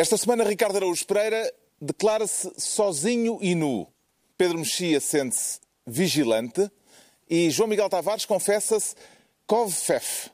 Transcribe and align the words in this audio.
Esta 0.00 0.16
semana, 0.16 0.44
Ricardo 0.44 0.76
Araújo 0.76 1.04
Pereira 1.04 1.52
declara-se 1.78 2.50
sozinho 2.56 3.38
e 3.42 3.54
nu. 3.54 3.86
Pedro 4.34 4.58
Mexia 4.58 4.98
sente-se 4.98 5.60
vigilante 5.86 6.70
e 7.28 7.50
João 7.50 7.68
Miguel 7.68 7.90
Tavares 7.90 8.24
confessa-se 8.24 8.94
COVFEF. 9.46 10.30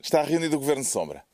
Está 0.00 0.22
reunido 0.22 0.54
o 0.54 0.60
Governo 0.60 0.84
de 0.84 0.88
Sombra. 0.88 1.24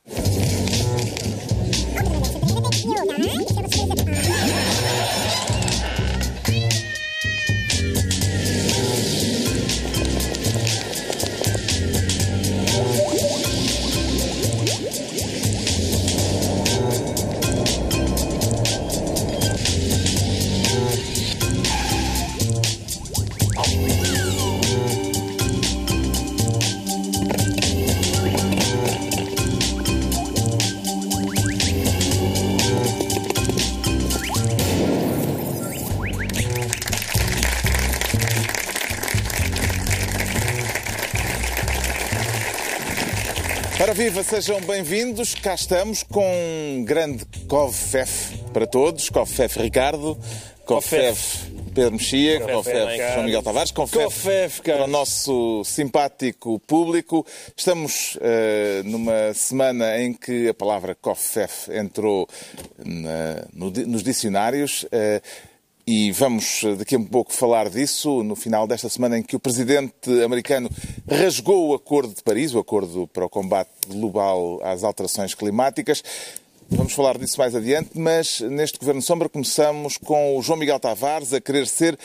Viva, 44.04 44.22
sejam 44.22 44.60
bem-vindos. 44.60 45.34
Cá 45.34 45.54
estamos 45.54 46.02
com 46.02 46.22
um 46.22 46.84
grande 46.84 47.24
COVFEF 47.48 48.36
para 48.52 48.66
todos. 48.66 49.08
COVFEF 49.08 49.58
Ricardo, 49.58 50.18
COVFEF 50.66 51.50
Pedro 51.74 51.92
Mexia, 51.92 52.38
COVFEF 52.40 52.98
João 52.98 53.22
Miguel 53.22 53.42
Tavares, 53.42 53.70
COVFEF 53.70 54.60
para 54.60 54.84
o 54.84 54.86
nosso 54.86 55.64
simpático 55.64 56.58
público. 56.66 57.24
Estamos 57.56 58.16
uh, 58.16 58.84
numa 58.84 59.32
semana 59.32 59.98
em 59.98 60.12
que 60.12 60.50
a 60.50 60.54
palavra 60.54 60.94
COVFEF 60.94 61.72
entrou 61.72 62.28
na, 62.84 63.46
no, 63.54 63.70
nos 63.70 64.02
dicionários. 64.02 64.82
Uh, 64.82 65.53
e 65.86 66.10
vamos 66.12 66.62
daqui 66.78 66.94
a 66.94 66.98
um 66.98 67.04
pouco 67.04 67.32
falar 67.32 67.68
disso 67.68 68.22
no 68.22 68.34
final 68.34 68.66
desta 68.66 68.88
semana 68.88 69.18
em 69.18 69.22
que 69.22 69.36
o 69.36 69.40
presidente 69.40 70.10
americano 70.22 70.70
rasgou 71.08 71.68
o 71.68 71.74
Acordo 71.74 72.14
de 72.14 72.22
Paris, 72.22 72.54
o 72.54 72.58
Acordo 72.58 73.06
para 73.08 73.26
o 73.26 73.28
combate 73.28 73.70
global 73.88 74.60
às 74.62 74.82
alterações 74.82 75.34
climáticas. 75.34 76.02
Vamos 76.70 76.94
falar 76.94 77.18
disso 77.18 77.38
mais 77.38 77.54
adiante, 77.54 77.90
mas 77.94 78.40
neste 78.40 78.78
Governo 78.78 79.02
Sombra 79.02 79.28
começamos 79.28 79.98
com 79.98 80.36
o 80.36 80.42
João 80.42 80.58
Miguel 80.58 80.80
Tavares 80.80 81.34
a 81.34 81.40
querer 81.40 81.66
ser 81.66 81.98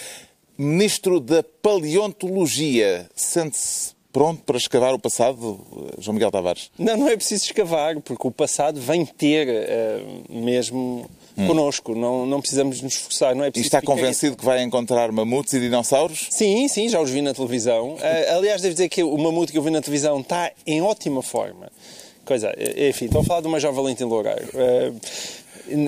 ministro 0.58 1.22
da 1.22 1.42
Paleontologia. 1.42 3.10
Sente-se 3.16 3.94
pronto 4.12 4.44
para 4.44 4.58
escavar 4.58 4.94
o 4.94 5.00
passado, 5.00 5.60
João 5.98 6.16
Miguel 6.16 6.32
Tavares? 6.32 6.70
Não, 6.78 6.98
não 6.98 7.08
é 7.08 7.16
preciso 7.16 7.46
escavar, 7.46 8.00
porque 8.02 8.28
o 8.28 8.32
passado 8.32 8.82
vem 8.82 9.06
ter 9.06 9.48
uh, 9.48 10.34
mesmo 10.42 11.10
hum. 11.40 11.48
connosco, 11.48 11.96
não, 11.96 12.26
não 12.26 12.40
precisamos 12.40 12.82
nos 12.82 12.94
esforçar. 12.94 13.36
Não 13.36 13.44
é 13.44 13.52
e 13.56 13.60
está 13.60 13.82
convencido 13.82 14.36
que 14.36 14.46
vai 14.46 14.62
encontrar 14.62 15.12
mamutos 15.12 15.54
e 15.54 15.60
dinossauros? 15.60 16.28
Sim, 16.30 16.68
sim, 16.68 16.90
já 16.90 17.00
os 17.00 17.10
vi 17.10 17.22
na 17.22 17.34
televisão. 17.34 17.94
Uh, 17.94 18.00
aliás, 18.38 18.62
devo 18.62 18.74
dizer 18.74 18.90
que 18.90 19.04
o 19.04 19.18
mamute 19.18 19.52
que 19.52 19.58
eu 19.58 19.62
vi 19.62 19.70
na 19.70 19.82
televisão 19.82 20.20
está 20.20 20.52
em 20.66 20.82
ótima 20.82 21.22
forma. 21.22 21.72
Coisa, 22.26 22.54
enfim, 22.90 23.06
estou 23.06 23.22
a 23.22 23.24
falar 23.24 23.42
de 23.42 23.48
uma 23.48 23.60
jovem 23.60 23.78
Valentim 23.78 24.04
Loureiro. 24.04 24.50
Uh, 24.54 24.96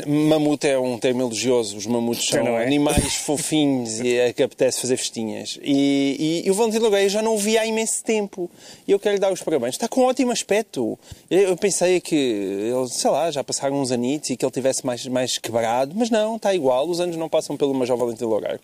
Mamute 0.07 0.67
é 0.67 0.79
um 0.79 0.97
termo 0.97 1.21
elogioso. 1.21 1.77
Os 1.77 1.85
mamutos 1.85 2.27
são 2.27 2.45
é? 2.57 2.65
animais 2.65 3.15
fofinhos 3.25 3.99
e 3.99 4.17
é 4.17 4.33
que 4.33 4.43
apetece 4.43 4.81
fazer 4.81 4.97
festinhas. 4.97 5.59
E, 5.61 6.41
e, 6.43 6.47
e 6.47 6.51
o 6.51 6.53
Valentino 6.53 6.85
Nogueira 6.85 7.09
já 7.09 7.21
não 7.21 7.35
o 7.35 7.37
vi 7.37 7.57
há 7.57 7.65
imenso 7.65 8.03
tempo. 8.03 8.49
E 8.87 8.91
eu 8.91 8.99
quero 8.99 9.15
lhe 9.15 9.19
dar 9.19 9.31
os 9.31 9.41
parabéns. 9.41 9.75
Está 9.75 9.87
com 9.87 10.01
um 10.01 10.05
ótimo 10.05 10.31
aspecto. 10.31 10.97
Eu 11.29 11.55
pensei 11.57 11.99
que 11.99 12.15
ele, 12.15 12.87
sei 12.89 13.09
lá, 13.09 13.31
já 13.31 13.43
passaram 13.43 13.79
uns 13.79 13.91
anitos 13.91 14.29
e 14.29 14.37
que 14.37 14.45
ele 14.45 14.51
tivesse 14.51 14.85
mais, 14.85 15.05
mais 15.07 15.37
quebrado, 15.37 15.93
mas 15.95 16.09
não, 16.09 16.35
está 16.35 16.53
igual. 16.53 16.87
Os 16.87 16.99
anos 16.99 17.15
não 17.15 17.29
passam 17.29 17.57
pelo 17.57 17.73
Major 17.73 17.97
Valentino 17.97 18.29
Loureiro. 18.29 18.59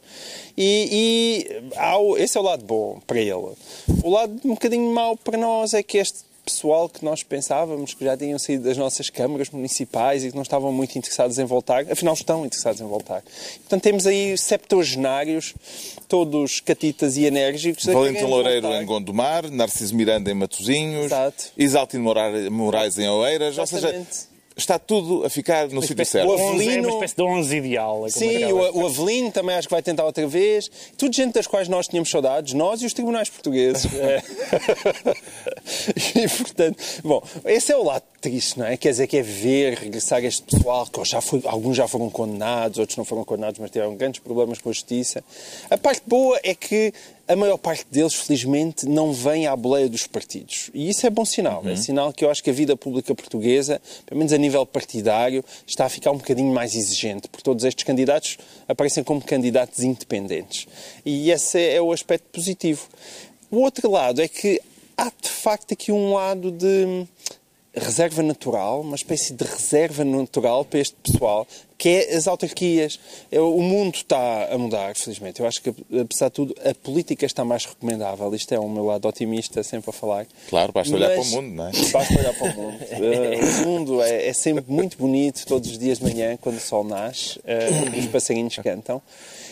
E, 0.57 1.45
e 2.17 2.21
esse 2.21 2.37
é 2.37 2.41
o 2.41 2.43
lado 2.43 2.63
bom 2.65 2.99
para 3.05 3.19
ele. 3.19 3.55
O 4.03 4.09
lado 4.09 4.39
um 4.45 4.49
bocadinho 4.49 4.89
mau 4.91 5.15
para 5.17 5.37
nós 5.37 5.73
é 5.73 5.81
que 5.81 5.97
este 5.97 6.26
pessoal 6.47 6.87
que 6.87 7.03
nós 7.03 7.23
pensávamos 7.23 7.93
que 7.93 8.05
já 8.05 8.15
tinham 8.15 8.39
saído 8.39 8.63
das 8.63 8.77
nossas 8.77 9.09
câmaras 9.09 9.49
municipais 9.49 10.23
e 10.23 10.29
que 10.29 10.35
não 10.35 10.43
estavam 10.43 10.71
muito 10.71 10.97
interessados 10.97 11.37
em 11.37 11.43
voltar, 11.43 11.85
afinal 11.91 12.13
estão 12.13 12.45
interessados 12.45 12.79
em 12.79 12.85
voltar. 12.85 13.21
Portanto, 13.21 13.83
temos 13.83 14.07
aí 14.07 14.37
septuagenários, 14.37 15.53
todos 16.07 16.61
catitas 16.61 17.17
e 17.17 17.25
enérgicos. 17.25 17.83
Valentim 17.85 18.23
Loureiro 18.23 18.67
em 18.67 18.85
Gondomar, 18.85 19.51
Narciso 19.51 19.93
Miranda 19.93 20.31
em 20.31 20.33
Matosinhos, 20.33 21.11
Exaltino 21.57 22.13
Moraes 22.49 22.97
em 22.97 23.09
Oeiras, 23.09 23.57
Exatamente. 23.57 23.97
ou 23.97 24.05
seja 24.05 24.36
está 24.57 24.79
tudo 24.79 25.23
a 25.23 25.29
ficar 25.29 25.69
no 25.69 25.81
sítio 25.81 26.03
certo. 26.05 26.27
O 26.27 26.33
Avelino... 26.33 26.89
É 26.89 26.91
uma 26.91 26.93
espécie 26.95 27.15
de 27.15 27.21
11 27.21 27.55
ideal. 27.55 28.05
É 28.07 28.09
Sim, 28.09 28.45
o, 28.45 28.79
o 28.79 28.85
Avelino 28.87 29.31
também 29.31 29.55
acho 29.55 29.67
que 29.67 29.73
vai 29.73 29.83
tentar 29.83 30.03
outra 30.03 30.25
vez. 30.27 30.69
Tudo 30.97 31.15
gente 31.15 31.33
das 31.33 31.45
quais 31.45 31.67
nós 31.67 31.87
tínhamos 31.87 32.09
saudades, 32.09 32.53
nós 32.53 32.81
e 32.81 32.85
os 32.85 32.93
tribunais 32.93 33.29
portugueses. 33.29 33.87
É. 33.97 34.21
e, 36.19 36.27
portanto, 36.29 36.77
bom, 37.03 37.21
esse 37.45 37.71
é 37.71 37.77
o 37.77 37.83
lado 37.83 38.03
triste, 38.21 38.57
não 38.59 38.65
é? 38.65 38.77
Quer 38.77 38.91
dizer, 38.91 39.07
que 39.07 39.17
é 39.17 39.21
ver 39.21 39.73
regressar 39.75 40.23
este 40.23 40.43
pessoal, 40.43 40.85
que 40.85 41.03
já 41.03 41.19
foi, 41.19 41.41
alguns 41.45 41.75
já 41.75 41.87
foram 41.87 42.09
condenados, 42.09 42.79
outros 42.79 42.97
não 42.97 43.03
foram 43.03 43.23
condenados, 43.23 43.59
mas 43.59 43.69
tiveram 43.69 43.95
grandes 43.95 44.19
problemas 44.21 44.59
com 44.59 44.69
a 44.69 44.73
justiça. 44.73 45.23
A 45.69 45.77
parte 45.77 46.03
boa 46.05 46.39
é 46.43 46.55
que 46.55 46.93
a 47.27 47.35
maior 47.35 47.57
parte 47.57 47.85
deles, 47.91 48.13
felizmente, 48.13 48.85
não 48.87 49.11
vem 49.11 49.47
à 49.47 49.55
boleia 49.55 49.89
dos 49.89 50.07
partidos. 50.07 50.71
E 50.73 50.89
isso 50.89 51.05
é 51.05 51.09
bom 51.09 51.25
sinal. 51.25 51.61
É 51.63 51.67
uhum. 51.67 51.73
É 51.73 51.75
sinal 51.75 52.13
que 52.13 52.23
eu 52.23 52.31
acho 52.31 52.43
que 52.43 52.49
a 52.49 52.53
vida 52.53 52.77
pública 52.77 53.13
portuguesa, 53.13 53.81
pelo 54.05 54.17
menos 54.17 54.31
a 54.31 54.37
nível 54.37 54.65
partidário, 54.65 55.43
está 55.65 55.85
a 55.85 55.89
ficar 55.89 56.11
um 56.11 56.17
bocadinho 56.17 56.53
mais 56.53 56.75
exigente, 56.75 57.27
porque 57.27 57.43
todos 57.43 57.63
estes 57.65 57.83
candidatos 57.83 58.37
aparecem 58.67 59.03
como 59.03 59.21
candidatos 59.21 59.83
independentes. 59.83 60.67
E 61.05 61.29
esse 61.29 61.59
é 61.59 61.81
o 61.81 61.91
aspecto 61.91 62.25
positivo. 62.31 62.87
O 63.51 63.57
outro 63.57 63.91
lado 63.91 64.21
é 64.21 64.27
que 64.27 64.61
há, 64.95 65.11
de 65.21 65.29
facto, 65.29 65.73
aqui 65.73 65.91
um 65.91 66.13
lado 66.13 66.51
de 66.51 67.05
reserva 67.73 68.23
natural, 68.23 68.81
uma 68.81 68.95
espécie 68.95 69.33
de 69.33 69.43
reserva 69.43 70.03
natural 70.03 70.65
para 70.65 70.79
este 70.79 70.95
pessoal, 70.95 71.47
que 71.77 71.89
é 71.89 72.15
as 72.15 72.27
autarquias. 72.27 72.99
O 73.31 73.61
mundo 73.61 73.95
está 73.95 74.47
a 74.51 74.57
mudar, 74.57 74.95
felizmente. 74.95 75.39
Eu 75.39 75.47
acho 75.47 75.61
que, 75.61 75.69
apesar 75.99 76.29
de 76.29 76.33
tudo, 76.33 76.55
a 76.65 76.73
política 76.73 77.25
está 77.25 77.45
mais 77.45 77.65
recomendável. 77.65 78.33
Isto 78.33 78.53
é 78.55 78.59
o 78.59 78.67
meu 78.67 78.85
lado 78.85 79.07
otimista, 79.07 79.61
sempre 79.63 79.89
a 79.89 79.93
falar. 79.93 80.25
Claro, 80.49 80.71
basta 80.71 80.95
olhar 80.95 81.11
para 81.11 81.21
o 81.21 81.25
mundo, 81.25 81.55
não 81.55 81.67
é? 81.67 81.71
Basta 81.91 82.19
olhar 82.19 82.33
para 82.33 82.51
o 82.51 82.55
mundo. 82.55 82.77
Uh, 82.81 83.61
o 83.63 83.67
mundo 83.67 84.01
é, 84.01 84.27
é, 84.27 84.33
sempre 84.33 84.63
muito 84.67 84.97
bonito, 84.97 85.45
todos 85.45 85.69
os 85.69 85.77
dias 85.77 85.99
de 85.99 86.05
manhã, 86.05 86.37
quando 86.37 86.57
o 86.57 86.61
sol 86.61 86.83
nasce, 86.83 87.39
uh, 87.39 87.99
os 87.99 88.05
passarinhos 88.07 88.55
cantam. 88.57 89.01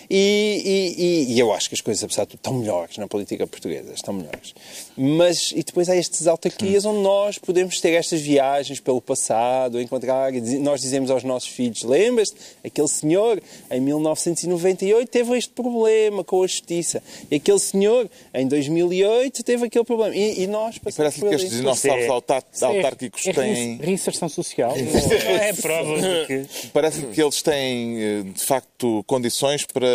E, 0.10 0.94
e, 0.96 1.34
e, 1.34 1.40
eu 1.40 1.52
acho 1.52 1.70
que 1.70 1.76
as 1.76 1.82
coisas, 1.82 2.04
apesar 2.04 2.26
de 2.26 2.32
tudo, 2.32 2.40
estão 2.40 2.54
melhores 2.54 2.98
na 2.98 3.08
política 3.08 3.48
portuguesa, 3.48 3.94
estão 3.94 4.14
melhores. 4.14 4.54
Mas, 4.96 5.52
e 5.52 5.64
depois 5.64 5.90
há 5.90 5.96
estes 5.96 6.28
autarquias 6.28 6.86
onde 6.86 7.00
nós 7.00 7.38
podemos 7.38 7.82
ter 7.82 7.94
estas 7.94 8.22
viagens 8.22 8.80
pelo 8.80 9.02
passado, 9.02 9.82
encontrar, 9.82 10.32
nós 10.62 10.82
dizemos 10.82 11.10
aos 11.10 11.24
nossos 11.24 11.50
filhos, 11.50 11.84
lembras-te, 12.16 12.38
aquele 12.64 12.88
senhor, 12.88 13.42
em 13.70 13.82
1998, 13.82 15.10
teve 15.10 15.38
este 15.38 15.52
problema 15.52 16.24
com 16.24 16.42
a 16.42 16.48
justiça. 16.48 17.04
E 17.30 17.36
aquele 17.36 17.60
senhor, 17.60 18.10
em 18.34 18.48
2008, 18.48 19.44
teve 19.44 19.66
aquele 19.66 19.84
problema. 19.84 20.16
E, 20.16 20.44
e 20.44 20.48
nós 20.48 20.78
passamos 20.78 21.16
Parece 21.16 21.20
que 21.20 21.36
estes 21.36 21.60
dinossauros 21.60 22.10
autárquicos 22.62 23.28
é, 23.28 23.34
têm... 23.34 23.78
reinserção 23.78 24.30
social. 24.30 24.74
Não 24.76 25.36
é 25.36 25.54
prova 25.54 26.02
de 26.02 26.26
que... 26.26 26.70
Parece 26.70 27.02
que 27.02 27.22
eles 27.22 27.42
têm, 27.42 28.02
eh, 28.02 28.24
de 28.24 28.44
facto, 28.44 28.70
condições 29.06 29.66
para 29.66 29.88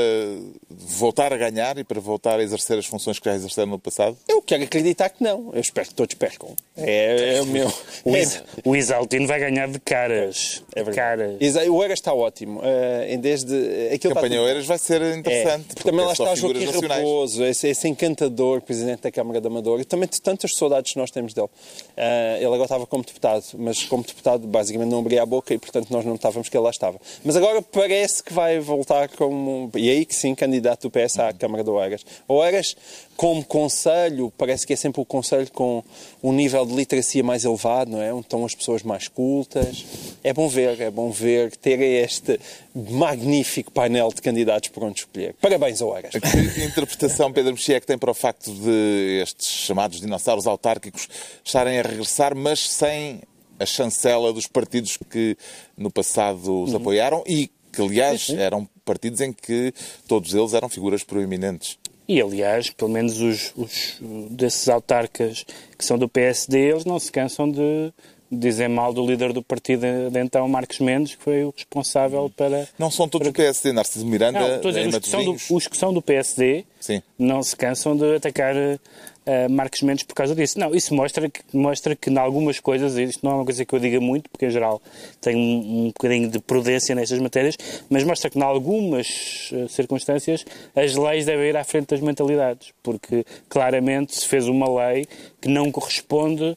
voltar 0.69 1.33
a 1.33 1.37
ganhar 1.37 1.79
e 1.79 1.85
para 1.85 2.01
voltar 2.01 2.39
a 2.39 2.43
exercer 2.43 2.79
as 2.79 2.87
funções 2.87 3.19
que 3.19 3.25
já 3.29 3.35
exerceram 3.35 3.71
no 3.71 3.79
passado? 3.79 4.17
Eu 4.29 4.43
quero 4.43 4.65
acreditar 4.65 5.11
que 5.11 5.23
não. 5.23 5.51
Eu 5.53 5.61
espero 5.61 5.89
que 5.89 5.95
todos 5.95 6.15
percam. 6.15 6.55
É, 6.77 7.37
é 7.37 7.43
o 7.43 7.47
meu. 7.47 7.71
O, 8.03 8.17
Is, 8.17 8.43
o 8.65 8.75
Isaltino 8.75 9.27
vai 9.27 9.39
ganhar 9.39 9.69
de 9.69 9.79
caras. 9.79 10.63
É 10.75 10.83
verdade. 10.83 10.97
Caras. 11.41 11.69
O 11.69 11.83
Eras 11.83 11.99
está 11.99 12.15
ótimo. 12.15 12.61
Uh, 12.61 13.19
desde, 13.19 13.55
aquilo 13.93 14.15
campanha 14.15 14.41
Oeiras 14.43 14.67
vai 14.67 14.79
ser 14.79 15.03
interessante. 15.17 15.67
É, 15.79 15.83
também 15.83 16.05
lá 16.05 16.13
está 16.13 16.35
Joaquim 16.35 16.65
Raposo, 16.65 17.45
esse, 17.45 17.69
esse, 17.69 17.89
encantador 17.89 18.61
Presidente 18.63 19.03
da 19.03 19.11
Câmara 19.11 19.41
da 19.41 19.49
Amadora, 19.49 19.83
e 19.83 19.85
também 19.85 20.09
tantas 20.23 20.53
saudades 20.55 20.93
que 20.93 20.99
nós 20.99 21.11
temos 21.11 21.35
dele. 21.35 21.49
Uh, 21.49 22.37
ele 22.37 22.47
agora 22.47 22.65
estava 22.65 22.87
como 22.87 23.05
deputado, 23.05 23.45
mas 23.59 23.85
como 23.85 24.03
deputado 24.03 24.47
basicamente 24.47 24.91
não 24.91 25.01
abria 25.01 25.23
a 25.23 25.27
boca 25.27 25.53
e, 25.53 25.59
portanto, 25.59 25.91
nós 25.91 26.05
não 26.05 26.15
estávamos 26.15 26.49
que 26.49 26.57
ele 26.57 26.65
lá 26.65 26.71
estava. 26.71 26.99
Mas 27.25 27.37
agora 27.37 27.63
parece 27.63 28.23
que 28.23 28.33
vai 28.33 28.59
voltar 28.81 29.09
como, 29.11 29.71
e 29.77 29.91
aí 29.91 30.07
que 30.07 30.15
sim, 30.15 30.35
candidato 30.35 30.89
do 30.89 30.91
PS 30.91 31.19
à 31.19 31.33
Câmara 31.35 31.63
de 31.63 31.69
Oeiras. 31.69 32.05
Oeiras, 32.27 32.75
como 33.15 33.45
conselho, 33.45 34.33
parece 34.39 34.67
que 34.67 34.73
é 34.73 34.77
sempre 34.77 35.03
o 35.03 35.05
conselho 35.05 35.51
com 35.53 35.85
um 36.23 36.33
nível 36.33 36.65
de 36.65 36.75
literacia 36.75 37.23
mais 37.23 37.45
elevado, 37.45 37.91
não 37.91 38.01
é? 38.01 38.13
Onde 38.13 38.23
estão 38.23 38.45
as 38.45 38.55
pessoas 38.55 38.83
mais 38.83 39.07
cultas. 39.07 39.85
É 40.25 40.33
bom 40.33 40.49
ver, 40.49 40.81
é 40.81 40.91
bom 40.91 41.11
ver, 41.11 41.55
ter 41.57 41.79
este 41.81 42.41
magnífico 42.75 43.71
painel 43.71 44.09
de 44.15 44.23
candidatos 44.23 44.71
por 44.71 44.83
onde 44.83 45.01
escolher. 45.01 45.35
Parabéns, 45.41 45.83
Oeiras. 45.83 46.13
Que 46.13 46.65
interpretação 46.65 47.31
Pedro 47.31 47.53
Mexia 47.53 47.77
é 47.77 47.81
que 47.81 47.87
tem 47.87 47.99
para 47.99 48.11
o 48.11 48.15
facto 48.15 48.51
de 48.51 49.21
estes 49.23 49.47
chamados 49.47 50.01
dinossauros 50.01 50.47
autárquicos 50.47 51.07
estarem 51.45 51.79
a 51.79 51.83
regressar, 51.83 52.35
mas 52.35 52.61
sem 52.61 53.21
a 53.59 53.67
chancela 53.67 54.33
dos 54.33 54.47
partidos 54.47 54.97
que 55.11 55.37
no 55.77 55.91
passado 55.91 56.63
os 56.63 56.71
uhum. 56.71 56.77
apoiaram 56.77 57.23
e 57.27 57.51
que, 57.73 57.83
aliás, 57.83 58.31
eram 58.31 58.69
partidos 58.85 59.21
em 59.21 59.33
que 59.33 59.73
todos 60.07 60.35
eles 60.35 60.55
eram 60.55 60.69
figuras 60.69 61.05
proeminentes. 61.05 61.79
E, 62.09 62.21
aliás, 62.21 62.71
pelo 62.71 62.91
menos 62.91 63.21
os, 63.21 63.53
os, 63.57 63.99
desses 64.31 64.69
autarcas 64.69 65.45
que 65.79 65.85
são 65.85 65.97
do 65.97 66.09
PSD, 66.09 66.71
eles 66.71 66.85
não 66.85 66.99
se 66.99 67.13
cansam 67.13 67.49
de 67.49 67.93
dizer 68.31 68.69
mal 68.69 68.93
do 68.93 69.05
líder 69.05 69.33
do 69.33 69.43
partido 69.43 69.87
de 70.11 70.19
então, 70.21 70.47
Marcos 70.49 70.79
Mendes, 70.79 71.17
que 71.17 71.23
foi 71.23 71.45
o 71.45 71.51
responsável 71.51 72.31
para... 72.37 72.69
Não 72.79 72.91
são 72.91 73.09
todos 73.09 73.27
para... 73.27 73.33
do 73.33 73.37
PSD, 73.37 73.73
Narciso 73.73 74.07
Miranda, 74.07 74.39
não, 74.41 74.61
dizer, 74.61 74.87
os, 74.87 74.99
que 74.99 75.09
são 75.09 75.25
do, 75.25 75.37
os 75.51 75.67
que 75.67 75.77
são 75.77 75.93
do 75.93 76.01
PSD 76.03 76.65
Sim. 76.79 77.03
não 77.19 77.43
se 77.43 77.57
cansam 77.57 77.97
de 77.97 78.17
atacar 78.17 78.55
uh, 78.57 79.51
Marcos 79.51 79.83
Mendes 79.83 80.05
por 80.05 80.15
causa 80.15 80.35
disso. 80.35 80.59
Não, 80.59 80.75
isso 80.75 80.95
mostra 80.95 81.29
que, 81.29 81.41
mostra 81.53 81.97
que 81.97 82.09
em 82.11 82.19
algumas 82.19 82.61
coisas, 82.61 82.97
isto 82.97 83.25
não 83.25 83.33
é 83.33 83.35
uma 83.37 83.45
coisa 83.45 83.65
que 83.65 83.75
eu 83.75 83.79
diga 83.79 84.01
muito, 84.01 84.31
porque 84.31 84.47
em 84.47 84.51
geral 84.51 84.81
tenho 85.21 85.39
um, 85.39 85.85
um 85.85 85.87
bocadinho 85.89 86.31
de 86.31 86.39
prudência 86.39 86.95
nestas 86.95 87.19
matérias, 87.19 87.57
mas 87.89 88.05
mostra 88.05 88.31
que 88.31 88.39
em 88.39 88.43
algumas 88.43 89.51
uh, 89.53 89.69
circunstâncias 89.69 90.45
as 90.75 90.95
leis 90.95 91.25
devem 91.25 91.49
ir 91.49 91.57
à 91.57 91.65
frente 91.65 91.89
das 91.89 92.01
mentalidades, 92.01 92.73
porque 92.83 93.25
claramente 93.49 94.15
se 94.15 94.27
fez 94.27 94.47
uma 94.47 94.69
lei 94.87 95.07
que 95.41 95.49
não 95.49 95.71
corresponde 95.71 96.57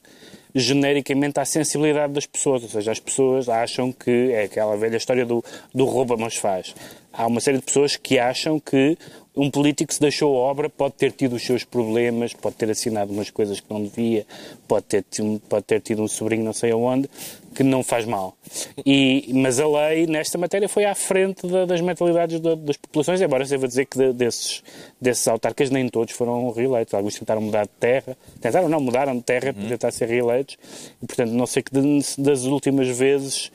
genericamente 0.54 1.40
à 1.40 1.44
sensibilidade 1.44 2.12
das 2.12 2.26
pessoas, 2.26 2.62
ou 2.62 2.68
seja, 2.68 2.92
as 2.92 3.00
pessoas 3.00 3.48
acham 3.48 3.90
que 3.90 4.30
é 4.32 4.44
aquela 4.44 4.76
velha 4.76 4.96
história 4.96 5.26
do, 5.26 5.44
do 5.74 5.84
rouba 5.84 6.16
mas 6.16 6.36
faz. 6.36 6.74
Há 7.12 7.26
uma 7.26 7.40
série 7.40 7.58
de 7.58 7.64
pessoas 7.64 7.96
que 7.96 8.18
acham 8.18 8.60
que 8.60 8.96
um 9.36 9.50
político 9.50 9.92
se 9.92 10.00
deixou 10.00 10.36
a 10.36 10.40
obra 10.40 10.70
pode 10.70 10.94
ter 10.94 11.10
tido 11.10 11.34
os 11.34 11.42
seus 11.42 11.64
problemas, 11.64 12.32
pode 12.32 12.54
ter 12.54 12.70
assinado 12.70 13.12
umas 13.12 13.30
coisas 13.30 13.58
que 13.58 13.66
não 13.68 13.82
devia, 13.82 14.24
pode 14.68 14.86
ter, 14.86 15.04
pode 15.48 15.64
ter 15.64 15.80
tido 15.80 16.02
um 16.02 16.08
sobrinho 16.08 16.44
não 16.44 16.52
sei 16.52 16.70
aonde, 16.70 17.10
que 17.54 17.62
não 17.62 17.82
faz 17.82 18.04
mal. 18.04 18.36
E, 18.84 19.30
mas 19.32 19.60
a 19.60 19.66
lei, 19.66 20.06
nesta 20.06 20.36
matéria, 20.36 20.68
foi 20.68 20.84
à 20.84 20.94
frente 20.94 21.46
da, 21.46 21.64
das 21.64 21.80
mentalidades 21.80 22.40
da, 22.40 22.54
das 22.54 22.76
populações, 22.76 23.20
embora 23.20 23.44
se 23.44 23.52
deva 23.52 23.68
dizer 23.68 23.86
que 23.86 23.96
de, 23.96 24.12
desses, 24.12 24.62
desses 25.00 25.26
autarcas 25.28 25.70
nem 25.70 25.88
todos 25.88 26.14
foram 26.14 26.50
reeleitos. 26.50 26.94
Alguns 26.94 27.14
tentaram 27.14 27.40
mudar 27.40 27.64
de 27.64 27.72
terra, 27.78 28.16
tentaram 28.40 28.68
não, 28.68 28.80
mudaram 28.80 29.16
de 29.16 29.22
terra 29.22 29.52
para 29.52 29.68
tentar 29.68 29.90
ser 29.92 30.08
reeleitos, 30.08 30.56
e 31.02 31.06
portanto 31.06 31.30
não 31.30 31.46
sei 31.46 31.62
que 31.62 31.72
das 32.18 32.44
últimas 32.44 32.88
vezes 32.88 33.50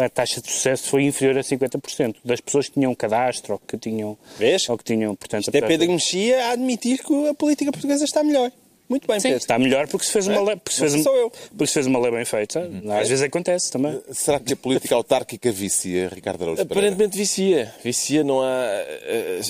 a 0.00 0.08
taxa 0.08 0.40
de 0.40 0.50
sucesso 0.50 0.88
foi 0.88 1.04
inferior 1.04 1.36
a 1.38 1.40
50% 1.40 2.16
das 2.24 2.40
pessoas 2.40 2.68
que 2.68 2.74
tinham 2.74 2.94
cadastro 2.94 3.54
ou 3.54 3.58
que 3.58 3.76
tinham. 3.76 4.16
Vês? 4.38 4.68
Ou 4.68 4.78
que 4.78 4.84
tinham, 4.84 5.14
portanto, 5.14 5.42
Isto 5.42 5.56
é 5.56 5.60
Pedro 5.60 5.90
Mexia 5.90 6.46
a 6.46 6.50
admitir 6.52 7.02
que 7.02 7.28
a 7.28 7.34
política 7.34 7.72
portuguesa 7.72 8.04
está 8.04 8.22
melhor. 8.22 8.52
Muito 8.92 9.08
bem, 9.08 9.18
Sim, 9.18 9.28
Pedro. 9.28 9.38
está 9.38 9.58
melhor 9.58 9.88
porque 9.88 10.04
se 10.04 10.12
fez 10.12 10.26
uma 10.26 10.36
é? 10.36 10.44
lei. 10.44 10.56
Porque 10.56 10.74
se 10.74 10.80
fez, 10.80 11.02
sou 11.02 11.16
eu. 11.16 11.30
Porque 11.30 11.66
se 11.66 11.72
fez 11.72 11.86
uma 11.86 11.98
lei 11.98 12.10
bem 12.10 12.26
feita. 12.26 12.60
Uhum. 12.60 12.92
Às 12.92 13.08
vezes 13.08 13.22
acontece 13.22 13.72
também. 13.72 13.98
Será 14.12 14.38
que 14.38 14.52
a 14.52 14.56
política 14.56 14.94
autárquica 14.94 15.50
vicia, 15.50 16.10
Ricardo 16.10 16.42
Araújo? 16.42 16.60
Aparentemente 16.60 17.16
vicia. 17.16 17.74
Vicia, 17.82 18.22
não 18.22 18.42
há. 18.42 18.66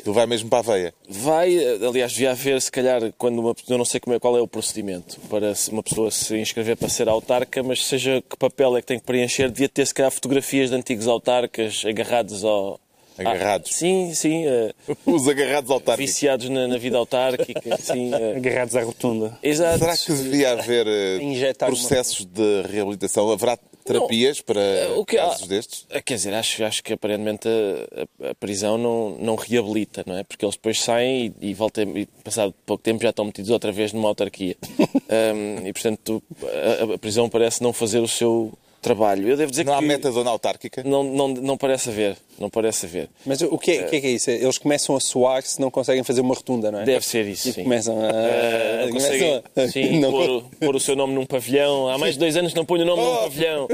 Tu 0.04 0.12
vai 0.12 0.26
mesmo 0.26 0.48
para 0.48 0.60
a 0.60 0.62
veia? 0.74 0.94
Vai, 1.08 1.58
aliás, 1.84 2.12
devia 2.12 2.30
haver, 2.30 2.62
se 2.62 2.70
calhar, 2.70 3.12
quando 3.18 3.40
uma, 3.40 3.52
eu 3.68 3.76
não 3.76 3.84
sei 3.84 3.98
como 3.98 4.14
é, 4.14 4.20
qual 4.20 4.38
é 4.38 4.40
o 4.40 4.46
procedimento 4.46 5.18
para 5.28 5.54
uma 5.72 5.82
pessoa 5.82 6.08
se 6.12 6.36
inscrever 6.38 6.76
para 6.76 6.88
ser 6.88 7.08
autarca, 7.08 7.64
mas 7.64 7.84
seja 7.84 8.22
que 8.22 8.36
papel 8.36 8.76
é 8.76 8.80
que 8.80 8.86
tem 8.86 9.00
que 9.00 9.04
preencher, 9.04 9.50
devia 9.50 9.68
ter, 9.68 9.84
se 9.84 9.92
calhar, 9.92 10.12
fotografias 10.12 10.70
de 10.70 10.76
antigos 10.76 11.08
autarcas 11.08 11.82
agarrados 11.84 12.44
ao, 12.44 12.78
Agarrados. 13.18 13.70
Ah, 13.72 13.74
sim, 13.74 14.14
sim. 14.14 14.44
Uh, 14.46 14.72
Os 15.14 15.28
agarrados 15.28 15.70
autárquicos. 15.70 16.12
Viciados 16.12 16.48
na, 16.48 16.66
na 16.66 16.78
vida 16.78 16.96
autárquica. 16.96 17.76
sim, 17.80 18.10
uh, 18.12 18.36
agarrados 18.36 18.76
à 18.76 18.82
rotunda. 18.82 19.38
Exato. 19.42 19.78
Será 19.78 19.96
que 19.96 20.12
devia 20.12 20.52
haver 20.52 20.86
uh, 21.20 21.54
processos 21.58 22.24
de 22.24 22.62
reabilitação? 22.70 23.30
Haverá 23.30 23.58
terapias 23.84 24.38
não, 24.38 24.44
para 24.44 24.98
o 24.98 25.04
que, 25.04 25.16
casos 25.16 25.46
destes? 25.46 25.86
Quer 26.04 26.14
dizer, 26.14 26.34
acho, 26.34 26.64
acho 26.64 26.82
que 26.82 26.92
aparentemente 26.92 27.48
a, 27.48 28.26
a, 28.26 28.30
a, 28.30 28.34
prisão 28.34 28.78
não, 28.78 29.16
não 29.18 29.34
reabilita, 29.34 30.04
não 30.06 30.16
é? 30.16 30.22
Porque 30.22 30.44
eles 30.44 30.54
depois 30.54 30.80
saem 30.80 31.34
e, 31.40 31.50
e, 31.50 31.54
voltam, 31.54 31.84
e 31.96 32.06
passado 32.24 32.54
pouco 32.64 32.82
tempo 32.82 33.02
já 33.02 33.10
estão 33.10 33.24
metidos 33.24 33.50
outra 33.50 33.72
vez 33.72 33.92
numa 33.92 34.08
autarquia. 34.08 34.56
um, 34.78 35.66
e 35.66 35.72
portanto 35.72 36.22
a, 36.42 36.94
a 36.94 36.98
prisão 36.98 37.28
parece 37.28 37.62
não 37.62 37.72
fazer 37.72 37.98
o 37.98 38.08
seu 38.08 38.52
trabalho. 38.82 39.28
Eu 39.28 39.36
devo 39.36 39.50
dizer 39.50 39.64
não 39.64 39.78
que 39.78 39.84
há 39.84 39.86
metadona 39.86 40.28
autárquica? 40.28 40.82
Não, 40.84 41.04
não, 41.04 41.28
não 41.28 41.56
parece 41.56 41.88
haver. 41.88 42.16
Não 42.38 42.50
parece 42.50 42.86
haver. 42.86 43.08
Mas 43.24 43.40
o 43.40 43.56
que 43.56 43.70
é, 43.70 43.86
o 43.86 43.88
que 43.88 43.96
é, 43.96 44.00
que 44.00 44.06
é 44.08 44.10
isso? 44.10 44.30
Eles 44.30 44.58
começam 44.58 44.96
a 44.96 45.00
suar 45.00 45.42
se 45.42 45.60
não 45.60 45.70
conseguem 45.70 46.02
fazer 46.02 46.20
uma 46.20 46.34
rotunda, 46.34 46.72
não 46.72 46.80
é? 46.80 46.84
Deve 46.84 47.06
ser 47.06 47.24
isso, 47.26 47.48
e 47.48 47.52
sim. 47.52 47.62
começam 47.62 47.96
a... 47.98 48.08
Uh, 48.08 48.88
começam 48.88 49.42
a... 49.56 49.68
Sim, 49.68 50.00
não... 50.00 50.10
pôr, 50.10 50.44
pôr, 50.60 50.76
o 50.76 50.80
seu 50.80 50.96
nome 50.96 51.14
num 51.14 51.24
pavilhão. 51.24 51.88
Há 51.88 51.96
mais 51.96 52.14
de 52.14 52.20
dois 52.20 52.36
anos 52.36 52.52
que 52.52 52.58
não 52.58 52.64
ponho 52.64 52.82
o 52.82 52.86
nome 52.86 53.02
oh. 53.02 53.12
num 53.12 53.16
pavilhão. 53.22 53.68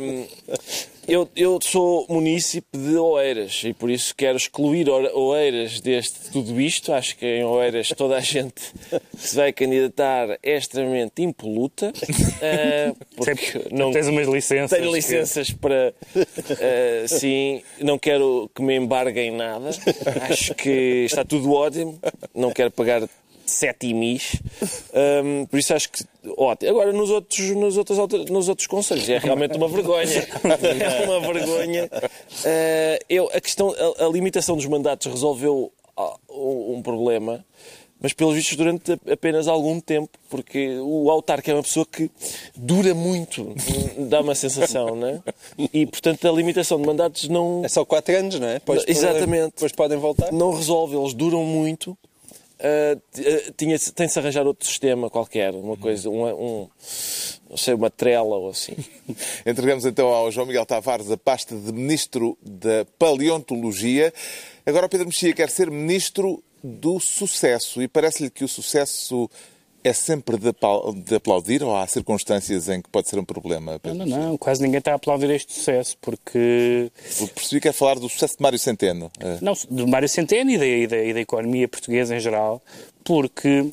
Um, 0.00 0.26
eu, 1.06 1.28
eu 1.36 1.58
sou 1.62 2.06
munícipe 2.08 2.76
de 2.76 2.96
Oeiras 2.96 3.62
e 3.64 3.72
por 3.72 3.90
isso 3.90 4.14
quero 4.14 4.36
excluir 4.36 4.88
Oeiras 4.88 5.80
deste 5.80 6.30
tudo 6.30 6.60
isto. 6.60 6.92
Acho 6.92 7.16
que 7.16 7.26
em 7.26 7.44
Oeiras 7.44 7.88
toda 7.96 8.16
a 8.16 8.20
gente 8.20 8.72
que 8.90 9.00
se 9.16 9.36
vai 9.36 9.52
candidatar 9.52 10.38
é 10.42 10.56
extremamente 10.56 11.22
impoluta. 11.22 11.88
Uh, 11.88 12.96
porque 13.16 13.66
não 13.70 13.92
tens 13.92 14.08
umas 14.08 14.26
licenças. 14.28 14.78
Tenho 14.78 14.92
licenças 14.92 15.50
que... 15.50 15.56
para. 15.56 15.94
Uh, 16.14 17.08
sim, 17.08 17.62
não 17.80 17.98
quero 17.98 18.50
que 18.54 18.62
me 18.62 18.76
embarguem 18.76 19.30
nada. 19.30 19.70
Acho 20.30 20.54
que 20.54 21.04
está 21.04 21.24
tudo 21.24 21.52
ótimo. 21.52 21.98
Não 22.34 22.50
quero 22.50 22.70
pagar 22.70 23.08
sete 23.46 23.88
imis. 23.88 24.36
Um, 25.22 25.46
por 25.46 25.58
isso 25.58 25.74
acho 25.74 25.90
que 25.90 26.04
ótimo. 26.36 26.70
Agora, 26.70 26.92
nos 26.92 27.10
outros, 27.10 27.50
nos, 27.50 27.76
outros, 27.76 27.98
nos 28.30 28.48
outros 28.48 28.66
conselhos, 28.66 29.08
é 29.08 29.18
realmente 29.18 29.56
uma 29.56 29.68
vergonha. 29.68 30.04
É 30.84 31.04
uma 31.06 31.20
vergonha. 31.20 31.84
Uh, 31.84 33.04
eu, 33.08 33.30
a 33.32 33.40
questão, 33.40 33.74
a, 33.98 34.04
a, 34.04 34.08
limitação 34.08 34.56
dos 34.56 34.66
mandatos 34.66 35.06
resolveu 35.10 35.72
uh, 35.96 36.72
um 36.72 36.82
problema, 36.82 37.44
mas 38.00 38.12
pelos 38.12 38.34
vistos 38.34 38.56
durante 38.56 38.92
apenas 39.10 39.48
algum 39.48 39.80
tempo, 39.80 40.10
porque 40.28 40.78
o 40.78 41.10
autarca 41.10 41.50
é 41.50 41.54
uma 41.54 41.62
pessoa 41.62 41.86
que 41.86 42.10
dura 42.54 42.94
muito, 42.94 43.54
dá 44.08 44.20
uma 44.20 44.34
sensação, 44.34 44.94
não 44.94 45.08
é? 45.08 45.22
E, 45.72 45.86
portanto, 45.86 46.26
a 46.28 46.32
limitação 46.32 46.80
de 46.80 46.86
mandatos 46.86 47.28
não... 47.28 47.62
É 47.64 47.68
só 47.68 47.84
quatro 47.84 48.16
anos, 48.16 48.38
não 48.38 48.48
é? 48.48 48.54
Depois, 48.54 48.84
Exatamente. 48.86 49.54
Depois 49.54 49.72
podem 49.72 49.98
voltar. 49.98 50.32
Não 50.32 50.52
resolve, 50.52 50.96
eles 50.96 51.14
duram 51.14 51.44
muito 51.44 51.96
uh, 52.60 53.52
tinha, 53.56 53.78
tem-se 53.78 54.18
arranjar 54.18 54.46
outro 54.46 54.66
sistema 54.66 55.10
qualquer, 55.10 55.54
uma 55.54 55.76
coisa, 55.76 56.08
um, 56.08 56.24
um, 56.26 56.68
não 57.48 57.56
sei, 57.56 57.74
uma 57.74 57.90
trela 57.90 58.36
ou 58.36 58.50
assim. 58.50 58.76
Entregamos 59.44 59.84
então 59.84 60.08
ao 60.08 60.30
João 60.30 60.46
Miguel 60.46 60.66
Tavares 60.66 61.10
a 61.10 61.16
pasta 61.16 61.56
de 61.56 61.72
Ministro 61.72 62.36
da 62.42 62.86
Paleontologia. 62.98 64.12
Agora 64.66 64.86
o 64.86 64.88
Pedro 64.88 65.06
Mexia 65.06 65.32
quer 65.32 65.50
ser 65.50 65.70
Ministro 65.70 66.42
do 66.62 66.98
Sucesso 66.98 67.82
e 67.82 67.88
parece-lhe 67.88 68.30
que 68.30 68.44
o 68.44 68.48
sucesso 68.48 69.28
é 69.84 69.92
sempre 69.92 70.38
de, 70.38 71.14
aplaudir 71.14 71.62
ou 71.62 71.76
há 71.76 71.86
circunstâncias 71.86 72.70
em 72.70 72.80
que 72.80 72.88
pode 72.88 73.08
ser 73.08 73.18
um 73.18 73.24
problema? 73.24 73.78
Não, 73.84 73.94
não, 73.94 74.06
não, 74.06 74.38
quase 74.38 74.62
ninguém 74.62 74.78
está 74.78 74.92
a 74.92 74.94
aplaudir 74.94 75.30
este 75.30 75.52
sucesso, 75.52 75.96
porque... 76.00 76.90
Eu 77.20 77.28
percebi 77.28 77.60
que 77.60 77.68
é 77.68 77.72
falar 77.72 77.96
do 77.96 78.08
sucesso 78.08 78.38
de 78.38 78.42
Mário 78.42 78.58
Centeno. 78.58 79.12
É. 79.20 79.38
Não, 79.42 79.52
de 79.52 79.86
Mário 79.86 80.08
Centeno 80.08 80.50
e 80.50 80.56
da, 80.56 80.66
e, 80.66 80.86
da, 80.86 80.96
e 80.96 81.12
da 81.12 81.20
economia 81.20 81.68
portuguesa 81.68 82.16
em 82.16 82.20
geral, 82.20 82.62
porque 83.04 83.70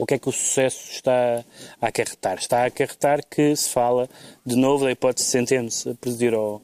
o 0.00 0.06
que 0.06 0.14
é 0.14 0.18
que 0.18 0.28
o 0.28 0.32
sucesso 0.32 0.90
está 0.90 1.44
a 1.80 1.86
acarretar? 1.86 2.38
Está 2.38 2.62
a 2.62 2.66
acarretar 2.66 3.20
que 3.24 3.54
se 3.54 3.68
fala 3.68 4.08
de 4.44 4.56
novo 4.56 4.84
da 4.84 4.90
hipótese 4.90 5.26
de 5.26 5.30
Centeno 5.30 5.70
se 5.70 5.94
presidir 5.94 6.34
ao, 6.34 6.60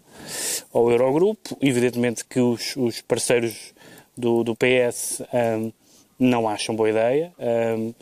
ao 0.72 0.90
Eurogrupo. 0.90 1.56
Evidentemente 1.60 2.24
que 2.24 2.40
os, 2.40 2.74
os 2.76 3.00
parceiros 3.02 3.74
do, 4.16 4.42
do 4.42 4.56
PS 4.56 5.22
um, 5.32 5.70
não 6.18 6.48
acham 6.48 6.74
boa 6.74 6.90
ideia. 6.90 7.32
Um, 7.38 7.92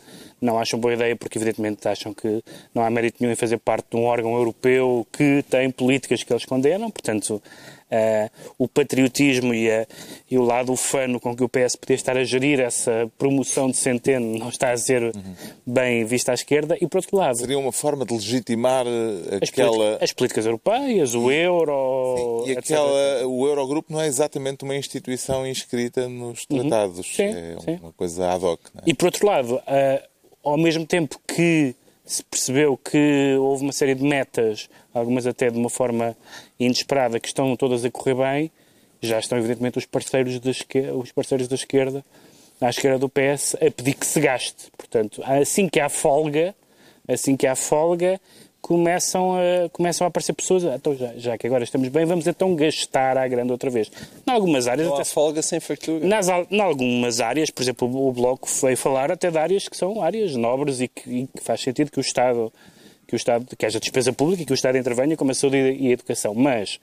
não 0.41 0.59
acham 0.59 0.79
boa 0.79 0.95
ideia 0.95 1.17
porque, 1.17 1.39
evidentemente, 1.39 1.87
acham 1.89 2.13
que 2.13 2.43
não 2.75 2.85
há 2.85 2.91
mérito 2.91 3.19
nenhum 3.21 3.33
em 3.33 3.37
fazer 3.37 3.59
parte 3.59 3.87
de 3.91 3.97
um 3.97 4.05
órgão 4.05 4.35
europeu 4.35 5.07
que 5.11 5.43
tem 5.49 5.71
políticas 5.71 6.23
que 6.23 6.33
eles 6.33 6.45
condenam. 6.45 6.91
Portanto, 6.91 7.43
uh, 7.91 8.31
o 8.59 8.69
patriotismo 8.69 9.53
e, 9.55 9.71
a, 9.71 9.87
e, 10.31 10.39
o 10.39 10.43
lado 10.43 10.73
ufano 10.73 11.21
com 11.21 11.35
que 11.37 11.43
o 11.43 11.49
PS 11.49 11.77
podia 11.77 11.97
estar 11.97 12.17
a 12.17 12.25
gerir 12.25 12.61
essa 12.61 13.11
promoção 13.19 13.71
de 13.71 13.77
Centeno 13.77 14.39
não 14.39 14.49
está 14.49 14.73
a 14.73 14.77
ser 14.77 15.03
uhum. 15.03 15.35
bem 15.67 16.05
vista 16.05 16.33
à 16.33 16.35
esquerda. 16.35 16.77
E, 16.81 16.87
por 16.87 16.99
outro 16.99 17.17
lado... 17.17 17.39
Seria 17.39 17.59
uma 17.59 17.73
forma 17.73 18.05
de 18.05 18.15
legitimar 18.15 18.87
eh, 18.87 19.39
as 19.43 19.49
aquela... 19.49 19.99
As 20.01 20.13
políticas 20.13 20.47
europeias, 20.47 21.15
o 21.15 21.31
euro... 21.31 22.43
Sim, 22.45 22.51
e 22.53 22.57
aquela, 22.57 23.27
o 23.27 23.47
Eurogrupo 23.47 23.93
não 23.93 24.01
é 24.01 24.07
exatamente 24.07 24.65
uma 24.65 24.77
instituição 24.77 25.47
inscrita 25.47 26.09
nos 26.09 26.47
uhum. 26.51 26.61
tratados. 26.61 26.99
Uhum. 26.99 27.15
Sim, 27.15 27.23
é 27.23 27.57
sim. 27.65 27.79
uma 27.83 27.93
coisa 27.93 28.33
ad 28.33 28.45
hoc. 28.45 28.61
É? 28.77 28.91
E, 28.91 28.95
por 28.95 29.07
outro 29.07 29.27
lado... 29.27 29.55
Uh, 29.57 30.15
ao 30.45 30.59
mesmo 30.59 30.87
tempo 30.87 31.19
que 31.27 31.75
se 32.05 32.23
percebeu 32.25 32.77
que 32.77 33.37
houve 33.39 33.63
uma 33.63 33.73
série 33.73 33.95
de 33.95 34.03
metas, 34.03 34.69
algumas 34.93 35.27
até 35.27 35.51
de 35.51 35.59
uma 35.59 35.71
forma 35.71 36.17
inesperada, 36.59 37.19
que 37.19 37.29
estão 37.29 37.57
todas 37.57 37.85
a 37.85 37.91
correr 37.91 38.15
bem, 38.15 38.51
já 39.01 39.19
estão 39.19 39.39
evidentemente 39.39 39.79
os 39.79 39.87
parceiros 39.87 40.39
da 40.39 40.51
esquerda, 40.51 40.95
os 40.95 41.13
parceiros 41.13 41.49
da 41.49 41.55
esquerda 41.55 42.05
à 42.61 42.71
esquerda 42.71 42.99
do 42.99 43.09
PS 43.09 43.57
a 43.57 43.71
pedir 43.71 43.95
que 43.95 44.07
se 44.07 44.21
gaste. 44.21 44.71
Portanto, 44.77 45.23
assim 45.25 45.69
que 45.69 45.81
há 45.81 45.89
folga, 45.89 46.55
assim 47.07 47.37
que 47.37 47.47
há 47.47 47.55
folga, 47.55 48.21
começam 48.65 49.37
a, 49.37 49.69
começam 49.69 50.07
a 50.07 50.09
aparecer 50.09 50.33
pessoas, 50.33 50.65
ah, 50.65 50.77
então 50.77 50.97
já, 50.97 51.13
já 51.19 51.37
que 51.37 51.47
agora 51.47 51.63
estamos 51.63 51.87
bem, 51.89 52.07
vamos 52.07 52.27
então 52.27 52.57
gastar 52.57 53.19
à 53.19 53.29
grande 53.29 53.53
outra 53.53 53.69
vez. 53.69 53.93
Em 54.27 54.31
algumas 54.31 54.67
áreas... 54.67 54.89
Não 54.89 54.97
há 54.97 55.05
folga 55.05 55.43
sem 55.43 55.61
fartura. 55.61 56.07
Nas, 56.07 56.29
em 56.51 56.61
algumas 56.63 57.21
áreas, 57.21 57.51
por 57.51 57.63
exemplo, 57.63 58.09
o 58.09 58.11
Bloco 58.11 58.49
veio 58.63 58.75
falar 58.75 59.13
até 59.13 59.31
de 59.31 59.37
áreas 59.37 59.69
que 59.69 59.77
são 59.77 60.03
áreas 60.03 60.35
nobres 60.35 60.81
e 60.81 60.89
que, 60.89 61.11
e 61.11 61.27
que 61.27 61.45
faz 61.45 61.61
sentido 61.61 61.91
que 61.91 61.99
o 61.99 62.01
Estado 62.01 62.51
que 63.07 63.15
o 63.15 63.19
Estado, 63.19 63.55
que 63.55 63.67
haja 63.67 63.79
despesa 63.79 64.15
pública 64.15 64.43
e 64.43 64.47
que 64.47 64.53
o 64.53 64.55
Estado 64.55 64.79
intervenha 64.79 65.15
como 65.15 65.31
a 65.31 65.35
saúde 65.35 65.59
e 65.59 65.89
a 65.89 65.93
educação. 65.93 66.35
Mas 66.35 66.81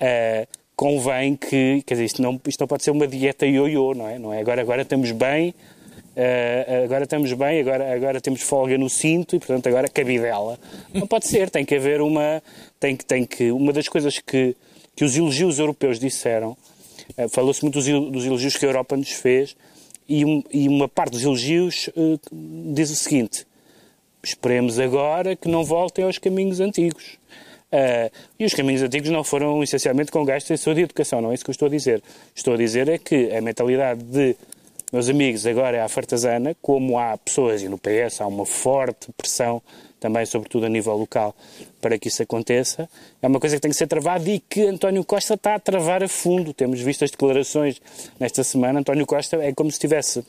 uh, 0.00 0.46
convém 0.76 1.34
que, 1.34 1.82
quer 1.84 1.94
dizer, 1.94 2.04
isto 2.04 2.22
não, 2.22 2.40
isto 2.46 2.60
não 2.60 2.68
pode 2.68 2.84
ser 2.84 2.92
uma 2.92 3.08
dieta 3.08 3.44
ioiô, 3.44 3.92
não 3.92 4.06
é? 4.08 4.20
Não 4.20 4.32
é? 4.32 4.38
Agora, 4.38 4.60
agora 4.60 4.82
estamos 4.82 5.10
bem, 5.10 5.52
Uh, 6.14 6.84
agora 6.84 7.04
estamos 7.04 7.32
bem, 7.32 7.60
agora, 7.60 7.94
agora 7.94 8.20
temos 8.20 8.42
folga 8.42 8.76
no 8.76 8.90
cinto 8.90 9.34
e, 9.34 9.38
portanto, 9.38 9.66
agora 9.66 9.88
cabidela. 9.88 10.58
Não 10.92 11.06
pode 11.06 11.26
ser, 11.26 11.48
tem 11.48 11.64
que 11.64 11.74
haver 11.74 12.02
uma. 12.02 12.42
Tem 12.78 12.94
que, 12.94 13.04
tem 13.04 13.24
que, 13.24 13.50
uma 13.50 13.72
das 13.72 13.88
coisas 13.88 14.18
que, 14.18 14.54
que 14.94 15.04
os 15.04 15.16
elogios 15.16 15.58
europeus 15.58 15.98
disseram, 15.98 16.56
uh, 17.16 17.28
falou-se 17.30 17.62
muito 17.62 17.74
dos, 17.74 17.86
dos, 18.10 18.26
elogios 18.26 18.56
que 18.56 18.66
a 18.66 18.68
Europa 18.68 18.94
nos 18.96 19.10
fez, 19.10 19.56
e, 20.06 20.24
um, 20.24 20.42
e 20.52 20.68
uma 20.68 20.86
parte 20.86 21.12
dos 21.12 21.22
elogios 21.22 21.88
uh, 21.96 22.20
diz 22.74 22.90
o 22.90 22.96
seguinte: 22.96 23.46
esperemos 24.22 24.78
agora 24.78 25.34
que 25.34 25.48
não 25.48 25.64
voltem 25.64 26.04
aos 26.04 26.18
caminhos 26.18 26.60
antigos. 26.60 27.18
Uh, 27.72 28.12
e 28.38 28.44
os 28.44 28.52
caminhos 28.52 28.82
antigos 28.82 29.08
não 29.08 29.24
foram 29.24 29.62
essencialmente 29.62 30.12
com 30.12 30.22
gastos 30.26 30.50
em 30.50 30.56
saúde 30.58 30.80
e 30.80 30.84
educação, 30.84 31.22
não 31.22 31.30
é 31.30 31.34
isso 31.34 31.42
que 31.42 31.48
eu 31.48 31.52
estou 31.52 31.68
a 31.68 31.70
dizer. 31.70 32.02
Estou 32.34 32.52
a 32.52 32.56
dizer 32.58 32.86
é 32.86 32.98
que 32.98 33.34
a 33.34 33.40
mentalidade 33.40 34.02
de 34.02 34.36
meus 34.92 35.08
amigos, 35.08 35.46
agora 35.46 35.78
é 35.78 35.80
a 35.80 35.88
fartazana, 35.88 36.54
como 36.60 36.98
há 36.98 37.16
pessoas, 37.16 37.62
e 37.62 37.68
no 37.68 37.78
PS 37.78 38.20
há 38.20 38.26
uma 38.26 38.44
forte 38.44 39.10
pressão, 39.16 39.62
também 39.98 40.26
sobretudo 40.26 40.66
a 40.66 40.68
nível 40.68 40.94
local, 40.94 41.34
para 41.80 41.98
que 41.98 42.08
isso 42.08 42.22
aconteça, 42.22 42.86
é 43.22 43.26
uma 43.26 43.40
coisa 43.40 43.56
que 43.56 43.62
tem 43.62 43.70
que 43.70 43.76
ser 43.76 43.86
travada 43.86 44.28
e 44.28 44.38
que 44.38 44.66
António 44.66 45.02
Costa 45.02 45.34
está 45.34 45.54
a 45.54 45.58
travar 45.58 46.02
a 46.02 46.08
fundo. 46.08 46.52
Temos 46.52 46.80
visto 46.80 47.04
as 47.04 47.10
declarações 47.10 47.80
nesta 48.20 48.44
semana. 48.44 48.80
António 48.80 49.06
Costa 49.06 49.36
é 49.36 49.52
como 49.52 49.70
se 49.70 49.78
tivesse 49.78 50.22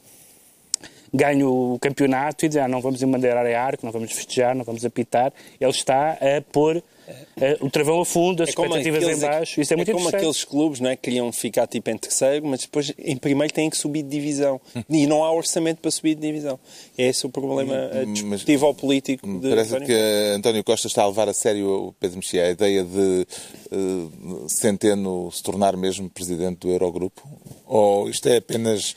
ganho 1.13 1.73
o 1.73 1.79
campeonato 1.79 2.45
e 2.45 2.47
dizer 2.47 2.61
ah, 2.61 2.67
não 2.67 2.81
vamos 2.81 3.01
emandeirar 3.01 3.45
a 3.45 3.61
arco, 3.61 3.85
não 3.85 3.93
vamos 3.93 4.11
festejar, 4.11 4.55
não 4.55 4.63
vamos 4.63 4.83
apitar. 4.83 5.31
Ele 5.61 5.69
está 5.69 6.13
a 6.13 6.41
pôr 6.51 6.77
uh, 6.77 7.65
o 7.65 7.69
travão 7.69 8.01
a 8.01 8.05
fundo, 8.05 8.41
as 8.41 8.49
é 8.49 8.51
expectativas 8.51 9.03
em 9.03 9.19
baixo. 9.19 9.61
Isso 9.61 9.71
é, 9.71 9.75
é 9.75 9.77
muito 9.77 9.91
como 9.91 10.09
aqueles 10.09 10.43
clubes 10.43 10.79
não 10.79 10.89
é, 10.89 10.95
que 10.95 11.03
queriam 11.03 11.31
ficar 11.31 11.67
tipo 11.67 11.87
em 11.91 11.97
terceiro, 11.97 12.47
mas 12.47 12.61
depois 12.61 12.91
em 12.97 13.15
primeiro 13.15 13.53
têm 13.53 13.69
que 13.69 13.77
subir 13.77 14.01
de 14.01 14.09
divisão. 14.09 14.59
e 14.89 15.05
não 15.05 15.23
há 15.23 15.31
orçamento 15.31 15.79
para 15.81 15.91
subir 15.91 16.15
de 16.15 16.21
divisão. 16.21 16.59
É 16.97 17.07
esse 17.07 17.25
o 17.27 17.29
problema 17.29 17.75
discutivo 18.11 18.65
ao 18.65 18.73
político. 18.73 19.27
De 19.39 19.49
parece 19.49 19.75
António 19.75 19.87
que. 19.87 20.33
António 20.35 20.63
Costa 20.63 20.87
está 20.87 21.03
a 21.03 21.07
levar 21.07 21.29
a 21.29 21.33
sério 21.33 21.87
o 21.87 21.93
Pedro 21.93 22.17
Mexia 22.17 22.47
a 22.47 22.49
ideia 22.49 22.83
de 22.83 23.27
uh, 23.71 24.49
Centeno 24.49 25.31
se 25.31 25.43
tornar 25.43 25.77
mesmo 25.77 26.09
presidente 26.09 26.59
do 26.59 26.69
Eurogrupo? 26.69 27.21
Ou 27.67 28.09
isto 28.09 28.27
é 28.27 28.37
apenas 28.37 28.95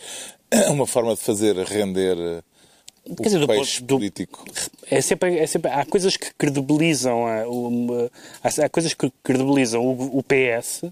uma 0.70 0.86
forma 0.86 1.14
de 1.14 1.20
fazer 1.20 1.56
render 1.56 2.42
Quer 3.16 3.22
dizer, 3.22 3.38
do, 3.38 3.46
do, 3.46 3.94
político. 3.94 4.44
É 4.90 5.00
sempre, 5.00 5.38
é 5.38 5.46
sempre, 5.46 5.70
há 5.70 5.84
coisas 5.84 6.16
que 6.16 6.34
credibilizam, 6.34 7.24
há, 7.24 8.64
há 8.64 8.68
coisas 8.68 8.94
que 8.94 9.12
credibilizam 9.22 9.80
o, 9.80 10.18
o, 10.18 10.24
PS, 10.24 10.86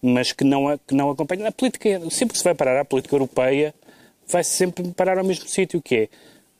mas 0.00 0.30
que 0.30 0.44
não, 0.44 0.78
que 0.86 0.94
não 0.94 1.10
acompanham. 1.10 1.48
A 1.48 1.52
política, 1.52 2.00
sempre 2.10 2.34
que 2.34 2.38
se 2.38 2.44
vai 2.44 2.54
parar 2.54 2.80
à 2.80 2.84
política 2.84 3.16
europeia, 3.16 3.74
vai 4.28 4.44
-se 4.44 4.50
sempre 4.50 4.86
parar 4.92 5.18
ao 5.18 5.24
mesmo 5.24 5.48
sítio, 5.48 5.82
que 5.82 5.96
é 5.96 6.08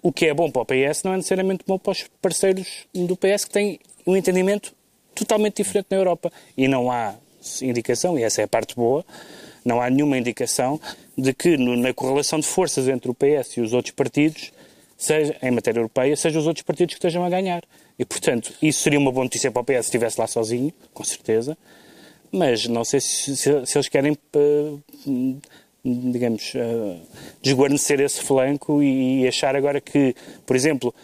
o 0.02 0.12
que 0.12 0.26
é 0.26 0.34
bom 0.34 0.50
para 0.50 0.62
o 0.62 0.66
PS 0.66 1.02
não 1.04 1.12
é 1.12 1.16
necessariamente 1.16 1.64
bom 1.66 1.78
para 1.78 1.92
os 1.92 2.04
parceiros 2.20 2.86
do 2.94 3.16
PS 3.16 3.44
que 3.44 3.50
têm 3.50 3.80
um 4.06 4.16
entendimento 4.16 4.72
totalmente 5.14 5.62
diferente 5.62 5.86
na 5.90 5.96
Europa. 5.96 6.32
E 6.56 6.66
não 6.66 6.90
há 6.90 7.14
indicação, 7.62 8.18
e 8.18 8.22
essa 8.22 8.40
é 8.40 8.44
a 8.44 8.48
parte 8.48 8.74
boa, 8.74 9.04
não 9.68 9.80
há 9.82 9.90
nenhuma 9.90 10.16
indicação 10.16 10.80
de 11.16 11.34
que 11.34 11.56
na 11.56 11.92
correlação 11.92 12.40
de 12.40 12.46
forças 12.46 12.88
entre 12.88 13.10
o 13.10 13.14
PS 13.14 13.58
e 13.58 13.60
os 13.60 13.74
outros 13.74 13.94
partidos 13.94 14.50
seja 14.96 15.36
em 15.42 15.50
matéria 15.50 15.78
europeia, 15.78 16.16
sejam 16.16 16.40
os 16.40 16.46
outros 16.46 16.64
partidos 16.64 16.94
que 16.94 16.98
estejam 16.98 17.24
a 17.24 17.30
ganhar. 17.30 17.62
E, 17.98 18.04
portanto, 18.04 18.52
isso 18.60 18.80
seria 18.80 18.98
uma 18.98 19.12
boa 19.12 19.24
notícia 19.24 19.50
para 19.50 19.60
o 19.60 19.64
PS 19.64 19.74
se 19.74 19.80
estivesse 19.82 20.18
lá 20.18 20.26
sozinho, 20.26 20.72
com 20.92 21.04
certeza, 21.04 21.56
mas 22.32 22.66
não 22.66 22.84
sei 22.84 23.00
se, 23.00 23.36
se, 23.36 23.66
se 23.66 23.78
eles 23.78 23.88
querem, 23.88 24.12
uh, 24.12 24.82
digamos, 25.84 26.52
uh, 26.54 27.00
desguarnecer 27.42 28.00
esse 28.00 28.22
flanco 28.22 28.82
e, 28.82 29.22
e 29.22 29.28
achar 29.28 29.54
agora 29.54 29.80
que, 29.80 30.14
por 30.44 30.56
exemplo, 30.56 30.94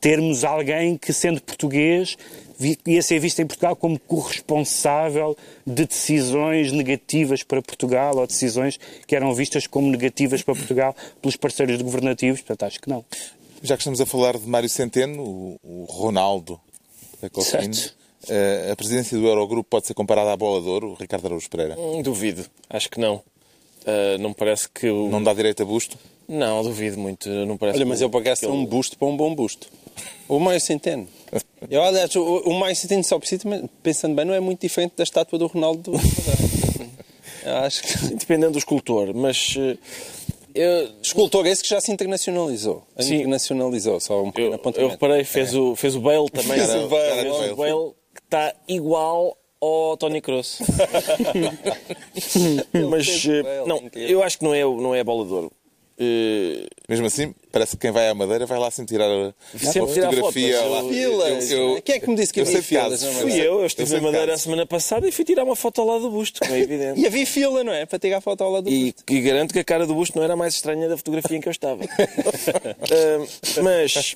termos 0.00 0.44
alguém 0.44 0.96
que, 0.96 1.12
sendo 1.12 1.40
português, 1.40 2.16
ia 2.86 3.02
ser 3.02 3.18
visto 3.18 3.40
em 3.40 3.46
Portugal 3.46 3.76
como 3.76 3.98
corresponsável 3.98 5.36
de 5.66 5.86
decisões 5.86 6.72
negativas 6.72 7.42
para 7.42 7.60
Portugal 7.60 8.16
ou 8.16 8.26
decisões 8.26 8.78
que 9.06 9.14
eram 9.14 9.34
vistas 9.34 9.66
como 9.66 9.90
negativas 9.90 10.42
para 10.42 10.54
Portugal 10.54 10.96
pelos 11.20 11.36
parceiros 11.36 11.80
governativos. 11.82 12.40
Portanto, 12.40 12.64
acho 12.64 12.80
que 12.80 12.88
não. 12.88 13.04
Já 13.62 13.76
que 13.76 13.80
estamos 13.80 14.00
a 14.00 14.06
falar 14.06 14.38
de 14.38 14.46
Mário 14.46 14.68
Centeno, 14.68 15.58
o, 15.62 15.86
Ronaldo 15.88 16.60
da 17.20 17.30
Cofina, 17.30 17.74
eh, 18.28 18.68
a 18.70 18.76
presidência 18.76 19.18
do 19.18 19.26
Eurogrupo 19.26 19.68
pode 19.68 19.86
ser 19.86 19.94
comparada 19.94 20.32
à 20.32 20.36
bola 20.36 20.60
de 20.60 20.68
ouro, 20.68 20.96
Ricardo 20.98 21.26
Araújo 21.26 21.48
Pereira? 21.48 21.78
Hum, 21.78 22.02
duvido. 22.02 22.44
Acho 22.68 22.90
que 22.90 23.00
não. 23.00 23.16
Uh, 23.86 24.18
não 24.18 24.32
parece 24.32 24.68
que 24.68 24.90
o... 24.90 25.08
Não 25.08 25.22
dá 25.22 25.32
direito 25.32 25.62
a 25.62 25.66
busto? 25.66 25.96
Não, 26.28 26.62
duvido 26.62 26.98
muito. 26.98 27.28
Não 27.28 27.56
parece 27.56 27.78
Olha, 27.78 27.86
mas 27.86 28.00
eu 28.00 28.10
pagasse 28.10 28.44
ele... 28.44 28.52
um 28.52 28.66
busto 28.66 28.98
para 28.98 29.06
um 29.06 29.16
bom 29.16 29.34
busto. 29.34 29.68
O 30.28 30.40
Mário 30.40 30.60
Centeno. 30.60 31.06
Eu, 31.70 31.82
aliás, 31.82 32.14
o, 32.16 32.22
o 32.22 32.54
Mário 32.58 32.74
Centeno 32.74 33.04
só 33.04 33.16
precisa, 33.16 33.44
pensando 33.82 34.14
bem, 34.14 34.24
não 34.24 34.34
é 34.34 34.40
muito 34.40 34.60
diferente 34.60 34.94
da 34.96 35.04
estátua 35.04 35.38
do 35.38 35.46
Ronaldo. 35.46 35.92
acho 37.64 37.82
que... 37.82 38.14
Dependendo 38.14 38.52
do 38.52 38.58
escultor, 38.58 39.14
mas... 39.14 39.54
Eh, 39.56 39.76
eu... 40.54 40.90
Escultor 41.02 41.46
esse 41.46 41.62
que 41.62 41.68
já 41.68 41.80
se 41.80 41.92
internacionalizou. 41.92 42.82
Sim. 42.98 43.16
Internacionalizou, 43.16 44.00
só 44.00 44.22
um 44.22 44.32
eu, 44.36 44.58
eu 44.76 44.88
reparei, 44.88 45.22
fez, 45.22 45.54
é. 45.54 45.58
o, 45.58 45.76
fez 45.76 45.94
o 45.94 46.00
Bale 46.00 46.28
também. 46.30 46.58
Fez 46.58 46.74
o 46.74 46.88
Bale. 46.88 47.20
Fez 47.20 47.52
o 47.52 47.56
Bale 47.56 47.92
que 48.14 48.22
está 48.24 48.54
igual 48.66 49.36
ao 49.60 49.96
Tony 49.96 50.20
Kroos. 50.20 50.58
mas, 52.90 53.26
eh, 53.26 53.64
não, 53.66 53.82
eu 53.94 54.22
acho 54.22 54.38
que 54.38 54.44
não 54.44 54.54
é, 54.54 54.62
não 54.62 54.94
é 54.94 55.00
a 55.00 55.04
bola 55.04 55.24
de 55.24 55.32
ouro. 55.32 55.52
Uh, 55.98 56.68
mesmo 56.86 57.06
assim, 57.06 57.34
parece 57.56 57.74
que 57.74 57.86
quem 57.86 57.90
vai 57.90 58.06
à 58.06 58.14
Madeira 58.14 58.44
vai 58.44 58.58
lá 58.58 58.70
sempre 58.70 58.94
tirar 58.94 59.06
a, 59.06 59.32
sempre 59.58 59.94
tirar 59.94 60.10
fotografia. 60.10 60.60
Lá. 60.60 60.82
Filas. 60.82 61.50
Eu, 61.50 61.76
eu, 61.76 61.82
quem 61.82 61.94
é 61.94 62.00
que 62.00 62.10
me 62.10 62.14
disse 62.14 62.30
que 62.30 62.42
havia 62.42 62.62
filas? 62.62 63.02
Fui 63.02 63.32
eu, 63.32 63.60
eu 63.60 63.66
estive 63.66 63.94
na 63.94 64.00
Madeira 64.02 64.34
a 64.34 64.38
semana 64.38 64.66
passada 64.66 65.08
e 65.08 65.12
fui 65.12 65.24
tirar 65.24 65.42
uma 65.42 65.56
foto 65.56 65.80
ao 65.80 65.86
lado 65.86 66.02
do 66.02 66.10
busto, 66.10 66.40
como 66.40 66.54
é 66.54 66.60
evidente. 66.60 67.00
e 67.00 67.06
havia 67.06 67.26
fila, 67.26 67.64
não 67.64 67.72
é? 67.72 67.86
Para 67.86 67.98
tirar 67.98 68.18
a 68.18 68.20
foto 68.20 68.44
ao 68.44 68.52
lado 68.52 68.64
do 68.64 68.70
e, 68.70 68.92
busto. 68.92 69.04
E 69.10 69.20
garanto 69.22 69.54
que 69.54 69.58
a 69.58 69.64
cara 69.64 69.86
do 69.86 69.94
busto 69.94 70.18
não 70.18 70.24
era 70.24 70.36
mais 70.36 70.52
estranha 70.52 70.86
da 70.86 70.98
fotografia 70.98 71.38
em 71.38 71.40
que 71.40 71.48
eu 71.48 71.52
estava. 71.52 71.80
uh, 71.82 71.88
mas 73.62 74.14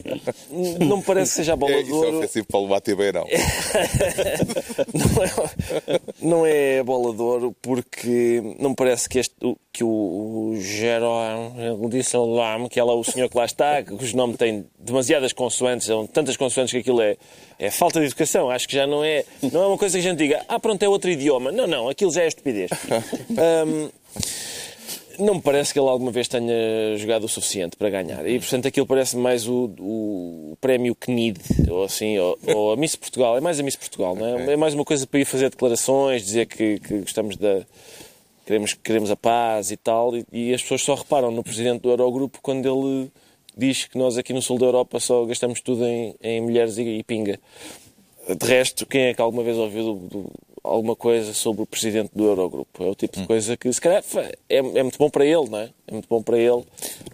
não 0.79 0.99
me 0.99 1.03
parece 1.03 1.31
que 1.31 1.37
seja 1.37 1.55
a 1.55 1.57
bola 1.57 1.73
é, 1.73 1.83
de 1.83 1.93
ouro. 1.93 2.09
Isso 2.09 2.17
é 2.17 2.19
ofensivo 2.19 2.47
para 2.47 2.61
o 2.61 2.69
Bate 2.69 2.95
bem, 2.95 3.13
não. 3.13 3.25
não, 4.93 5.23
é, 5.25 6.01
não 6.21 6.47
é 6.47 6.81
a 6.81 6.85
bola 6.85 7.15
de 7.15 7.23
ouro 7.23 7.57
porque 7.63 8.43
não 8.59 8.71
me 8.71 8.77
parece 8.77 9.09
que, 9.09 9.19
este, 9.19 9.35
que 9.73 9.83
o, 9.83 9.89
o 10.51 10.61
Jerome 10.61 11.89
disse 11.89 12.19
lá 12.19 12.69
que 12.69 12.79
ela 12.79 12.93
é 12.93 12.97
o 12.97 13.05
senhor 13.05 13.30
que 13.31 13.37
lá 13.37 13.45
está, 13.45 13.83
cujo 13.85 14.17
nome 14.17 14.37
tem 14.37 14.67
demasiadas 14.79 15.33
consoantes, 15.33 15.87
são 15.87 16.07
tantas 16.07 16.37
consoantes 16.37 16.73
que 16.73 16.79
aquilo 16.79 17.01
é, 17.01 17.17
é 17.59 17.71
falta 17.71 18.01
de 18.01 18.07
educação. 18.07 18.51
Acho 18.51 18.67
que 18.67 18.75
já 18.75 18.87
não 18.87 19.05
é, 19.05 19.25
não 19.53 19.63
é 19.63 19.67
uma 19.69 19.79
coisa 19.79 19.97
que 19.97 20.07
a 20.07 20.11
gente 20.11 20.19
diga, 20.19 20.45
ah, 20.49 20.59
pronto, 20.59 20.83
é 20.83 20.89
outro 20.89 21.09
idioma. 21.11 21.53
Não, 21.53 21.67
não, 21.67 21.89
aquilo 21.89 22.13
já 22.13 22.23
é 22.23 22.27
estupidez. 22.27 22.71
Um, 23.31 23.89
Não 25.19 25.35
me 25.35 25.43
parece 25.43 25.73
que 25.73 25.79
ele 25.79 25.89
alguma 25.89 26.11
vez 26.11 26.29
tenha 26.29 26.97
jogado 26.97 27.25
o 27.25 27.29
suficiente 27.29 27.77
para 27.77 27.91
ganhar. 27.91 28.27
E, 28.27 28.39
portanto, 28.39 28.67
aquilo 28.67 28.87
parece 28.87 29.17
mais 29.17 29.47
o, 29.47 29.71
o 29.79 30.57
prémio 30.61 30.97
CNID, 30.99 31.39
ou 31.69 31.85
assim, 31.85 32.19
ou, 32.19 32.39
ou, 32.47 32.73
a 32.73 32.77
Miss 32.77 32.97
Portugal. 32.97 33.37
É 33.37 33.41
mais 33.41 33.61
a 33.61 33.63
Miss 33.63 33.77
Portugal, 33.77 34.17
não 34.17 34.27
é? 34.27 34.53
É 34.53 34.57
mais 34.57 34.73
uma 34.73 34.85
coisa 34.85 35.07
para 35.07 35.21
ir 35.21 35.27
fazer 35.27 35.51
declarações, 35.51 36.25
dizer 36.25 36.47
que, 36.47 36.81
que 36.81 36.99
gostamos 37.01 37.37
da... 37.37 37.67
Queremos, 38.51 38.75
queremos 38.75 39.11
a 39.13 39.17
paz 39.17 39.71
e 39.71 39.77
tal. 39.77 40.17
E, 40.17 40.27
e 40.33 40.53
as 40.53 40.61
pessoas 40.61 40.83
só 40.83 40.97
reparam 40.97 41.31
no 41.31 41.41
presidente 41.41 41.83
do 41.83 41.91
Eurogrupo 41.91 42.41
quando 42.43 42.67
ele 42.67 43.09
diz 43.57 43.85
que 43.85 43.97
nós 43.97 44.19
aqui 44.19 44.33
no 44.33 44.43
sul 44.43 44.59
da 44.59 44.67
Europa 44.67 44.99
só 44.99 45.25
gastamos 45.25 45.61
tudo 45.61 45.87
em, 45.87 46.17
em 46.21 46.41
mulheres 46.41 46.77
e, 46.77 46.83
e 46.83 47.05
pinga. 47.05 47.39
De 48.29 48.47
resto, 48.47 48.85
quem 48.87 49.03
é 49.03 49.15
que 49.15 49.23
alguma 49.23 49.45
vez 49.45 49.57
ouviu 49.57 49.85
do, 49.85 49.95
do, 50.09 50.33
alguma 50.65 50.97
coisa 50.97 51.33
sobre 51.33 51.63
o 51.63 51.67
presidente 51.67 52.11
do 52.13 52.25
Eurogrupo? 52.25 52.83
É 52.83 52.89
o 52.89 52.95
tipo 52.97 53.21
de 53.21 53.27
coisa 53.29 53.57
que, 53.57 53.73
se 53.73 53.81
calhar, 53.81 54.03
é, 54.49 54.57
é, 54.57 54.83
muito 54.83 54.99
bom 54.99 55.09
para 55.09 55.25
ele, 55.25 55.49
não 55.49 55.59
é? 55.61 55.71
É 55.87 55.93
muito 55.93 56.09
bom 56.09 56.21
para 56.21 56.37
ele, 56.37 56.65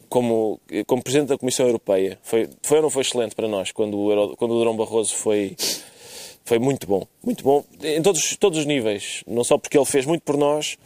como, 0.09 0.59
como 0.87 1.03
presidente 1.03 1.29
da 1.29 1.37
Comissão 1.37 1.67
Europeia. 1.67 2.19
Foi, 2.23 2.49
foi 2.63 2.79
ou 2.79 2.85
não 2.85 2.91
foi 2.91 3.03
excelente 3.03 3.35
para 3.35 3.47
nós 3.47 3.73
quando 3.73 3.99
o, 3.99 4.11
Euro, 4.11 4.37
quando 4.39 4.53
o 4.53 4.59
Durão 4.59 4.75
Barroso 4.75 5.15
foi. 5.15 5.55
Foi 6.47 6.61
muito 6.61 6.87
bom, 6.87 7.05
muito 7.25 7.43
bom, 7.43 7.65
em 7.83 8.01
todos, 8.01 8.37
todos 8.37 8.61
os 8.61 8.65
níveis. 8.65 9.25
Não 9.27 9.43
só 9.43 9.59
porque 9.59 9.77
ele 9.77 9.85
fez 9.85 10.07
muito 10.07 10.23
por 10.23 10.37
nós, 10.37 10.79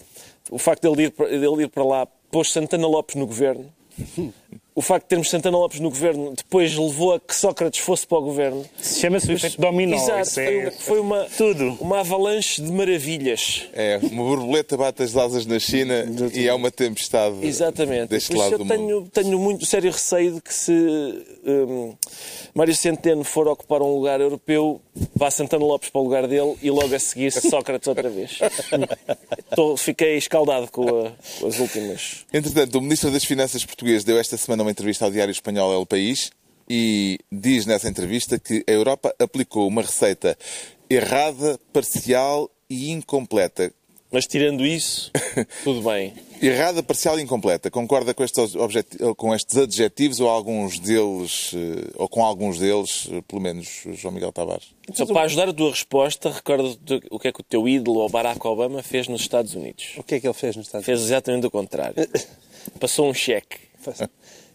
o 0.50 0.58
facto 0.58 0.90
dele 0.90 1.04
ir, 1.04 1.40
dele 1.40 1.62
ir 1.62 1.68
para 1.68 1.84
lá 1.84 2.06
pôs 2.30 2.50
Santana 2.52 2.86
Lopes 2.86 3.16
no 3.16 3.26
governo, 3.26 3.72
o 4.74 4.82
facto 4.82 5.04
de 5.04 5.08
termos 5.10 5.28
Santana 5.28 5.58
Lopes 5.58 5.78
no 5.78 5.90
governo 5.90 6.32
depois 6.34 6.74
levou 6.74 7.14
a 7.14 7.20
que 7.20 7.34
Sócrates 7.34 7.80
fosse 7.80 8.06
para 8.06 8.18
o 8.18 8.22
governo. 8.22 8.64
Chama-se 8.82 9.28
o 9.28 9.32
efeito 9.32 9.60
dominó. 9.60 9.96
Exato, 9.96 10.30
foi, 10.30 10.58
é... 10.58 10.70
foi, 10.70 11.00
uma, 11.00 11.26
Tudo. 11.36 11.76
uma 11.80 12.00
avalanche 12.00 12.62
de 12.62 12.72
maravilhas. 12.72 13.68
É, 13.74 13.98
uma 14.02 14.24
borboleta 14.24 14.76
bate 14.78 15.02
as 15.02 15.14
asas 15.16 15.44
na 15.44 15.58
China 15.58 16.06
e 16.32 16.48
é 16.48 16.54
uma 16.54 16.70
tempestade 16.70 17.44
Exatamente. 17.44 18.08
deste 18.08 18.34
lado 18.34 18.52
eu 18.52 18.58
do 18.58 18.64
tenho, 18.66 19.00
mundo. 19.00 19.10
tenho 19.12 19.38
muito 19.38 19.66
sério 19.66 19.90
receio 19.90 20.34
de 20.34 20.40
que 20.40 20.54
se 20.54 20.72
um, 21.44 21.94
Mário 22.54 22.74
Centeno 22.74 23.24
for 23.24 23.48
ocupar 23.48 23.82
um 23.82 23.94
lugar 23.94 24.20
europeu, 24.20 24.80
vá 25.14 25.30
Santana 25.30 25.64
Lopes 25.64 25.90
para 25.90 26.00
o 26.00 26.04
lugar 26.04 26.26
dele 26.26 26.56
e 26.62 26.70
logo 26.70 26.94
a 26.94 26.98
seguir 26.98 27.32
Sócrates 27.32 27.86
outra 27.86 28.08
vez. 28.08 28.38
Tô, 29.54 29.76
fiquei 29.76 30.16
escaldado 30.16 30.70
com, 30.70 30.88
a, 30.88 31.12
com 31.40 31.46
as 31.46 31.58
últimas. 31.58 32.24
Entretanto, 32.32 32.78
o 32.78 32.80
Ministro 32.80 33.10
das 33.10 33.24
Finanças 33.24 33.64
português 33.64 34.04
deu 34.04 34.18
esta 34.18 34.38
semana 34.40 34.62
uma 34.62 34.70
entrevista 34.70 35.04
ao 35.04 35.10
Diário 35.10 35.32
Espanhol 35.32 35.72
El 35.72 35.86
País 35.86 36.30
e 36.68 37.18
diz 37.30 37.66
nessa 37.66 37.88
entrevista 37.88 38.38
que 38.38 38.64
a 38.68 38.70
Europa 38.70 39.14
aplicou 39.18 39.66
uma 39.66 39.82
receita 39.82 40.36
errada, 40.88 41.58
parcial 41.72 42.50
e 42.68 42.90
incompleta. 42.90 43.72
Mas 44.12 44.26
tirando 44.26 44.66
isso, 44.66 45.12
tudo 45.62 45.82
bem. 45.82 46.12
Errada, 46.42 46.82
parcial 46.82 47.18
e 47.18 47.22
incompleta. 47.22 47.70
Concorda 47.70 48.12
com 48.12 48.24
estes, 48.24 48.54
com 49.16 49.34
estes 49.34 49.56
adjetivos 49.56 50.18
ou 50.18 50.28
alguns 50.28 50.80
deles, 50.80 51.52
eh, 51.54 51.92
ou 51.96 52.08
com 52.08 52.24
alguns 52.24 52.58
deles, 52.58 53.08
eh, 53.12 53.20
pelo 53.28 53.40
menos, 53.40 53.84
João 53.92 54.12
Miguel 54.12 54.32
Tavares? 54.32 54.74
Só 54.94 55.06
para 55.06 55.22
ajudar 55.22 55.48
a 55.48 55.52
tua 55.52 55.70
resposta, 55.70 56.30
recorda 56.30 56.76
o 57.10 57.20
que 57.20 57.28
é 57.28 57.32
que 57.32 57.40
o 57.40 57.44
teu 57.44 57.68
ídolo, 57.68 58.08
Barack 58.08 58.44
Obama, 58.44 58.82
fez 58.82 59.06
nos 59.06 59.20
Estados 59.20 59.54
Unidos. 59.54 59.92
O 59.96 60.02
que 60.02 60.16
é 60.16 60.20
que 60.20 60.26
ele 60.26 60.34
fez 60.34 60.56
nos 60.56 60.66
Estados 60.66 60.88
Unidos? 60.88 61.02
Fez 61.02 61.12
exatamente 61.12 61.46
o 61.46 61.50
contrário. 61.50 61.94
Passou 62.80 63.08
um 63.08 63.14
cheque. 63.14 63.58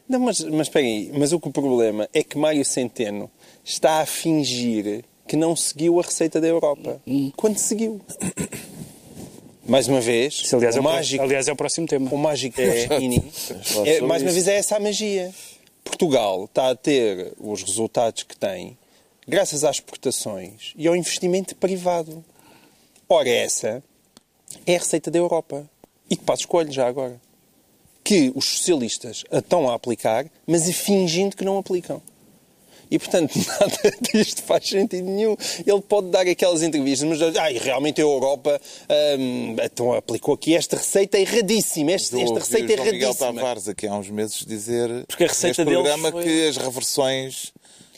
Não, 0.08 0.20
mas, 0.20 0.42
mas 0.42 0.70
aí, 0.76 1.12
mas 1.18 1.34
o, 1.34 1.40
que 1.40 1.48
o 1.48 1.52
problema 1.52 2.08
é 2.14 2.24
que 2.24 2.38
Mário 2.38 2.64
Centeno 2.64 3.30
está 3.64 4.02
a 4.02 4.06
fingir 4.06 5.04
que 5.28 5.36
não 5.36 5.56
seguiu 5.56 6.00
a 6.00 6.04
receita 6.04 6.40
da 6.40 6.48
Europa. 6.48 7.02
Quando 7.36 7.58
seguiu. 7.58 8.00
Mais 9.68 9.88
uma 9.88 10.00
vez, 10.00 10.36
Isso, 10.36 10.56
aliás, 10.56 10.76
o 10.76 10.80
é 10.80 10.82
mágico, 10.82 11.24
aliás, 11.24 11.48
é 11.48 11.52
o 11.52 11.56
próximo 11.56 11.88
tema. 11.88 12.08
O 12.12 12.18
mágico 12.18 12.62
é, 12.62 12.88
é, 13.96 14.02
mais 14.02 14.22
uma 14.22 14.32
vez 14.32 14.48
é 14.48 14.58
essa 14.58 14.76
a 14.76 14.80
magia. 14.80 15.34
Portugal 15.84 16.46
está 16.46 16.70
a 16.70 16.76
ter 16.76 17.34
os 17.40 17.64
resultados 17.64 18.22
que 18.22 18.38
tem 18.38 18.78
graças 19.28 19.64
às 19.64 19.78
exportações 19.78 20.74
e 20.76 20.88
ao 20.88 20.96
investimento 20.96 21.56
privado. 21.56 22.24
Ora, 23.10 23.28
essa 23.28 23.84
é 24.68 24.76
a 24.76 24.78
receita 24.78 25.10
da 25.10 25.18
Europa. 25.18 25.68
E 26.08 26.16
que 26.16 26.24
passo 26.24 26.42
escolho 26.42 26.72
já 26.72 26.88
agora 26.88 27.20
que 28.06 28.32
os 28.36 28.46
socialistas 28.46 29.26
a 29.32 29.40
estão 29.40 29.68
a 29.68 29.74
aplicar, 29.74 30.28
mas 30.46 30.70
a 30.70 30.74
fingindo 30.74 31.36
que 31.36 31.44
não 31.44 31.58
aplicam. 31.58 32.00
E, 32.90 33.00
portanto, 33.00 33.34
nada 33.60 33.98
disto 34.14 34.44
faz 34.44 34.70
sentido 34.70 35.10
nenhum. 35.10 35.36
Ele 35.66 35.82
pode 35.82 36.10
dar 36.10 36.28
aquelas 36.28 36.62
entrevistas, 36.62 37.10
mas 37.10 37.36
ah, 37.36 37.48
realmente 37.50 38.00
a 38.00 38.04
Europa 38.04 38.62
hum, 39.20 39.56
então, 39.64 39.92
aplicou 39.94 40.36
aqui 40.36 40.56
esta 40.56 40.78
receita 40.78 41.18
erradíssima. 41.18 41.92
Esta, 41.92 42.22
esta 42.22 42.40
receita 42.40 42.74
erradíssima. 42.74 42.94
Miguel 42.94 43.16
Tavares, 43.16 43.68
aqui 43.68 43.88
há 43.88 43.96
uns 43.96 44.12
meses, 44.12 44.46
dizer 44.46 45.04
Porque 45.08 45.24
a 45.24 45.28
receita 45.28 45.66
neste 45.66 45.74
programa 45.74 46.12
foi... 46.12 46.24
que 46.24 46.48
as 46.48 46.58
reversões 46.58 47.54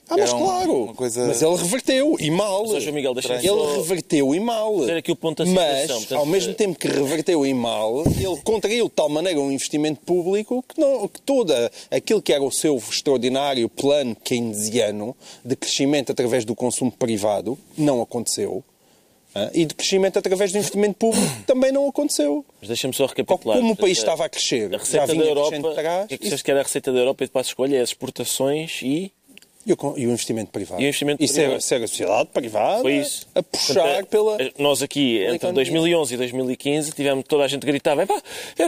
ah, 0.09 0.15
mas 0.17 0.31
claro. 0.31 0.93
Coisa... 0.95 1.27
Mas 1.27 1.41
ele 1.41 1.55
reverteu 1.55 2.15
e 2.19 2.31
mal. 2.31 2.67
Seja, 2.67 2.91
Miguel, 2.91 3.13
ele 3.13 3.47
só... 3.47 3.75
reverteu 3.77 4.33
e 4.33 4.39
mal. 4.39 4.83
Aqui 4.83 5.11
o 5.11 5.15
ponto 5.15 5.45
mas, 5.45 5.91
portanto, 5.91 6.15
ao 6.15 6.25
mesmo 6.25 6.53
tempo 6.53 6.77
que 6.77 6.87
reverteu 6.87 7.45
e 7.45 7.53
mal, 7.53 8.03
ele 8.05 8.37
contraiu 8.43 8.85
de 8.85 8.91
tal 8.91 9.09
maneira 9.09 9.39
um 9.39 9.51
investimento 9.51 10.01
público 10.01 10.63
que, 10.67 10.79
não, 10.79 11.07
que 11.07 11.21
todo 11.21 11.53
aquilo 11.91 12.21
que 12.21 12.33
era 12.33 12.43
o 12.43 12.51
seu 12.51 12.77
extraordinário 12.77 13.67
plano 13.69 14.15
keynesiano 14.15 15.15
de 15.43 15.55
crescimento 15.55 16.11
através 16.11 16.45
do 16.45 16.55
consumo 16.55 16.91
privado 16.91 17.57
não 17.77 18.01
aconteceu. 18.01 18.63
E 19.53 19.65
de 19.65 19.75
crescimento 19.75 20.17
através 20.17 20.51
do 20.51 20.57
investimento 20.57 20.95
público 20.95 21.27
também 21.45 21.71
não 21.71 21.87
aconteceu. 21.87 22.45
Mas 22.59 22.69
deixa-me 22.69 22.93
só 22.93 23.05
recapitular. 23.05 23.57
Como 23.57 23.73
o 23.73 23.75
país 23.75 23.97
estava 23.97 24.25
a 24.25 24.29
crescer, 24.29 24.73
a 24.73 24.77
receita 24.77 25.13
da 25.13 25.23
Europa, 25.23 25.57
o 25.57 26.07
que 26.07 26.15
é 26.15 26.17
que 26.17 26.43
que 26.43 26.51
era 26.51 26.61
a 26.61 26.63
receita 26.63 26.91
da 26.91 26.99
Europa 26.99 27.23
e 27.23 27.27
de 27.27 27.31
passo 27.31 27.49
escolha? 27.49 27.77
É 27.77 27.81
as 27.81 27.89
exportações 27.89 28.81
e 28.81 29.11
e 29.67 29.73
o, 29.73 29.93
e 29.97 30.07
o 30.07 30.11
investimento 30.11 30.49
privado. 30.49 30.81
E 30.81 30.85
o 30.85 30.87
investimento 30.87 31.21
isso 31.21 31.33
privado. 31.33 31.57
É, 31.57 31.59
ser 31.59 31.83
a 31.83 31.87
sociedade 31.87 32.29
privada 32.33 32.81
Foi 32.81 32.93
isso. 32.93 33.27
a 33.35 33.43
puxar 33.43 33.73
Portanto, 33.73 34.07
pela. 34.07 34.37
Nós 34.57 34.81
aqui, 34.81 35.21
entre 35.25 35.51
2011 35.51 36.13
e 36.13 36.17
2015, 36.17 36.91
tivemos 36.93 37.25
toda 37.27 37.43
a 37.43 37.47
gente 37.49 37.65
gritava: 37.65 38.07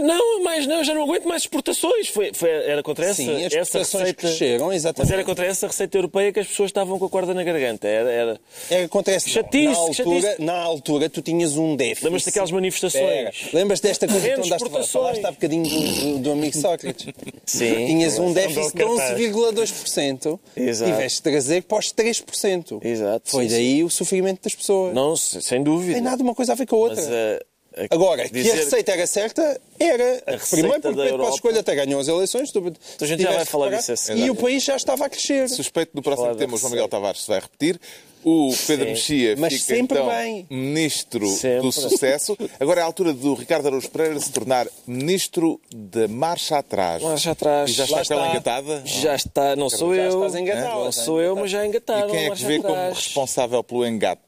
não, 0.03 0.43
mais 0.43 0.67
não, 0.67 0.83
já 0.83 0.93
não 0.93 1.03
aguento 1.03 1.25
mais 1.25 1.43
exportações. 1.43 2.09
Foi, 2.09 2.33
foi, 2.33 2.49
era 2.49 2.83
contra 2.83 3.05
essa, 3.05 3.15
Sim, 3.15 3.45
as 3.45 3.53
essa 3.53 3.79
receita. 3.79 4.13
cresceram, 4.13 4.73
exatamente. 4.73 5.07
Mas 5.07 5.11
era 5.11 5.23
contra 5.23 5.45
essa 5.45 5.67
receita 5.67 5.97
europeia 5.97 6.33
que 6.33 6.41
as 6.41 6.47
pessoas 6.47 6.67
estavam 6.67 6.99
com 6.99 7.05
a 7.05 7.09
corda 7.09 7.33
na 7.33 7.43
garganta. 7.45 7.87
Era, 7.87 8.11
era... 8.11 8.39
era 8.69 8.87
contra 8.89 9.13
essa. 9.13 9.29
Chatice, 9.29 9.67
na, 9.67 9.77
altura, 9.77 10.35
na 10.39 10.53
altura, 10.53 11.09
tu 11.09 11.21
tinhas 11.21 11.55
um 11.55 11.77
déficit. 11.77 12.03
Lembras-te 12.03 12.25
daquelas 12.25 12.51
manifestações? 12.51 13.53
Lembras 13.53 13.79
desta 13.79 14.05
coisa 14.05 14.27
que 14.27 14.35
tu 14.35 14.45
andaste 14.45 14.67
a 14.67 14.83
falar 14.83 15.15
há 15.23 15.31
bocadinho 15.31 15.63
do, 15.63 16.19
do, 16.19 16.31
amigo 16.31 16.57
Sócrates? 16.57 17.07
Sim. 17.45 17.85
Tinhas 17.85 18.19
um 18.19 18.33
déficit 18.33 18.75
de 18.75 18.83
11,2%. 18.83 20.39
Exato. 20.57 20.88
Tiveste 20.91 21.17
de 21.17 21.23
trazer 21.23 21.63
pós 21.63 21.93
3%. 21.93 22.79
Exato. 22.83 23.31
Foi 23.31 23.45
sim, 23.45 23.55
daí 23.55 23.77
sim. 23.77 23.83
o 23.83 23.89
sofrimento 23.89 24.43
das 24.43 24.55
pessoas. 24.55 24.93
Não, 24.93 25.15
sem 25.15 25.63
dúvida. 25.63 25.93
Tem 25.93 26.01
nada 26.01 26.21
uma 26.21 26.35
coisa 26.35 26.53
a 26.53 26.55
ver 26.55 26.65
com 26.65 26.75
a 26.75 26.79
outra. 26.79 27.01
Mas, 27.01 27.07
uh... 27.07 27.45
Agora, 27.89 28.27
dizer... 28.29 28.43
que 28.43 28.51
a 28.51 28.63
receita 28.63 28.91
era 28.91 29.07
certa, 29.07 29.61
era. 29.79 30.23
Primeiro 30.49 30.81
porque 30.81 31.01
Pedro 31.01 31.19
Passos 31.19 31.39
Coelho 31.39 31.59
até 31.59 31.75
ganhou 31.75 31.99
as 31.99 32.07
eleições. 32.07 32.51
Tu, 32.51 32.59
então 32.59 32.73
a 33.01 33.05
gente 33.05 33.23
já 33.23 33.31
vai 33.31 33.45
falar 33.45 33.69
disso 33.69 33.91
assim. 33.91 34.15
E 34.15 34.29
o 34.29 34.35
país 34.35 34.63
já 34.63 34.75
estava 34.75 35.05
a 35.05 35.09
crescer. 35.09 35.49
Suspeito 35.49 35.91
no 35.93 36.01
próximo 36.01 36.35
tema, 36.35 36.55
o 36.55 36.57
João 36.57 36.71
Miguel 36.71 36.87
Tavares 36.87 37.21
se 37.21 37.27
vai 37.27 37.39
repetir. 37.39 37.79
O 38.23 38.53
Pedro 38.67 38.85
Sim. 38.85 38.91
Mexia 38.91 39.35
Mas 39.37 39.53
fica 39.53 39.65
sempre 39.65 39.97
então 39.97 40.09
bem. 40.09 40.45
ministro 40.49 41.25
sempre. 41.27 41.61
do 41.61 41.71
sucesso. 41.71 42.37
Agora 42.59 42.81
é 42.81 42.83
a 42.83 42.85
altura 42.85 43.13
do 43.13 43.33
Ricardo 43.33 43.67
Araújo 43.67 43.89
Pereira 43.89 44.19
se 44.19 44.29
tornar 44.29 44.67
ministro 44.85 45.59
da 45.73 46.05
marcha 46.07 46.57
atrás. 46.57 47.01
Marcha 47.01 47.31
atrás. 47.31 47.69
E 47.69 47.73
já 47.73 47.85
está, 47.85 48.01
está. 48.01 48.29
engatada? 48.29 48.81
Já 48.83 49.15
está, 49.15 49.55
não 49.55 49.69
sou 49.69 49.95
eu. 49.95 50.27
Engatado, 50.37 50.83
não 50.83 50.91
sou 50.91 51.21
eu, 51.21 51.35
mas 51.35 51.49
já 51.49 51.65
engataram. 51.65 52.09
E 52.09 52.11
quem 52.11 52.25
é 52.25 52.29
que 52.31 52.43
vê 52.43 52.57
atrás. 52.57 52.75
como 52.75 52.93
responsável 52.93 53.63
pelo 53.63 53.87
engate? 53.87 54.19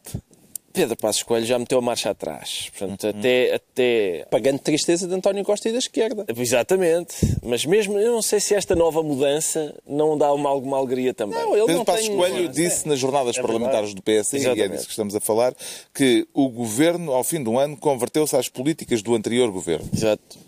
Pedro 0.71 0.95
Passos 0.95 1.23
Coelho 1.23 1.45
já 1.45 1.59
meteu 1.59 1.77
a 1.77 1.81
marcha 1.81 2.09
atrás. 2.09 2.69
Portanto, 2.77 3.03
uhum. 3.03 3.19
até, 3.19 3.53
até... 3.53 4.27
Pagando 4.29 4.59
tristeza 4.59 5.07
de 5.07 5.13
António 5.13 5.43
Costa 5.43 5.69
e 5.69 5.71
da 5.71 5.77
esquerda. 5.77 6.25
Exatamente. 6.35 7.15
Mas 7.43 7.65
mesmo, 7.65 7.97
eu 7.99 8.11
não 8.11 8.21
sei 8.21 8.39
se 8.39 8.55
esta 8.55 8.75
nova 8.75 9.03
mudança 9.03 9.75
não 9.87 10.17
dá 10.17 10.33
uma, 10.33 10.49
alguma 10.49 10.77
alegria 10.77 11.13
também. 11.13 11.37
Não, 11.37 11.53
ele 11.55 11.65
Pedro 11.65 11.77
não 11.77 11.85
Passos 11.85 12.07
tem... 12.07 12.15
Coelho 12.15 12.49
disse 12.49 12.87
nas 12.87 12.99
jornadas 12.99 13.37
é 13.37 13.41
parlamentares 13.41 13.93
do 13.93 14.01
PS, 14.01 14.33
Exatamente. 14.33 14.59
e 14.59 14.61
é 14.61 14.67
disso 14.67 14.85
que 14.85 14.91
estamos 14.91 15.15
a 15.15 15.19
falar, 15.19 15.53
que 15.93 16.27
o 16.33 16.49
governo, 16.49 17.11
ao 17.11 17.23
fim 17.23 17.43
do 17.43 17.57
ano, 17.57 17.77
converteu-se 17.77 18.35
às 18.35 18.49
políticas 18.49 19.01
do 19.01 19.13
anterior 19.13 19.51
governo. 19.51 19.89
Exato. 19.93 20.39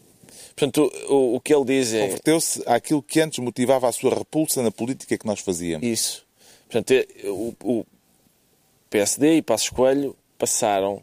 Portanto, 0.56 0.92
o, 1.10 1.36
o 1.36 1.40
que 1.40 1.54
ele 1.54 1.66
diz 1.66 1.94
é... 1.94 2.02
Converteu-se 2.08 2.64
àquilo 2.66 3.02
que 3.02 3.20
antes 3.20 3.40
motivava 3.40 3.88
a 3.88 3.92
sua 3.92 4.14
repulsa 4.14 4.62
na 4.62 4.72
política 4.72 5.18
que 5.18 5.26
nós 5.26 5.40
fazíamos. 5.40 5.86
Isso. 5.86 6.24
Portanto, 6.70 6.92
é, 6.92 7.08
o, 7.30 7.54
o 7.64 7.86
PSD 8.94 9.38
e 9.38 9.42
Passos 9.42 9.70
Coelho 9.70 10.16
passaram 10.38 11.02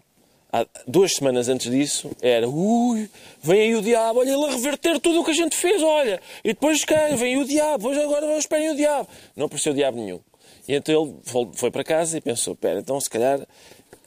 há 0.52 0.64
duas 0.86 1.16
semanas 1.16 1.48
antes 1.48 1.68
disso 1.68 2.12
era 2.22 2.48
ui, 2.48 3.10
vem 3.42 3.62
aí 3.62 3.74
o 3.74 3.82
diabo, 3.82 4.20
olha 4.20 4.30
ele 4.30 4.44
a 4.44 4.50
reverter 4.52 5.00
tudo 5.00 5.20
o 5.20 5.24
que 5.24 5.32
a 5.32 5.34
gente 5.34 5.56
fez, 5.56 5.82
olha, 5.82 6.22
e 6.44 6.50
depois 6.50 6.84
cá, 6.84 7.08
vem 7.16 7.36
o 7.38 7.44
diabo, 7.44 7.88
hoje 7.88 8.00
agora 8.00 8.20
vamos 8.20 8.44
esperem 8.44 8.70
o 8.70 8.76
diabo. 8.76 9.08
Não 9.34 9.46
apareceu 9.46 9.74
diabo 9.74 9.98
nenhum. 9.98 10.20
E 10.68 10.74
então 10.76 11.02
ele 11.02 11.50
foi 11.54 11.70
para 11.72 11.82
casa 11.82 12.16
e 12.16 12.20
pensou, 12.20 12.54
espera, 12.54 12.78
então 12.78 13.00
se 13.00 13.10
calhar 13.10 13.44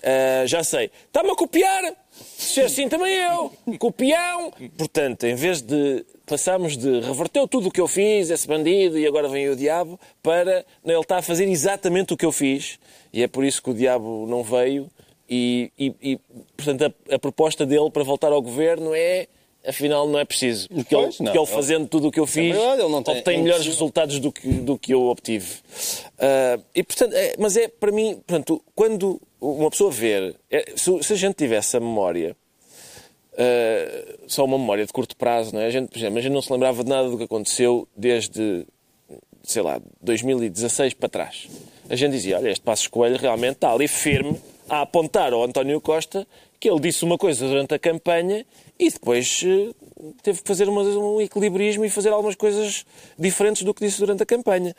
Uh, 0.04 0.46
já 0.46 0.62
sei. 0.66 0.92
Está-me 1.08 1.32
a 1.32 1.36
copiar? 1.36 1.82
Se 2.24 2.62
é 2.62 2.66
assim 2.66 2.88
também 2.88 3.14
eu. 3.14 3.52
Copião. 3.78 4.52
Portanto, 4.78 5.26
em 5.26 5.36
vez 5.36 5.62
de 5.62 6.06
passarmos 6.26 6.78
de 6.78 7.02
reverteu 7.02 7.48
tudo 7.48 7.68
o 7.68 7.72
que 7.72 7.82
eu 7.82 7.88
fiz, 7.88 8.30
esse 8.30 8.48
bandido, 8.48 8.98
e 8.98 9.06
agora 9.06 9.28
vem 9.28 9.50
o 9.50 9.56
diabo, 9.56 10.00
para 10.22 10.66
ele 10.86 11.00
está 11.00 11.18
a 11.18 11.22
fazer 11.22 11.48
exatamente 11.48 12.14
o 12.14 12.18
que 12.18 12.26
eu 12.26 12.32
fiz. 12.32 12.80
E 13.12 13.22
é 13.22 13.28
por 13.28 13.44
isso 13.44 13.62
que 13.62 13.70
o 13.70 13.74
diabo 13.74 14.26
não 14.28 14.44
veio. 14.44 14.90
E, 15.30 15.72
e, 15.78 15.94
e 16.02 16.20
portanto, 16.56 16.86
a, 17.10 17.16
a 17.16 17.20
proposta 17.20 17.66
dele 17.66 17.90
para 17.90 18.04
voltar 18.04 18.32
ao 18.32 18.42
governo 18.42 18.94
é 18.94 19.28
afinal 19.66 20.08
não 20.08 20.20
é 20.20 20.26
preciso. 20.26 20.68
Porque, 20.70 20.96
pois, 20.96 21.16
ele, 21.20 21.24
porque 21.24 21.38
ele, 21.38 21.48
fazendo 21.48 21.88
tudo 21.88 22.08
o 22.08 22.12
que 22.12 22.20
eu 22.20 22.26
é 22.26 22.28
fiz, 22.28 22.56
é 22.56 22.60
verdade, 22.60 22.82
ele 22.82 22.92
não 22.92 23.04
tem, 23.04 23.18
obtém 23.18 23.42
melhores 23.42 23.66
resultados 23.66 24.20
do 24.20 24.32
que, 24.32 24.48
do 24.48 24.78
que 24.78 24.94
eu 24.94 25.04
obtive. 25.04 25.48
Uh, 26.18 26.64
e, 26.76 26.84
portanto, 26.84 27.14
é, 27.14 27.36
mas 27.40 27.56
é 27.56 27.68
para 27.68 27.92
mim, 27.92 28.16
portanto, 28.16 28.62
quando 28.76 29.22
uma 29.44 29.70
pessoa 29.70 29.92
ver, 29.92 30.36
é, 30.50 30.74
se, 30.76 31.04
se, 31.04 31.14
a 31.14 31.16
gente 31.16 31.36
tivesse 31.36 31.76
a 31.76 31.80
memória, 31.80 32.36
uh, 33.34 34.20
só 34.26 34.46
uma 34.46 34.58
memória 34.58 34.86
de 34.86 34.94
curto 34.94 35.18
prazo, 35.18 35.54
não 35.54 35.62
é? 35.62 35.68
a, 35.68 35.70
gente, 35.70 35.90
por 35.90 35.98
exemplo, 35.98 36.18
a 36.18 36.22
gente 36.22 36.34
não 36.34 36.42
se 36.42 36.52
lembrava 36.52 36.84
de 36.84 36.90
nada 36.90 37.10
do 37.10 37.18
que 37.18 37.26
aconteceu 37.26 37.88
desde, 37.96 38.66
sei 39.44 39.62
lá, 39.62 39.82
2016 40.02 40.94
para 40.94 41.10
trás. 41.10 41.50
A 41.90 41.96
gente 41.96 42.14
dizia, 42.14 42.38
olha, 42.38 42.50
este 42.50 42.64
passo 42.64 42.84
escolha 42.84 43.18
realmente 43.18 43.56
está 43.56 43.72
ali 43.72 43.88
firme 43.88 44.40
a 44.70 44.82
apontar 44.82 45.34
ao 45.34 45.44
António 45.44 45.82
Costa 45.82 46.26
que 46.58 46.70
ele 46.70 46.80
disse 46.80 47.04
uma 47.04 47.18
coisa 47.18 47.46
durante 47.46 47.74
a 47.74 47.80
campanha 47.80 48.46
e 48.80 48.90
depois 48.90 49.44
uh, 49.44 49.76
teve 50.24 50.42
que 50.42 50.48
fazer 50.48 50.70
um 50.70 51.20
equilibrismo 51.20 51.84
e 51.84 51.90
fazer 51.90 52.10
algumas 52.10 52.36
coisas 52.36 52.86
diferentes 53.20 53.64
do 53.64 53.74
que 53.74 53.86
disse 53.86 54.00
durante 54.00 54.24
a 54.24 54.26
campanha. 54.26 54.74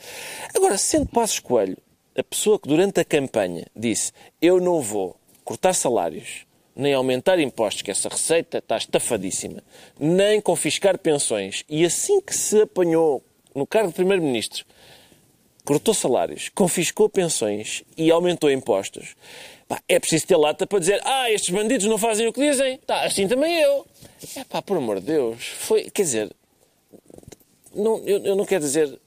Agora, 0.55 0.79
sendo 0.79 1.05
Passos 1.05 1.40
Coelho 1.40 1.77
a 2.16 2.22
pessoa 2.22 2.59
que 2.59 2.68
durante 2.68 3.00
a 3.00 3.05
campanha 3.05 3.66
disse 3.74 4.12
eu 4.40 4.61
não 4.61 4.81
vou 4.81 5.16
cortar 5.44 5.74
salários, 5.74 6.46
nem 6.74 6.94
aumentar 6.94 7.38
impostos, 7.38 7.83
que 7.83 7.90
essa 7.90 8.09
receita 8.09 8.59
está 8.59 8.77
estafadíssima, 8.77 9.62
nem 9.98 10.40
confiscar 10.40 10.98
pensões, 10.98 11.64
e 11.68 11.85
assim 11.85 12.20
que 12.20 12.35
se 12.35 12.62
apanhou 12.62 13.22
no 13.55 13.66
cargo 13.66 13.88
de 13.88 13.94
Primeiro-Ministro, 13.94 14.64
cortou 15.64 15.94
salários, 15.94 16.48
confiscou 16.48 17.09
pensões 17.09 17.85
e 17.96 18.11
aumentou 18.11 18.50
impostos, 18.50 19.14
é 19.88 19.98
preciso 19.98 20.27
ter 20.27 20.37
lata 20.37 20.66
para 20.66 20.79
dizer 20.79 21.00
ah, 21.05 21.31
estes 21.31 21.50
bandidos 21.50 21.87
não 21.87 21.98
fazem 21.98 22.27
o 22.27 22.33
que 22.33 22.40
dizem, 22.40 22.79
tá, 22.79 23.05
assim 23.05 23.29
também 23.29 23.61
eu. 23.61 23.87
É 24.37 24.44
pá, 24.44 24.61
por 24.61 24.77
amor 24.77 25.00
de 25.00 25.07
Deus, 25.07 25.46
foi, 25.46 25.90
quer 25.90 26.03
dizer, 26.03 26.31
não, 27.74 27.98
eu, 28.05 28.24
eu 28.24 28.37
não 28.37 28.44
quero 28.44 28.64
dizer, 28.64 28.98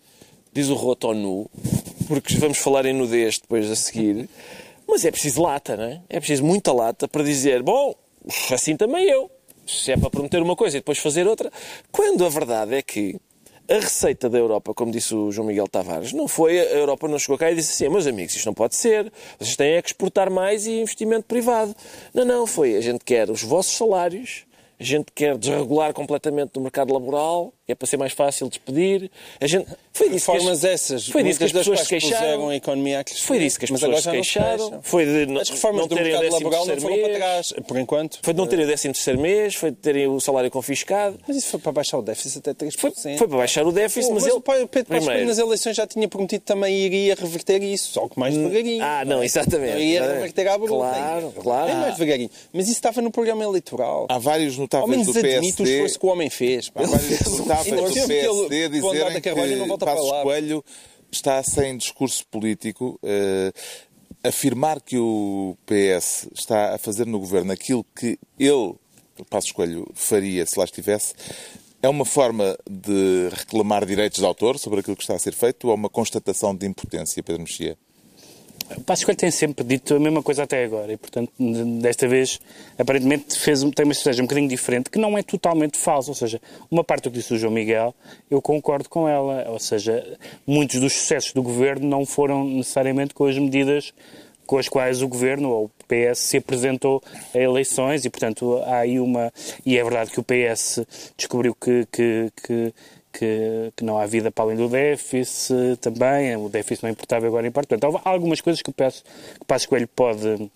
diz 0.53 0.69
o 0.69 0.75
roto 0.75 1.13
nu, 1.13 1.49
porque 2.07 2.35
vamos 2.37 2.57
falar 2.57 2.85
em 2.85 2.93
nudez 2.93 3.39
depois 3.39 3.69
a 3.69 3.75
seguir. 3.75 4.29
Mas 4.87 5.03
é 5.03 5.11
preciso 5.11 5.41
lata, 5.41 5.75
não 5.75 5.83
é? 5.83 6.01
É 6.09 6.19
preciso 6.19 6.43
muita 6.45 6.71
lata 6.71 7.07
para 7.07 7.23
dizer, 7.23 7.61
bom, 7.61 7.93
assim 8.51 8.75
também 8.77 9.05
eu. 9.05 9.29
Se 9.65 9.91
é 9.91 9.97
para 9.97 10.09
prometer 10.09 10.41
uma 10.41 10.55
coisa 10.55 10.77
e 10.77 10.79
depois 10.79 10.97
fazer 10.97 11.27
outra. 11.27 11.51
Quando 11.91 12.25
a 12.25 12.29
verdade 12.29 12.75
é 12.75 12.81
que 12.81 13.19
a 13.69 13.75
receita 13.75 14.29
da 14.29 14.37
Europa, 14.37 14.73
como 14.73 14.91
disse 14.91 15.13
o 15.13 15.29
João 15.29 15.47
Miguel 15.47 15.67
Tavares, 15.67 16.13
não 16.13 16.25
foi, 16.25 16.57
a 16.57 16.71
Europa 16.71 17.05
não 17.07 17.19
chegou 17.19 17.37
cá 17.37 17.51
e 17.51 17.55
disse 17.55 17.71
assim, 17.71 17.91
meus 17.91 18.07
amigos, 18.07 18.33
isto 18.33 18.45
não 18.45 18.53
pode 18.53 18.77
ser, 18.77 19.11
vocês 19.37 19.57
têm 19.57 19.73
é 19.73 19.81
que 19.81 19.89
exportar 19.89 20.31
mais 20.31 20.65
e 20.65 20.79
investimento 20.79 21.25
privado. 21.25 21.75
Não, 22.13 22.23
não, 22.23 22.47
foi, 22.47 22.77
a 22.77 22.81
gente 22.81 23.03
quer 23.03 23.29
os 23.29 23.43
vossos 23.43 23.75
salários, 23.75 24.45
a 24.79 24.83
gente 24.83 25.11
quer 25.13 25.37
desregular 25.37 25.93
completamente 25.93 26.57
o 26.57 26.61
mercado 26.61 26.93
laboral, 26.93 27.53
é 27.67 27.75
para 27.75 27.87
ser 27.87 27.97
mais 27.97 28.13
fácil 28.13 28.47
despedir. 28.47 29.11
A 29.41 29.47
gente... 29.47 29.67
Foi 29.91 30.09
disso 30.09 30.31
Reformas 30.31 30.59
que 30.59 30.67
as... 30.67 30.73
essas, 30.73 31.07
foi 31.09 31.23
disso 31.23 31.39
que 31.39 31.45
as 31.45 31.51
pessoas 31.51 31.79
se 31.81 31.87
queixaram. 31.87 32.49
A 32.49 32.55
economia 32.55 33.03
foi 33.19 33.39
disso 33.39 33.59
que 33.59 33.65
as 33.65 33.71
pessoas 33.71 34.03
se 34.03 34.09
queixaram. 34.09 34.79
Foi 34.83 35.05
de 35.05 35.39
as 35.39 35.49
reformas 35.49 35.81
não 35.81 35.87
do 35.87 35.95
terem 35.95 36.11
mercado 36.11 36.33
laboral 36.33 36.65
não 36.65 36.77
foram 36.79 36.95
mês. 36.95 37.07
para 37.07 37.17
trás, 37.17 37.53
por 37.67 37.77
enquanto. 37.77 38.19
Foi 38.21 38.33
de 38.33 38.39
não 38.39 38.47
terem 38.47 38.65
o 38.65 38.67
13 38.67 38.83
terceiro 38.89 39.19
mês, 39.19 39.55
foi 39.55 39.71
de 39.71 39.77
terem 39.77 40.07
o 40.07 40.19
salário 40.19 40.51
confiscado. 40.51 41.19
Mas 41.27 41.37
isso 41.37 41.49
foi 41.49 41.59
para 41.59 41.71
baixar 41.71 41.97
o 41.97 42.01
déficit 42.01 42.37
até 42.37 42.65
3%. 42.65 42.77
Foi, 42.77 42.91
foi 42.91 43.27
para 43.27 43.37
baixar 43.37 43.65
o 43.65 43.71
déficit, 43.71 44.13
mas, 44.13 44.23
mas 44.23 44.33
ele... 44.33 44.67
Pedro 44.67 44.85
Passos 44.85 45.25
nas 45.25 45.37
eleições 45.37 45.75
já 45.75 45.87
tinha 45.87 46.07
prometido 46.07 46.43
também 46.43 46.75
iria 46.75 47.15
reverter 47.15 47.61
isso, 47.63 47.93
só 47.93 48.07
que 48.07 48.19
mais 48.19 48.35
devagarinho. 48.35 48.83
Ah, 48.83 49.03
não, 49.03 49.23
exatamente. 49.23 49.73
Não 49.73 49.81
ia 49.81 50.13
reverter 50.13 50.47
à 50.47 50.57
bruta. 50.57 50.73
Claro, 50.73 51.33
claro. 51.41 51.69
É 51.69 51.73
mais 51.73 51.93
devagarinho. 51.97 52.29
Mas 52.53 52.65
isso 52.65 52.77
estava 52.77 53.01
no 53.01 53.11
programa 53.11 53.43
eleitoral. 53.43 54.05
Há 54.09 54.19
vários 54.19 54.57
notáveis 54.57 55.05
do 55.05 55.13
PSD... 55.13 55.35
admite 55.35 55.61
o 55.61 55.65
esforço 55.65 55.99
que 55.99 56.05
o 56.05 56.09
homem 56.09 56.29
fez. 56.29 56.71
Há 56.75 56.83
vários 56.83 57.19
notáveis 57.37 57.56
do 57.63 58.07
PSD 58.07 58.69
dizerem 58.69 59.21
que 59.21 59.29
Passos 59.77 60.09
Coelho 60.23 60.63
está 61.11 61.41
sem 61.43 61.77
discurso 61.77 62.25
político. 62.27 62.99
Uh, 63.03 63.51
afirmar 64.23 64.81
que 64.81 64.97
o 64.97 65.57
PS 65.65 66.27
está 66.33 66.75
a 66.75 66.77
fazer 66.77 67.05
no 67.05 67.19
governo 67.19 67.51
aquilo 67.51 67.85
que 67.95 68.19
ele, 68.39 68.75
Passos 69.29 69.51
Coelho, 69.51 69.87
faria 69.93 70.45
se 70.45 70.57
lá 70.57 70.65
estivesse, 70.65 71.13
é 71.81 71.87
uma 71.87 72.05
forma 72.05 72.57
de 72.69 73.29
reclamar 73.31 73.85
direitos 73.85 74.19
de 74.19 74.25
autor 74.25 74.57
sobre 74.57 74.79
aquilo 74.79 74.95
que 74.95 75.03
está 75.03 75.15
a 75.15 75.19
ser 75.19 75.33
feito 75.33 75.65
ou 75.65 75.71
é 75.71 75.75
uma 75.75 75.89
constatação 75.89 76.55
de 76.55 76.65
impotência, 76.65 77.23
Pedro 77.23 77.43
Mexia? 77.43 77.77
O 78.75 78.81
Passos 78.81 79.05
Coelho 79.05 79.17
tem 79.17 79.31
sempre 79.31 79.63
dito 79.63 79.95
a 79.95 79.99
mesma 79.99 80.21
coisa 80.21 80.43
até 80.43 80.63
agora 80.63 80.91
e, 80.91 80.97
portanto, 80.97 81.31
desta 81.79 82.07
vez, 82.07 82.39
aparentemente, 82.77 83.39
fez, 83.39 83.63
tem 83.63 83.85
uma 83.85 83.93
estratégia 83.93 84.23
um 84.23 84.27
bocadinho 84.27 84.49
diferente, 84.49 84.89
que 84.89 84.99
não 84.99 85.17
é 85.17 85.23
totalmente 85.23 85.77
falsa. 85.77 86.11
Ou 86.11 86.15
seja, 86.15 86.41
uma 86.69 86.83
parte 86.83 87.03
do 87.03 87.11
que 87.11 87.17
disse 87.17 87.33
o 87.33 87.37
João 87.37 87.53
Miguel, 87.53 87.95
eu 88.29 88.41
concordo 88.41 88.89
com 88.89 89.07
ela. 89.07 89.49
Ou 89.49 89.59
seja, 89.59 90.05
muitos 90.45 90.81
dos 90.81 90.93
sucessos 90.93 91.31
do 91.31 91.41
governo 91.41 91.87
não 91.87 92.05
foram 92.05 92.43
necessariamente 92.43 93.13
com 93.13 93.25
as 93.25 93.37
medidas 93.37 93.93
com 94.47 94.57
as 94.57 94.69
quais 94.69 95.01
o 95.01 95.07
governo 95.07 95.49
ou 95.49 95.65
o 95.65 95.71
PS 95.87 96.19
se 96.19 96.37
apresentou 96.37 97.03
a 97.35 97.37
eleições 97.37 98.05
e, 98.05 98.09
portanto, 98.09 98.63
há 98.65 98.77
aí 98.77 98.97
uma. 98.99 99.31
E 99.65 99.77
é 99.77 99.83
verdade 99.83 100.09
que 100.09 100.19
o 100.19 100.23
PS 100.23 100.85
descobriu 101.17 101.53
que, 101.53 101.85
que, 101.91 102.31
que 102.41 102.73
que, 103.17 103.73
que, 103.75 103.83
não 103.83 103.97
há 103.97 104.05
vida 104.05 104.31
para 104.31 104.45
além 104.45 104.57
do 104.57 104.69
déficit 104.69 105.77
também, 105.81 106.35
o 106.35 106.49
déficit 106.49 106.83
não 106.83 106.89
é 106.89 106.91
importável 106.91 107.27
agora 107.27 107.47
em 107.47 107.51
parte. 107.51 107.67
Portanto, 107.67 108.01
há 108.03 108.09
algumas 108.09 108.41
coisas 108.41 108.61
que 108.61 108.71
que 108.71 109.03
o 109.41 109.45
Passo 109.45 109.67
Coelho 109.67 109.87
pode, 109.87 110.51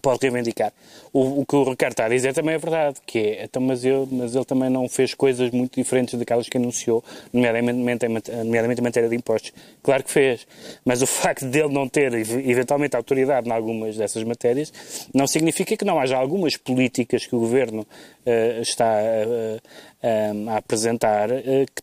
pode 0.00 0.20
reivindicar. 0.22 0.72
O, 1.12 1.40
o, 1.40 1.46
que 1.46 1.56
o 1.56 1.64
Ricardo 1.64 1.92
está 1.92 2.06
a 2.06 2.08
dizer 2.08 2.34
também 2.34 2.54
é 2.54 2.58
verdade, 2.58 2.98
que 3.06 3.18
é, 3.18 3.44
então, 3.44 3.62
mas, 3.62 3.84
eu, 3.84 4.08
mas 4.10 4.34
ele 4.34 4.44
também 4.44 4.68
não 4.68 4.88
fez 4.88 5.14
coisas 5.14 5.50
muito 5.50 5.74
diferentes 5.74 6.18
daquelas 6.18 6.48
que 6.48 6.56
anunciou, 6.56 7.02
nomeadamente, 7.32 8.06
nomeadamente 8.44 8.80
em 8.80 8.84
matéria 8.84 9.08
de 9.08 9.16
impostos. 9.16 9.52
Claro 9.82 10.04
que 10.04 10.10
fez, 10.10 10.46
mas 10.84 11.02
o 11.02 11.06
facto 11.08 11.46
dele 11.46 11.72
não 11.72 11.88
ter 11.88 12.12
eventualmente 12.14 12.96
autoridade 12.96 13.48
em 13.48 13.52
algumas 13.52 13.96
dessas 13.96 14.22
matérias 14.24 14.72
não 15.14 15.26
significa 15.26 15.76
que 15.76 15.84
não 15.84 15.98
haja 15.98 16.16
algumas 16.16 16.56
políticas 16.56 17.26
que 17.26 17.34
o 17.34 17.40
Governo 17.40 17.82
uh, 17.82 18.60
está 18.60 18.84
uh, 18.84 19.56
uh, 19.56 20.50
a 20.50 20.56
apresentar 20.56 21.28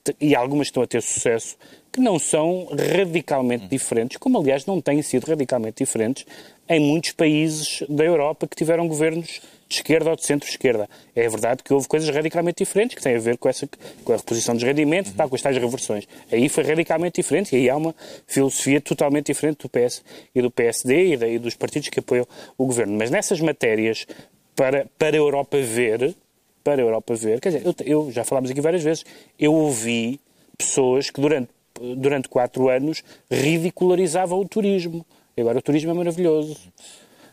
que, 0.04 0.16
e 0.20 0.36
algumas 0.36 0.68
que 0.68 0.72
estão 0.72 0.84
a 0.84 0.88
ter 0.88 1.02
sucesso 1.02 1.58
que 1.94 2.02
não 2.02 2.18
são 2.18 2.68
radicalmente 2.72 3.68
diferentes, 3.68 4.18
como 4.18 4.40
aliás 4.40 4.66
não 4.66 4.82
têm 4.82 5.00
sido 5.04 5.26
radicalmente 5.26 5.84
diferentes 5.84 6.26
em 6.68 6.80
muitos 6.80 7.12
países 7.12 7.84
da 7.88 8.04
Europa 8.04 8.48
que 8.48 8.56
tiveram 8.56 8.88
governos 8.88 9.42
de 9.70 9.76
esquerda 9.76 10.10
ou 10.10 10.16
de 10.16 10.26
centro-esquerda. 10.26 10.90
É 11.16 11.30
verdade 11.30 11.62
que 11.64 11.72
houve 11.72 11.88
coisas 11.88 12.10
radicalmente 12.10 12.64
diferentes 12.64 12.96
que 12.96 13.02
têm 13.02 13.16
a 13.16 13.20
ver 13.20 13.38
com, 13.38 13.48
essa, 13.48 13.70
com 14.04 14.12
a 14.12 14.16
reposição 14.16 14.56
dos 14.56 14.64
rendimentos, 14.64 15.12
uhum. 15.12 15.18
tal, 15.18 15.30
com 15.30 15.36
as 15.36 15.42
tais 15.42 15.56
reversões. 15.56 16.08
Aí 16.32 16.50
foi 16.50 16.64
radicalmente 16.64 17.22
diferente 17.22 17.56
e 17.56 17.60
aí 17.60 17.70
há 17.70 17.78
uma 17.78 17.94
filosofia 18.26 18.82
totalmente 18.82 19.28
diferente 19.28 19.60
do 19.60 19.70
PS 19.70 20.04
e 20.34 20.42
do 20.42 20.50
PSD 20.50 21.14
e, 21.14 21.18
da, 21.18 21.28
e 21.28 21.38
dos 21.38 21.54
partidos 21.54 21.90
que 21.90 22.00
apoiam 22.00 22.28
o 22.58 22.66
governo. 22.66 22.98
Mas 22.98 23.12
nessas 23.12 23.40
matérias, 23.40 24.08
para, 24.56 24.88
para 24.98 25.16
a 25.16 25.20
Europa 25.20 25.60
ver, 25.62 26.16
para 26.64 26.82
a 26.82 26.86
Europa 26.86 27.14
ver, 27.14 27.40
quer 27.40 27.50
dizer, 27.50 27.66
eu, 27.66 27.76
eu 27.86 28.12
já 28.12 28.24
falámos 28.24 28.50
aqui 28.50 28.62
várias 28.62 28.82
vezes, 28.82 29.06
eu 29.38 29.54
ouvi 29.54 30.20
pessoas 30.58 31.10
que 31.10 31.20
durante, 31.20 31.50
durante 31.98 32.30
quatro 32.30 32.70
anos 32.70 33.04
ridicularizavam 33.30 34.40
o 34.40 34.48
turismo 34.48 35.06
Agora 35.38 35.58
o 35.58 35.62
turismo 35.62 35.92
é 35.92 35.94
maravilhoso. 35.94 36.56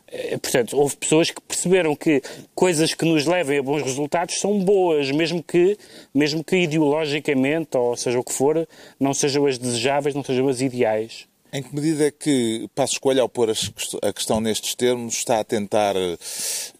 Eh, 0.08 0.38
portanto, 0.38 0.76
houve 0.76 0.96
pessoas 0.96 1.30
que 1.30 1.40
perceberam 1.40 1.94
que 1.94 2.22
coisas 2.54 2.94
que 2.94 3.04
nos 3.04 3.26
levem 3.26 3.58
a 3.58 3.62
bons 3.62 3.82
resultados 3.82 4.40
são 4.40 4.58
boas, 4.58 5.10
mesmo 5.10 5.42
que, 5.42 5.76
mesmo 6.14 6.42
que 6.42 6.56
ideologicamente, 6.56 7.76
ou 7.76 7.96
seja 7.96 8.18
o 8.18 8.24
que 8.24 8.32
for, 8.32 8.66
não 8.98 9.12
sejam 9.12 9.46
as 9.46 9.58
desejáveis, 9.58 10.14
não 10.14 10.24
sejam 10.24 10.48
as 10.48 10.60
ideais. 10.60 11.26
Em 11.52 11.62
que 11.62 11.74
medida 11.74 12.06
é 12.06 12.10
que 12.10 12.68
Passo 12.74 12.94
Escolha, 12.94 13.22
ao 13.22 13.28
pôr 13.28 13.50
a 13.50 14.12
questão 14.12 14.40
nestes 14.40 14.74
termos, 14.74 15.14
está 15.14 15.40
a 15.40 15.44
tentar 15.44 15.96
eh, 15.96 16.16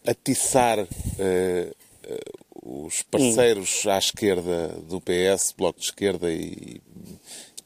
atiçar 0.07 0.79
uh, 0.79 0.87
uh, 0.87 2.85
os 2.85 3.03
parceiros 3.03 3.85
à 3.87 3.99
esquerda 3.99 4.68
do 4.88 5.01
PS, 5.01 5.53
Bloco 5.57 5.81
de 5.81 5.87
Esquerda 5.87 6.33
e 6.33 6.81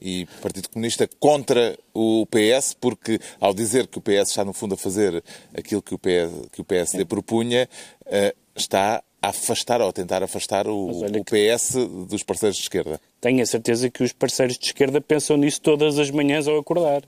e 0.05 0.27
Partido 0.43 0.69
Comunista 0.69 1.09
contra 1.19 1.77
o 1.95 2.27
PS, 2.27 2.77
porque 2.79 3.19
ao 3.40 3.55
dizer 3.55 3.87
que 3.87 3.99
o 3.99 4.01
PS 4.01 4.29
está, 4.29 4.45
no 4.45 4.53
fundo, 4.53 4.75
a 4.75 4.77
fazer 4.77 5.25
aquilo 5.57 5.81
que 5.81 5.95
o, 5.95 5.99
PS, 5.99 6.49
que 6.53 6.61
o 6.61 6.64
PSD 6.64 7.05
propunha, 7.05 7.69
uh, 8.07 8.37
está 8.55 9.03
a 9.23 9.29
afastar 9.29 9.81
ou 9.81 9.88
a 9.88 9.93
tentar 9.93 10.23
afastar 10.23 10.69
o, 10.69 10.90
o 10.90 11.25
PS 11.25 11.77
dos 12.07 12.23
parceiros 12.23 12.57
de 12.57 12.62
esquerda. 12.64 13.01
Tenho 13.21 13.43
a 13.43 13.47
certeza 13.47 13.88
que 13.88 14.03
os 14.03 14.12
parceiros 14.12 14.59
de 14.59 14.67
esquerda 14.67 15.01
pensam 15.01 15.38
nisso 15.38 15.61
todas 15.62 15.99
as 15.99 16.11
manhãs 16.11 16.47
ao 16.47 16.59
acordar. 16.59 17.03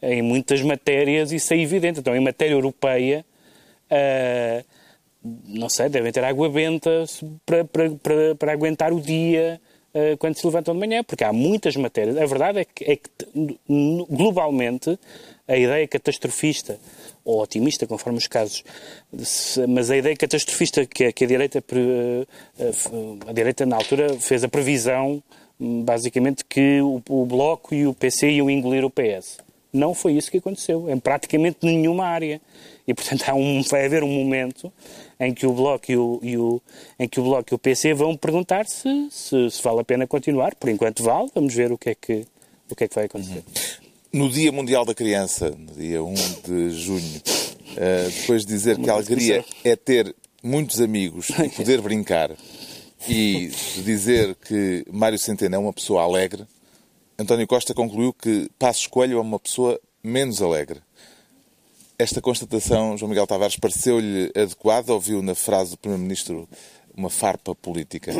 Em 0.00 0.22
muitas 0.22 0.62
matérias 0.62 1.32
isso 1.32 1.52
é 1.52 1.58
evidente. 1.58 1.98
Então, 1.98 2.14
em 2.14 2.20
matéria 2.20 2.54
europeia, 2.54 3.24
Uh, 3.90 4.64
não 5.46 5.68
sei, 5.68 5.88
devem 5.88 6.12
ter 6.12 6.24
água 6.24 6.48
benta 6.48 7.04
para, 7.44 7.64
para, 7.64 7.90
para, 7.90 8.34
para 8.36 8.52
aguentar 8.52 8.92
o 8.92 9.00
dia 9.00 9.60
uh, 9.94 10.16
quando 10.18 10.36
se 10.36 10.46
levantam 10.46 10.74
de 10.74 10.80
manhã, 10.80 11.02
porque 11.02 11.24
há 11.24 11.32
muitas 11.32 11.76
matérias. 11.76 12.16
A 12.16 12.26
verdade 12.26 12.60
é 12.60 12.64
que, 12.64 12.84
é 12.84 12.96
que 12.96 13.08
globalmente 14.08 14.98
a 15.46 15.56
ideia 15.56 15.86
catastrofista 15.88 16.78
ou 17.24 17.42
otimista, 17.42 17.86
conforme 17.86 18.18
os 18.18 18.26
casos, 18.26 18.64
mas 19.68 19.90
a 19.90 19.96
ideia 19.96 20.16
catastrofista 20.16 20.86
que 20.86 21.04
a, 21.04 21.12
que 21.12 21.24
a 21.24 21.26
direita 21.26 21.62
a 23.26 23.32
direita 23.32 23.66
na 23.66 23.76
altura 23.76 24.18
fez 24.18 24.42
a 24.42 24.48
previsão 24.48 25.22
basicamente 25.60 26.44
que 26.44 26.80
o, 26.80 27.02
o 27.08 27.26
Bloco 27.26 27.74
e 27.74 27.86
o 27.86 27.92
PC 27.92 28.30
iam 28.30 28.48
engolir 28.48 28.84
o 28.84 28.90
PS. 28.90 29.38
Não 29.72 29.94
foi 29.94 30.14
isso 30.14 30.30
que 30.30 30.38
aconteceu, 30.38 30.90
em 30.90 30.98
praticamente 30.98 31.58
nenhuma 31.62 32.06
área. 32.06 32.40
E, 32.90 32.94
portanto, 32.94 33.22
há 33.28 33.34
um, 33.34 33.62
vai 33.62 33.86
haver 33.86 34.02
um 34.02 34.08
momento 34.08 34.72
em 35.20 35.32
que 35.32 35.46
o 35.46 35.52
Bloco 35.52 35.92
e 35.92 35.96
o, 35.96 36.18
e 36.24 36.36
o, 36.36 36.60
em 36.98 37.08
que 37.08 37.20
o, 37.20 37.22
Bloco 37.22 37.52
e 37.52 37.54
o 37.54 37.58
PC 37.58 37.94
vão 37.94 38.16
perguntar 38.16 38.66
se, 38.66 38.88
se, 39.12 39.48
se, 39.48 39.62
vale 39.62 39.78
a 39.78 39.84
pena 39.84 40.08
continuar. 40.08 40.56
Por 40.56 40.68
enquanto 40.68 41.04
vale, 41.04 41.30
vamos 41.32 41.54
ver 41.54 41.70
o 41.70 41.78
que 41.78 41.90
é 41.90 41.94
que, 41.94 42.26
o 42.68 42.74
que, 42.74 42.82
é 42.82 42.88
que 42.88 42.94
vai 42.96 43.04
acontecer. 43.04 43.44
No 44.12 44.28
Dia 44.28 44.50
Mundial 44.50 44.84
da 44.84 44.92
Criança, 44.92 45.50
no 45.50 45.72
dia 45.72 46.02
1 46.02 46.14
de 46.44 46.70
junho, 46.70 47.22
uh, 47.28 48.10
depois 48.10 48.44
de 48.44 48.48
dizer 48.48 48.76
que 48.76 48.90
a 48.90 48.94
alegria 48.94 49.44
é 49.62 49.76
ter 49.76 50.12
muitos 50.42 50.80
amigos 50.80 51.28
e 51.30 51.48
poder 51.54 51.80
brincar, 51.80 52.32
e 53.08 53.52
dizer 53.84 54.34
que 54.34 54.84
Mário 54.90 55.18
Centeno 55.18 55.54
é 55.54 55.58
uma 55.58 55.72
pessoa 55.72 56.02
alegre, 56.02 56.44
António 57.16 57.46
Costa 57.46 57.72
concluiu 57.72 58.12
que 58.12 58.50
Passos 58.58 58.88
Coelho 58.88 59.18
é 59.18 59.20
uma 59.20 59.38
pessoa 59.38 59.80
menos 60.02 60.42
alegre. 60.42 60.80
Esta 62.00 62.22
constatação, 62.22 62.96
João 62.96 63.10
Miguel 63.10 63.26
Tavares, 63.26 63.58
pareceu-lhe 63.58 64.32
adequada 64.34 64.90
ou 64.90 64.98
viu 64.98 65.20
na 65.20 65.34
frase 65.34 65.72
do 65.72 65.76
Primeiro-Ministro 65.76 66.48
uma 66.96 67.10
farpa 67.10 67.54
política? 67.54 68.10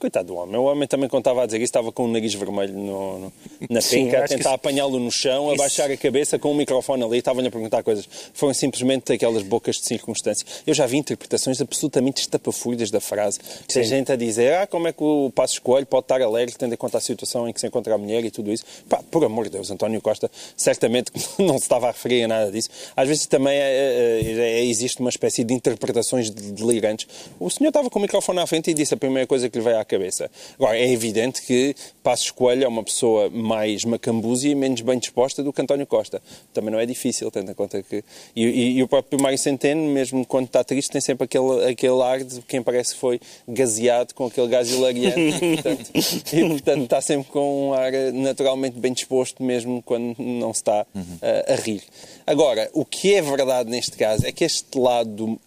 Coitado 0.00 0.28
do 0.28 0.34
homem. 0.36 0.56
O 0.56 0.64
homem 0.64 0.88
também, 0.88 1.10
quando 1.10 1.20
estava 1.20 1.42
a 1.42 1.46
dizer 1.46 1.58
isso, 1.58 1.64
estava 1.64 1.92
com 1.92 2.06
o 2.06 2.08
nariz 2.08 2.32
vermelho 2.32 2.72
no, 2.72 3.18
no, 3.18 3.32
na 3.68 3.80
penca, 3.82 4.24
a 4.24 4.26
tentar 4.26 4.54
apanhá-lo 4.54 4.98
no 4.98 5.10
chão, 5.10 5.52
isso... 5.52 5.60
abaixar 5.60 5.90
a 5.90 5.96
cabeça 5.98 6.38
com 6.38 6.50
o 6.50 6.54
microfone 6.54 7.04
ali, 7.04 7.18
estavam-lhe 7.18 7.48
a 7.48 7.50
perguntar 7.50 7.82
coisas. 7.82 8.08
Foram 8.32 8.54
simplesmente 8.54 9.12
aquelas 9.12 9.42
bocas 9.42 9.76
de 9.76 9.84
circunstância. 9.84 10.46
Eu 10.66 10.72
já 10.72 10.86
vi 10.86 10.96
interpretações 10.96 11.60
absolutamente 11.60 12.22
estapafúrdias 12.22 12.90
da 12.90 12.98
frase. 12.98 13.40
Tem 13.68 13.84
gente 13.84 14.10
a 14.10 14.16
dizer, 14.16 14.54
ah, 14.54 14.66
como 14.66 14.88
é 14.88 14.92
que 14.92 15.04
o 15.04 15.30
Passo 15.34 15.54
Escolho 15.54 15.84
pode 15.84 16.04
estar 16.04 16.22
alegre 16.22 16.54
tendo 16.56 16.72
em 16.72 16.78
conta 16.78 16.96
a 16.96 17.00
situação 17.00 17.46
em 17.46 17.52
que 17.52 17.60
se 17.60 17.66
encontra 17.66 17.94
a 17.94 17.98
mulher 17.98 18.24
e 18.24 18.30
tudo 18.30 18.50
isso. 18.50 18.64
Pá, 18.88 19.02
por 19.10 19.22
amor 19.22 19.44
de 19.44 19.50
Deus, 19.50 19.70
António 19.70 20.00
Costa 20.00 20.30
certamente 20.56 21.12
não 21.38 21.58
se 21.58 21.64
estava 21.64 21.88
a 21.88 21.90
referir 21.90 22.22
a 22.22 22.28
nada 22.28 22.50
disso. 22.50 22.70
Às 22.96 23.06
vezes 23.06 23.26
também 23.26 23.58
é, 23.58 23.60
é, 23.60 24.60
é, 24.60 24.64
existe 24.64 24.98
uma 25.00 25.10
espécie 25.10 25.44
de 25.44 25.52
interpretações 25.52 26.30
delirantes. 26.30 27.06
O 27.38 27.50
senhor 27.50 27.68
estava 27.68 27.90
com 27.90 27.98
o 27.98 28.02
microfone 28.02 28.38
à 28.38 28.46
frente 28.46 28.70
e 28.70 28.74
disse 28.74 28.94
a 28.94 28.96
primeira 28.96 29.26
coisa 29.26 29.50
que 29.50 29.58
lhe 29.58 29.64
veio 29.64 29.78
à 29.78 29.84
cabeça. 29.90 30.30
Agora, 30.58 30.78
é 30.78 30.90
evidente 30.90 31.42
que 31.42 31.74
Passos 32.02 32.30
Coelho 32.30 32.64
é 32.64 32.68
uma 32.68 32.84
pessoa 32.84 33.28
mais 33.28 33.84
macambúzia 33.84 34.50
e 34.50 34.54
menos 34.54 34.80
bem 34.80 34.98
disposta 34.98 35.42
do 35.42 35.52
que 35.52 35.60
António 35.60 35.86
Costa. 35.86 36.22
Também 36.54 36.70
não 36.70 36.78
é 36.78 36.86
difícil, 36.86 37.30
tendo 37.30 37.50
em 37.50 37.54
conta 37.54 37.82
que... 37.82 38.04
E, 38.34 38.44
e, 38.44 38.78
e 38.78 38.82
o 38.82 38.88
próprio 38.88 39.20
Mário 39.20 39.38
Centeno, 39.38 39.82
mesmo 39.90 40.24
quando 40.24 40.46
está 40.46 40.62
triste, 40.62 40.90
tem 40.90 41.00
sempre 41.00 41.24
aquele, 41.24 41.70
aquele 41.70 42.02
ar 42.02 42.22
de 42.22 42.40
quem 42.42 42.62
parece 42.62 42.94
que 42.94 43.00
foi 43.00 43.20
gaseado 43.46 44.14
com 44.14 44.26
aquele 44.26 44.48
gás 44.48 44.70
hilariante. 44.70 45.40
portanto, 45.62 45.90
e, 46.32 46.48
portanto, 46.48 46.84
está 46.84 47.00
sempre 47.00 47.30
com 47.30 47.68
um 47.68 47.74
ar 47.74 47.92
naturalmente 48.12 48.78
bem 48.78 48.92
disposto, 48.92 49.42
mesmo 49.42 49.82
quando 49.82 50.14
não 50.18 50.54
se 50.54 50.60
está 50.60 50.86
uh, 50.94 51.52
a 51.52 51.56
rir. 51.56 51.82
Agora, 52.26 52.70
o 52.72 52.84
que 52.84 53.14
é 53.14 53.22
verdade 53.22 53.70
neste 53.70 53.96
caso 53.96 54.26
é 54.26 54.32
que 54.32 54.44
este 54.44 54.78
lado 54.78 55.38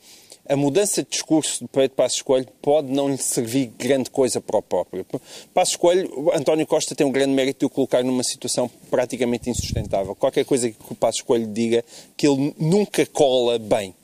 a 0.47 0.56
mudança 0.56 1.01
de 1.03 1.10
discurso 1.10 1.63
de 1.63 1.69
Pedro 1.69 1.95
Passos 1.95 2.21
Coelho 2.21 2.47
pode 2.62 2.91
não 2.91 3.08
lhe 3.08 3.17
servir 3.17 3.67
grande 3.77 4.10
coisa 4.10 4.41
para 4.41 4.58
o 4.58 4.62
próprio. 4.62 5.06
Passos 5.53 5.77
Coelho, 5.77 6.32
António 6.34 6.67
Costa 6.67 6.93
tem 6.93 7.08
um 7.08 7.12
grande 7.12 7.34
mérito 7.34 7.60
de 7.60 7.65
o 7.65 7.69
colocar 7.69 8.03
numa 8.03 8.23
situação 8.23 8.69
praticamente 8.89 9.49
insustentável. 9.49 10.13
Qualquer 10.15 10.43
coisa 10.43 10.69
que 10.69 10.75
o 10.89 10.95
Passos 10.95 11.21
Coelho 11.21 11.47
diga, 11.47 11.84
que 12.17 12.27
ele 12.27 12.53
nunca 12.58 13.06
cola 13.06 13.58
bem. 13.58 13.95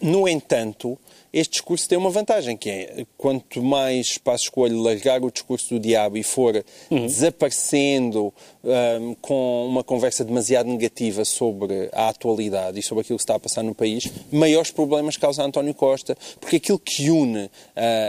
no 0.00 0.28
entanto, 0.28 0.98
este 1.32 1.52
discurso 1.52 1.88
tem 1.88 1.96
uma 1.96 2.10
vantagem, 2.10 2.56
que 2.56 2.68
é 2.68 3.06
quanto 3.16 3.62
mais 3.62 4.18
Passos 4.18 4.50
Coelho 4.50 4.82
largar 4.82 5.24
o 5.24 5.30
discurso 5.30 5.74
do 5.74 5.80
diabo 5.80 6.18
e 6.18 6.22
for 6.22 6.62
uhum. 6.90 7.06
desaparecendo 7.06 8.32
um, 8.62 9.14
com 9.14 9.66
uma 9.66 9.82
conversa 9.82 10.24
demasiado 10.24 10.66
negativa 10.66 11.24
sobre 11.24 11.88
a 11.92 12.10
atualidade 12.10 12.78
e 12.78 12.82
sobre 12.82 13.00
aquilo 13.00 13.18
que 13.18 13.22
está 13.22 13.36
a 13.36 13.40
passar 13.40 13.62
no 13.62 13.74
país, 13.74 14.10
maiores 14.30 14.70
problemas 14.70 15.16
causa 15.16 15.42
António 15.42 15.72
Costa, 15.72 16.16
porque 16.38 16.56
aquilo 16.56 16.78
que 16.78 17.10
une 17.10 17.44
uh, 17.44 17.50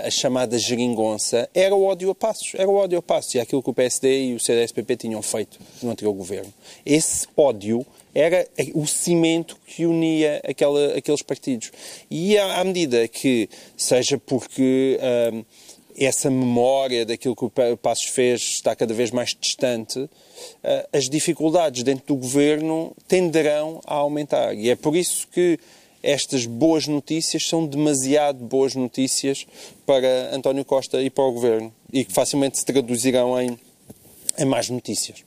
a 0.06 0.12
chamada 0.12 0.60
geringonça 0.60 1.50
era 1.54 1.74
o 1.74 1.84
ódio 1.84 2.10
a 2.10 2.16
Passos, 2.16 2.54
era 2.56 2.70
o 2.70 2.76
ódio 2.76 3.00
a 3.00 3.02
Passos, 3.02 3.36
e 3.36 3.40
é 3.40 3.42
aquilo 3.42 3.64
que 3.64 3.70
o 3.70 3.74
PSD 3.74 4.26
e 4.26 4.34
o 4.36 4.40
CDSPP 4.40 4.98
tinham 4.98 5.22
feito 5.22 5.58
no 5.82 5.92
anterior 5.92 6.14
governo. 6.14 6.54
Esse 6.86 7.26
ódio 7.38 7.86
era 8.14 8.48
o 8.74 8.86
cimento 8.86 9.58
que 9.66 9.86
unia 9.86 10.42
aquela, 10.48 10.96
aqueles 10.96 11.22
partidos. 11.22 11.72
E 12.10 12.38
à, 12.38 12.64
medida 12.64 13.08
que, 13.08 13.50
seja 13.76 14.18
porque 14.18 15.00
hum, 15.34 15.44
essa 15.98 16.30
memória 16.30 17.06
daquilo 17.06 17.36
que 17.36 17.46
o 17.46 17.78
Passos 17.78 18.06
fez 18.06 18.42
está 18.42 18.76
cada 18.76 18.94
vez 18.94 19.12
mais 19.12 19.36
distante, 19.40 20.00
uh, 20.00 20.10
as 20.92 21.10
dificuldades 21.10 21.84
dentro 21.84 22.08
do 22.08 22.16
governo 22.16 22.96
tenderão 23.08 23.82
a 23.86 23.96
aumentar. 23.96 24.54
E 24.56 24.70
é 24.70 24.76
por 24.76 24.96
isso 24.96 25.28
que 25.28 25.60
estas 26.02 26.46
boas 26.46 26.88
notícias 26.88 27.48
são 27.48 27.66
demasiado 27.66 28.44
boas 28.44 28.76
notícias 28.76 29.48
para 29.86 30.36
António 30.36 30.66
Costa 30.66 31.02
e 31.02 31.10
para 31.10 31.24
o 31.24 31.32
governo 31.32 31.74
e 31.92 32.04
que 32.04 32.12
facilmente 32.12 32.60
se 32.60 32.66
traduzirão 32.66 33.40
em, 33.40 33.58
em 34.38 34.46
mais 34.46 34.70
notícias. 34.70 35.24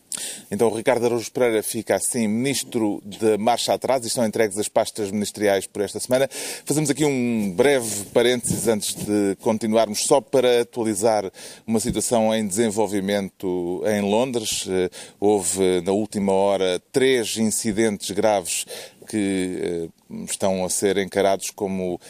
Então, 0.50 0.70
Ricardo 0.70 1.06
Araújo 1.06 1.30
Pereira 1.30 1.62
fica 1.62 1.96
assim 1.96 2.28
ministro 2.28 3.02
de 3.04 3.36
marcha 3.38 3.74
atrás 3.74 4.04
e 4.04 4.08
estão 4.08 4.24
entregues 4.24 4.58
as 4.58 4.68
pastas 4.68 5.10
ministeriais 5.10 5.66
por 5.66 5.82
esta 5.82 6.00
semana. 6.00 6.28
Fazemos 6.64 6.90
aqui 6.90 7.04
um 7.04 7.52
breve 7.52 8.04
parênteses 8.06 8.68
antes 8.68 8.94
de 8.94 9.36
continuarmos, 9.40 10.00
só 10.00 10.20
para 10.20 10.62
atualizar 10.62 11.30
uma 11.66 11.80
situação 11.80 12.34
em 12.34 12.46
desenvolvimento 12.46 13.82
em 13.86 14.00
Londres. 14.02 14.66
Eh, 14.68 14.90
houve, 15.18 15.80
na 15.82 15.92
última 15.92 16.32
hora, 16.32 16.80
três 16.92 17.36
incidentes 17.36 18.10
graves 18.10 18.66
que 19.06 19.58
eh, 19.60 19.88
estão 20.28 20.64
a 20.64 20.68
ser 20.68 20.98
encarados 20.98 21.50
como 21.50 22.00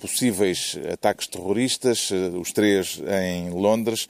possíveis 0.00 0.78
ataques 0.92 1.26
terroristas, 1.26 2.10
eh, 2.12 2.36
os 2.36 2.52
três 2.52 3.00
em 3.22 3.50
Londres, 3.50 4.08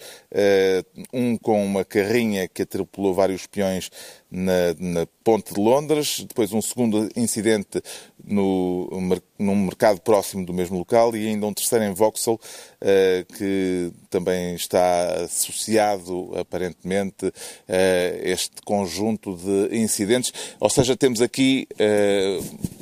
um 1.12 1.36
com 1.36 1.64
uma 1.64 1.84
carrinha 1.84 2.46
que 2.46 2.62
atropelou 2.62 3.14
vários 3.14 3.46
peões 3.46 3.90
na, 4.30 4.74
na 4.78 5.06
Ponte 5.24 5.52
de 5.52 5.60
Londres, 5.60 6.24
depois 6.26 6.52
um 6.52 6.62
segundo 6.62 7.08
incidente 7.16 7.82
no, 8.24 8.88
num 9.38 9.56
mercado 9.56 10.00
próximo 10.00 10.46
do 10.46 10.52
mesmo 10.52 10.78
local 10.78 11.16
e 11.16 11.26
ainda 11.26 11.46
um 11.46 11.52
terceiro 11.52 11.84
em 11.84 11.92
Vauxhall, 11.92 12.40
que 13.36 13.92
também 14.08 14.54
está 14.54 15.24
associado, 15.24 16.30
aparentemente, 16.36 17.32
a 17.68 18.28
este 18.28 18.62
conjunto 18.64 19.36
de 19.36 19.76
incidentes. 19.76 20.32
Ou 20.60 20.70
seja, 20.70 20.96
temos 20.96 21.20
aqui 21.20 21.66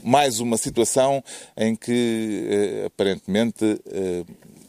mais 0.09 0.40
uma 0.40 0.57
situação 0.57 1.23
em 1.57 1.77
que, 1.77 2.83
uh, 2.83 2.87
aparentemente, 2.87 3.81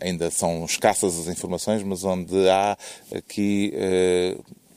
ainda 0.02 0.30
são 0.30 0.66
escassas 0.66 1.18
as 1.20 1.28
informações, 1.28 1.84
mas 1.84 2.04
onde 2.04 2.50
há 2.50 2.78
aqui 3.14 3.74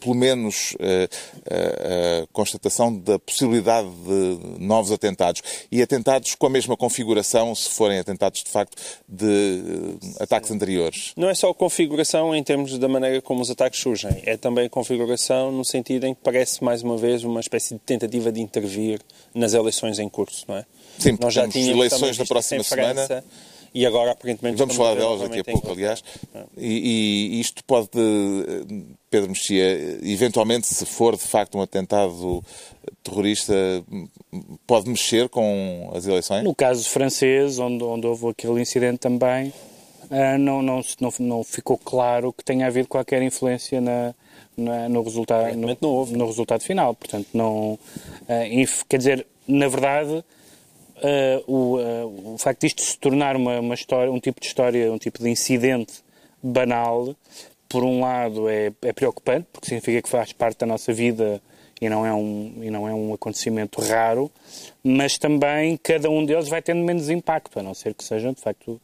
pelo 0.02 0.14
menos 0.14 0.76
a, 0.80 0.84
eh, 0.84 1.08
eh, 1.46 2.22
a, 2.24 2.26
constatação 2.32 2.96
da 2.96 3.18
possibilidade 3.18 3.88
de 3.88 4.58
novos 4.58 4.90
atentados. 4.90 5.42
E 5.70 5.80
atentados 5.80 6.34
com 6.34 6.46
a 6.46 6.50
mesma 6.50 6.76
configuração, 6.76 7.54
se 7.54 7.68
forem 7.70 7.98
atentados 7.98 8.42
de 8.42 8.50
facto 8.50 8.76
de 9.08 9.26
eh, 9.26 10.22
ataques 10.22 10.50
anteriores. 10.50 11.12
Não 11.16 11.28
é 11.28 11.34
só 11.34 11.50
a 11.50 11.54
configuração 11.54 12.34
em 12.34 12.42
termos 12.42 12.76
da 12.78 12.88
maneira 12.88 13.22
como 13.22 13.40
os 13.40 13.50
ataques 13.50 13.80
surgem, 13.80 14.22
é 14.24 14.36
também 14.36 14.66
a 14.66 14.70
configuração 14.70 15.52
no 15.52 15.64
sentido 15.64 16.06
em 16.06 16.14
que 16.14 16.20
parece 16.22 16.62
mais 16.62 16.82
uma 16.82 16.96
vez 16.96 17.22
uma 17.22 17.40
espécie 17.40 17.74
de 17.74 17.80
tentativa 17.80 18.32
de 18.32 18.40
intervir 18.40 19.00
nas 19.34 19.54
eleições 19.54 19.98
em 19.98 20.08
curso, 20.08 20.44
não 20.48 20.56
é? 20.56 20.66
Sim, 20.98 21.16
Nós 21.20 21.32
já 21.32 21.48
tínhamos 21.48 21.76
eleições 21.76 22.16
da 22.16 22.24
próxima 22.24 22.62
semana 22.62 23.24
e 23.74 23.86
agora 23.86 24.12
aparentemente... 24.12 24.58
Vamos 24.58 24.76
falar 24.76 24.94
delas 24.94 25.20
daqui 25.20 25.40
a 25.40 25.44
pouco, 25.44 25.70
aliás. 25.70 26.02
E, 26.56 27.36
e, 27.36 27.40
isto 27.40 27.64
pode, 27.64 27.88
Pedro 29.10 29.30
Mexia, 29.30 29.98
eventualmente, 30.02 30.66
se 30.66 30.84
for 30.84 31.16
de 31.16 31.22
facto 31.22 31.56
um 31.56 31.62
atentado 31.62 32.42
terrorista, 33.02 33.54
pode 34.66 34.88
mexer 34.88 35.28
com 35.28 35.90
as 35.94 36.06
eleições? 36.06 36.44
No 36.44 36.54
caso 36.54 36.88
francês, 36.88 37.58
onde, 37.58 37.82
onde 37.82 38.06
houve 38.06 38.28
aquele 38.28 38.60
incidente 38.60 38.98
também, 38.98 39.52
ah, 40.10 40.36
não, 40.36 40.60
não, 40.60 40.82
não, 41.00 41.12
não 41.18 41.44
ficou 41.44 41.78
claro 41.78 42.32
que 42.32 42.44
tenha 42.44 42.66
havido 42.66 42.88
qualquer 42.88 43.22
influência 43.22 43.80
na, 43.80 44.14
na 44.56 44.88
no, 44.88 45.02
resultado, 45.02 45.56
no, 45.56 45.76
no, 45.80 46.06
no, 46.06 46.26
resultado 46.26 46.62
final. 46.62 46.94
Portanto, 46.94 47.28
não... 47.32 47.78
Ah, 48.28 48.42
quer 48.86 48.98
dizer, 48.98 49.26
na 49.48 49.68
verdade 49.68 50.22
uh, 51.02 51.52
o, 51.52 51.78
uh, 51.78 52.34
o 52.34 52.38
facto 52.38 52.60
disto 52.60 52.82
se 52.82 52.98
tornar 52.98 53.36
uma, 53.36 53.60
uma 53.60 53.74
história, 53.74 54.10
um 54.10 54.20
tipo 54.20 54.40
de 54.40 54.46
história, 54.46 54.92
um 54.92 54.98
tipo 54.98 55.22
de 55.22 55.28
incidente 55.28 55.94
banal, 56.42 57.14
por 57.68 57.84
um 57.84 58.00
lado 58.00 58.48
é, 58.48 58.72
é 58.82 58.92
preocupante, 58.92 59.46
porque 59.52 59.66
significa 59.66 60.02
que 60.02 60.08
faz 60.08 60.32
parte 60.32 60.58
da 60.58 60.66
nossa 60.66 60.92
vida 60.92 61.40
e 61.80 61.88
não 61.88 62.06
é 62.06 62.14
um, 62.14 62.52
e 62.62 62.70
não 62.70 62.88
é 62.88 62.94
um 62.94 63.12
acontecimento 63.14 63.80
raro, 63.80 64.30
mas 64.84 65.18
também 65.18 65.76
cada 65.76 66.08
um 66.08 66.24
deles 66.24 66.48
vai 66.48 66.62
tendo 66.62 66.84
menos 66.84 67.10
impacto, 67.10 67.58
a 67.58 67.62
não 67.62 67.74
ser 67.74 67.94
que 67.94 68.04
sejam, 68.04 68.32
de 68.32 68.40
facto, 68.40 68.80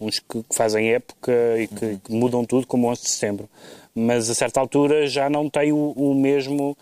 uns 0.00 0.18
que 0.18 0.42
fazem 0.52 0.92
época 0.92 1.32
e 1.58 1.68
que, 1.68 1.98
que 1.98 2.12
mudam 2.12 2.44
tudo, 2.44 2.66
como 2.66 2.88
o 2.88 2.90
11 2.90 3.02
de 3.02 3.08
setembro. 3.10 3.48
Mas 3.94 4.30
a 4.30 4.34
certa 4.34 4.58
altura 4.58 5.06
já 5.06 5.28
não 5.28 5.48
tem 5.48 5.72
o, 5.72 5.92
o 5.92 6.14
mesmo 6.14 6.76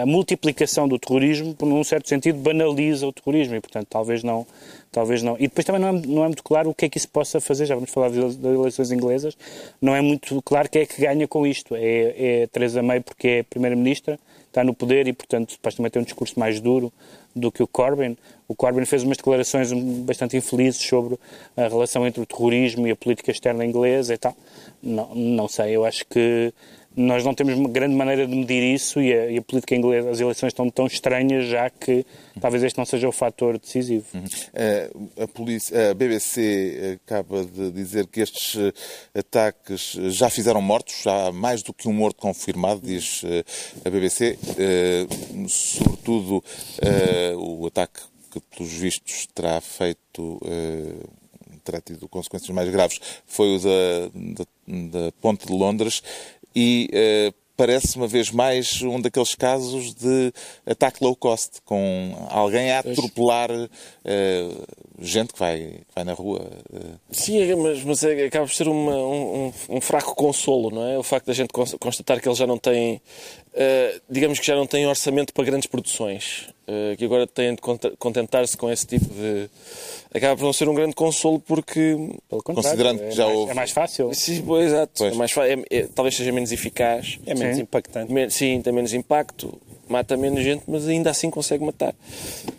a 0.00 0.06
multiplicação 0.06 0.86
do 0.86 0.98
terrorismo, 0.98 1.56
num 1.60 1.82
certo 1.82 2.08
sentido, 2.08 2.38
banaliza 2.38 3.06
o 3.06 3.12
terrorismo 3.12 3.56
e, 3.56 3.60
portanto, 3.60 3.86
talvez 3.90 4.22
não, 4.22 4.46
talvez 4.92 5.22
não. 5.22 5.34
E 5.36 5.48
depois 5.48 5.64
também 5.64 5.80
não 5.80 5.88
é, 5.88 5.92
não 5.92 6.24
é 6.24 6.26
muito 6.26 6.42
claro 6.42 6.70
o 6.70 6.74
que 6.74 6.84
é 6.84 6.88
que 6.88 6.98
isso 6.98 7.08
possa 7.08 7.40
fazer. 7.40 7.66
Já 7.66 7.74
vamos 7.74 7.90
falar 7.90 8.10
das 8.10 8.36
eleições 8.42 8.92
inglesas. 8.92 9.36
Não 9.80 9.94
é 9.94 10.00
muito 10.00 10.40
claro 10.42 10.68
quem 10.68 10.82
é 10.82 10.86
que 10.86 11.00
ganha 11.00 11.26
com 11.26 11.46
isto. 11.46 11.74
É, 11.74 12.42
é 12.42 12.46
Theresa 12.46 12.82
May 12.82 13.00
porque 13.00 13.28
é 13.28 13.42
primeira-ministra, 13.42 14.18
está 14.46 14.62
no 14.62 14.72
poder 14.72 15.08
e, 15.08 15.12
portanto, 15.12 15.52
supostamente 15.52 15.94
tem 15.94 16.02
um 16.02 16.04
discurso 16.04 16.38
mais 16.38 16.60
duro 16.60 16.92
do 17.34 17.50
que 17.50 17.62
o 17.62 17.66
Corbyn. 17.66 18.16
O 18.48 18.54
Corbyn 18.54 18.86
fez 18.86 19.02
umas 19.02 19.16
declarações 19.16 19.72
bastante 20.04 20.36
infelizes 20.36 20.80
sobre 20.80 21.18
a 21.56 21.68
relação 21.68 22.06
entre 22.06 22.22
o 22.22 22.26
terrorismo 22.26 22.86
e 22.86 22.92
a 22.92 22.96
política 22.96 23.32
externa 23.32 23.66
inglesa 23.66 24.14
e 24.14 24.18
tal. 24.18 24.34
Não, 24.82 25.14
não 25.14 25.48
sei, 25.48 25.76
eu 25.76 25.84
acho 25.84 26.06
que 26.06 26.54
nós 26.96 27.22
não 27.24 27.34
temos 27.34 27.54
uma 27.54 27.68
grande 27.68 27.94
maneira 27.94 28.26
de 28.26 28.34
medir 28.34 28.62
isso 28.62 29.00
e 29.00 29.12
a, 29.12 29.30
e 29.30 29.36
a, 29.36 29.42
política 29.42 29.76
inglesa, 29.76 30.10
as 30.10 30.18
eleições 30.18 30.48
estão 30.48 30.70
tão 30.70 30.86
estranhas 30.86 31.46
já 31.46 31.68
que 31.68 32.06
talvez 32.40 32.64
este 32.64 32.78
não 32.78 32.86
seja 32.86 33.06
o 33.06 33.12
fator 33.12 33.58
decisivo. 33.58 34.06
Uhum. 34.14 34.24
Uh, 34.24 35.22
a, 35.22 35.28
polícia, 35.28 35.90
a, 35.90 35.94
BBC 35.94 36.98
acaba 37.04 37.44
de 37.44 37.70
dizer 37.70 38.06
que 38.06 38.20
estes 38.20 38.56
eh, 38.56 39.18
ataques 39.18 39.98
já 40.08 40.30
fizeram 40.30 40.62
mortos, 40.62 41.02
já 41.02 41.26
há 41.26 41.32
mais 41.32 41.62
do 41.62 41.74
que 41.74 41.86
um 41.86 41.92
morto 41.92 42.16
confirmado, 42.16 42.80
diz 42.82 43.22
a 43.84 43.90
BBC, 43.90 44.38
sobretudo 45.48 46.42
o 47.36 47.66
ataque 47.66 48.00
que, 48.30 48.40
pelos 48.40 48.72
vistos, 48.72 49.26
terá 49.34 49.60
feito 49.60 50.40
terá 51.66 51.80
tido 51.80 52.08
consequências 52.08 52.50
mais 52.50 52.70
graves 52.70 53.00
foi 53.26 53.56
o 53.56 53.58
da, 53.58 54.08
da, 54.14 54.44
da 55.00 55.12
Ponte 55.20 55.46
de 55.46 55.52
Londres 55.52 56.02
e 56.56 56.88
uh, 56.90 57.34
parece 57.54 57.96
uma 57.96 58.06
vez 58.06 58.30
mais 58.30 58.80
um 58.80 58.98
daqueles 58.98 59.34
casos 59.34 59.94
de 59.94 60.32
ataque 60.64 61.04
low 61.04 61.14
cost, 61.14 61.60
com 61.66 62.14
alguém 62.30 62.72
a 62.72 62.78
atropelar 62.78 63.50
uh, 63.50 64.66
gente 64.98 65.34
que 65.34 65.38
vai, 65.38 65.58
que 65.58 65.94
vai 65.94 66.04
na 66.04 66.14
rua. 66.14 66.50
Uh. 66.72 66.98
Sim, 67.10 67.42
é, 67.42 67.54
mas, 67.54 67.84
mas 67.84 68.02
é, 68.04 68.24
acaba 68.24 68.46
por 68.46 68.54
ser 68.54 68.68
uma, 68.68 68.96
um, 68.96 69.52
um, 69.68 69.80
fraco 69.82 70.14
consolo, 70.14 70.70
não 70.70 70.86
é? 70.86 70.98
O 70.98 71.02
facto 71.02 71.26
da 71.26 71.34
gente 71.34 71.50
constatar 71.78 72.20
que 72.20 72.26
ele 72.28 72.34
já 72.34 72.46
não 72.46 72.56
tem, 72.56 72.96
uh, 72.96 74.00
digamos 74.08 74.38
que 74.38 74.46
já 74.46 74.56
não 74.56 74.66
tem 74.66 74.86
orçamento 74.86 75.34
para 75.34 75.44
grandes 75.44 75.68
produções, 75.68 76.48
que 76.96 77.04
agora 77.04 77.26
têm 77.26 77.54
de 77.54 77.60
contentar-se 77.98 78.56
com 78.56 78.70
esse 78.70 78.86
tipo 78.86 79.06
de 79.06 79.48
acaba 80.12 80.36
por 80.36 80.44
não 80.44 80.52
ser 80.52 80.68
um 80.68 80.74
grande 80.74 80.94
consolo 80.94 81.38
porque, 81.38 81.96
considerando 82.42 82.98
que 82.98 83.04
é 83.04 83.10
já 83.12 83.24
mais, 83.24 83.36
houve... 83.36 83.50
É 83.50 83.54
mais 83.54 83.70
fácil. 83.70 84.14
Sim, 84.14 84.42
pois, 84.44 84.66
exato. 84.66 84.92
Pois. 84.98 85.12
É 85.12 85.16
mais, 85.16 85.36
é, 85.36 85.64
é, 85.70 85.88
talvez 85.94 86.16
seja 86.16 86.32
menos 86.32 86.50
eficaz. 86.50 87.18
É 87.26 87.34
menos 87.34 87.56
sim. 87.56 87.62
impactante. 87.62 88.12
Men 88.12 88.30
sim, 88.30 88.60
tem 88.62 88.72
menos 88.72 88.92
impacto, 88.92 89.60
mata 89.88 90.16
menos 90.16 90.42
gente, 90.42 90.64
mas 90.66 90.88
ainda 90.88 91.10
assim 91.10 91.30
consegue 91.30 91.64
matar. 91.64 91.94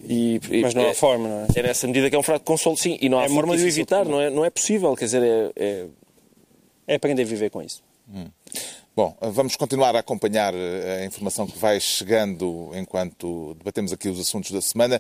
E, 0.07 0.39
mas 0.61 0.73
não 0.73 0.85
há 0.85 0.89
é, 0.89 0.93
forma, 0.93 1.27
não 1.27 1.41
é? 1.41 1.47
É 1.55 1.63
nessa 1.63 1.87
medida 1.87 2.09
que 2.09 2.15
é 2.15 2.19
um 2.19 2.23
fraco 2.23 2.45
consolo, 2.45 2.77
sim. 2.77 2.97
E 3.01 3.09
não 3.09 3.19
há 3.19 3.25
é 3.25 3.29
forma 3.29 3.57
de 3.57 3.63
o 3.63 3.67
evitar, 3.67 4.05
não 4.05 4.21
é, 4.21 4.29
não 4.29 4.45
é 4.45 4.49
possível. 4.49 4.95
Quer 4.95 5.05
dizer, 5.05 5.23
é, 5.23 5.51
é... 5.55 5.85
é 6.87 6.95
aprender 6.95 7.23
a 7.23 7.25
viver 7.25 7.49
com 7.49 7.61
isso. 7.61 7.83
Hum. 8.13 8.27
Bom, 8.97 9.15
vamos 9.21 9.55
continuar 9.55 9.95
a 9.95 9.99
acompanhar 9.99 10.55
eh, 10.55 11.01
a 11.03 11.05
informação 11.05 11.45
que 11.45 11.55
vai 11.55 11.79
chegando 11.79 12.71
enquanto 12.73 13.53
debatemos 13.53 13.93
aqui 13.93 14.09
os 14.09 14.19
assuntos 14.19 14.49
da 14.49 14.59
semana. 14.59 14.99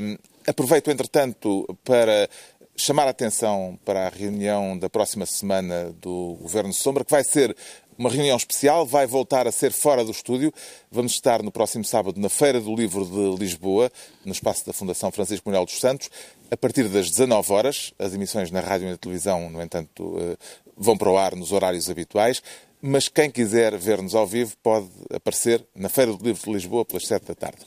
Um, 0.00 0.16
aproveito, 0.46 0.90
entretanto, 0.90 1.68
para 1.84 2.30
chamar 2.74 3.06
a 3.06 3.10
atenção 3.10 3.78
para 3.84 4.06
a 4.06 4.08
reunião 4.08 4.78
da 4.78 4.88
próxima 4.88 5.26
semana 5.26 5.94
do 6.00 6.38
Governo 6.40 6.72
Sombra, 6.72 7.04
que 7.04 7.10
vai 7.10 7.22
ser 7.22 7.54
uma 7.98 8.08
reunião 8.08 8.38
especial, 8.38 8.86
vai 8.86 9.06
voltar 9.06 9.46
a 9.46 9.52
ser 9.52 9.70
fora 9.70 10.02
do 10.02 10.12
estúdio. 10.12 10.50
Vamos 10.90 11.12
estar 11.12 11.42
no 11.42 11.52
próximo 11.52 11.84
sábado 11.84 12.18
na 12.18 12.30
Feira 12.30 12.58
do 12.58 12.74
Livro 12.74 13.04
de 13.04 13.38
Lisboa, 13.38 13.92
no 14.24 14.32
espaço 14.32 14.64
da 14.64 14.72
Fundação 14.72 15.12
Francisco 15.12 15.46
Manuel 15.46 15.66
dos 15.66 15.78
Santos, 15.78 16.08
a 16.50 16.56
partir 16.56 16.88
das 16.88 17.10
19 17.10 17.52
horas. 17.52 17.92
As 17.98 18.14
emissões 18.14 18.50
na 18.50 18.60
rádio 18.60 18.88
e 18.88 18.90
na 18.92 18.96
televisão, 18.96 19.50
no 19.50 19.60
entanto, 19.60 20.16
eh, 20.18 20.36
vão 20.74 20.96
para 20.96 21.10
o 21.10 21.18
ar 21.18 21.34
nos 21.34 21.52
horários 21.52 21.90
habituais 21.90 22.42
mas 22.80 23.08
quem 23.08 23.30
quiser 23.30 23.76
ver-nos 23.76 24.14
ao 24.14 24.26
vivo 24.26 24.56
pode 24.62 24.88
aparecer 25.12 25.64
na 25.74 25.88
Feira 25.88 26.12
do 26.12 26.24
Livro 26.24 26.44
de 26.44 26.52
Lisboa 26.52 26.84
pelas 26.84 27.06
7 27.06 27.26
da 27.26 27.34
tarde. 27.34 27.58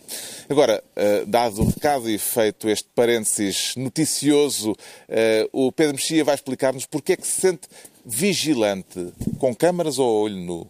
Agora, 0.48 0.84
eh, 0.96 1.24
dado 1.26 1.62
o 1.62 1.66
recado 1.66 2.10
e 2.10 2.18
feito 2.18 2.70
este 2.70 2.88
parênteses 2.96 3.76
noticioso, 3.76 4.76
eh, 5.08 5.48
o 5.52 5.72
Pedro 5.72 5.96
Mexia 5.96 6.24
vai 6.24 6.36
explicar-nos 6.36 6.86
porque 6.86 7.14
é 7.14 7.18
que 7.18 7.28
se 7.28 7.42
sente 7.42 7.68
vigilante, 8.06 9.14
com 9.38 9.54
câmaras 9.54 10.00
ou 10.00 10.24
olho 10.24 10.38
nu? 10.38 10.68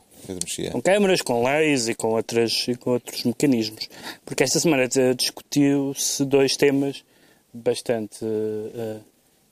Com 0.71 0.81
câmaras, 0.81 1.21
com 1.21 1.43
leis 1.43 1.87
e 1.87 1.95
com, 1.95 2.09
outras, 2.09 2.67
e 2.67 2.75
com 2.75 2.91
outros 2.91 3.23
mecanismos. 3.23 3.89
Porque 4.25 4.43
esta 4.43 4.59
semana 4.59 4.87
discutiu-se 5.15 6.23
dois 6.25 6.55
temas 6.55 7.03
bastante 7.53 8.23
uh, 8.23 9.01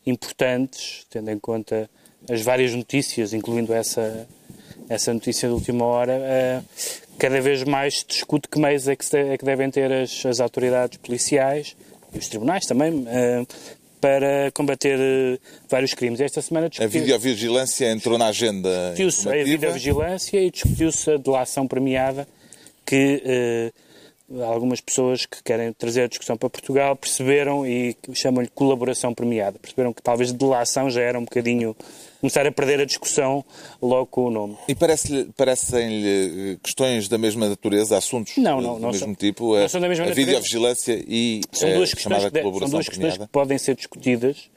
importantes, 0.06 1.06
tendo 1.10 1.32
em 1.32 1.39
conta 1.39 1.89
as 2.30 2.41
várias 2.41 2.73
notícias, 2.73 3.34
incluindo 3.34 3.73
essa 3.73 4.28
essa 4.89 5.13
notícia 5.13 5.47
de 5.47 5.54
última 5.54 5.86
hora, 5.86 6.13
uh, 6.13 6.65
cada 7.17 7.41
vez 7.41 7.63
mais 7.63 8.00
se 8.00 8.06
discute 8.08 8.47
que 8.47 8.60
meios 8.60 8.88
é 8.88 8.95
que, 8.95 9.15
é 9.15 9.38
que 9.38 9.45
devem 9.45 9.69
ter 9.69 9.91
as, 9.91 10.26
as, 10.26 10.39
autoridades 10.39 10.97
policiais 10.97 11.76
e 12.13 12.17
os 12.17 12.28
tribunais 12.28 12.65
também 12.65 12.93
uh, 12.93 13.47
para 14.00 14.52
combater 14.54 14.97
uh, 14.97 15.39
vários 15.69 15.93
crimes. 15.93 16.19
Esta 16.21 16.41
semana 16.41 16.69
A 16.80 16.88
videovigilância 16.88 17.91
entrou 17.91 18.17
na 18.17 18.28
agenda 18.28 18.93
Discutiu-se 18.95 19.30
a 19.30 19.43
videovigilância 19.43 20.39
e 20.39 20.52
discutiu-se 20.52 21.12
a 21.12 21.17
delação 21.17 21.67
premiada 21.67 22.28
que 22.86 23.71
algumas 24.42 24.82
pessoas 24.82 25.26
que 25.26 25.42
querem 25.42 25.72
trazer 25.72 26.04
a 26.04 26.08
discussão 26.08 26.36
para 26.38 26.50
Portugal 26.50 26.96
perceberam 26.96 27.66
e 27.66 27.96
chamam-lhe 28.13 28.50
colaboração 28.50 29.13
premiada. 29.13 29.58
Perceberam 29.60 29.94
que 29.94 30.02
talvez 30.02 30.32
delação 30.34 30.90
já 30.90 31.02
era 31.02 31.18
um 31.18 31.24
bocadinho 31.24 31.76
começar 32.20 32.46
a 32.46 32.52
perder 32.52 32.82
a 32.82 32.86
discussão 32.86 33.46
logo 33.82 34.08
com 34.08 34.26
o 34.26 34.32
nome. 34.32 34.58
E 34.68 34.76
parecem-lhe 34.76 35.30
parecem 35.38 36.04
eh, 36.06 36.58
questões 36.62 37.08
da 37.08 37.18
mesma 37.18 37.48
natureza, 37.48 37.98
assuntos 37.98 38.36
não, 38.38 38.60
não, 38.60 38.74
não 38.74 38.80
do 38.80 38.86
mesmo 38.88 39.00
são, 39.00 39.16
tipo, 39.16 39.58
não 39.58 39.70
são 39.70 39.80
da 39.80 39.88
mesma 39.88 40.06
a 40.06 40.08
natureza. 40.10 40.26
videovigilância 40.26 41.04
e 41.08 41.42
são 41.52 41.72
duas 41.74 41.94
a 41.94 42.00
chamada 42.00 42.32
que, 42.32 42.40
colaboração 42.40 42.68
São 42.70 42.80
duas 42.80 42.86
premiada. 42.88 43.12
questões 43.12 43.28
que 43.28 43.32
podem 43.32 43.58
ser 43.58 43.76
discutidas 43.76 44.50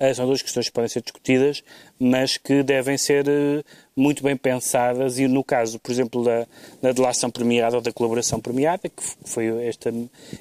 eh, 0.00 0.12
são 0.12 0.26
duas 0.26 0.42
questões 0.42 0.66
que 0.66 0.72
podem 0.72 0.88
ser 0.88 1.02
discutidas, 1.02 1.62
mas 1.98 2.36
que 2.36 2.62
devem 2.64 2.98
ser 2.98 3.26
eh, 3.28 3.62
muito 3.96 4.22
bem 4.22 4.36
pensadas 4.36 5.18
e 5.18 5.28
no 5.28 5.44
caso, 5.44 5.78
por 5.78 5.92
exemplo, 5.92 6.24
da, 6.24 6.46
da 6.82 6.92
delação 6.92 7.30
premiada 7.30 7.76
ou 7.76 7.82
da 7.82 7.92
colaboração 7.92 8.40
premiada, 8.40 8.88
que 8.88 9.02
foi 9.24 9.66
esta, 9.66 9.92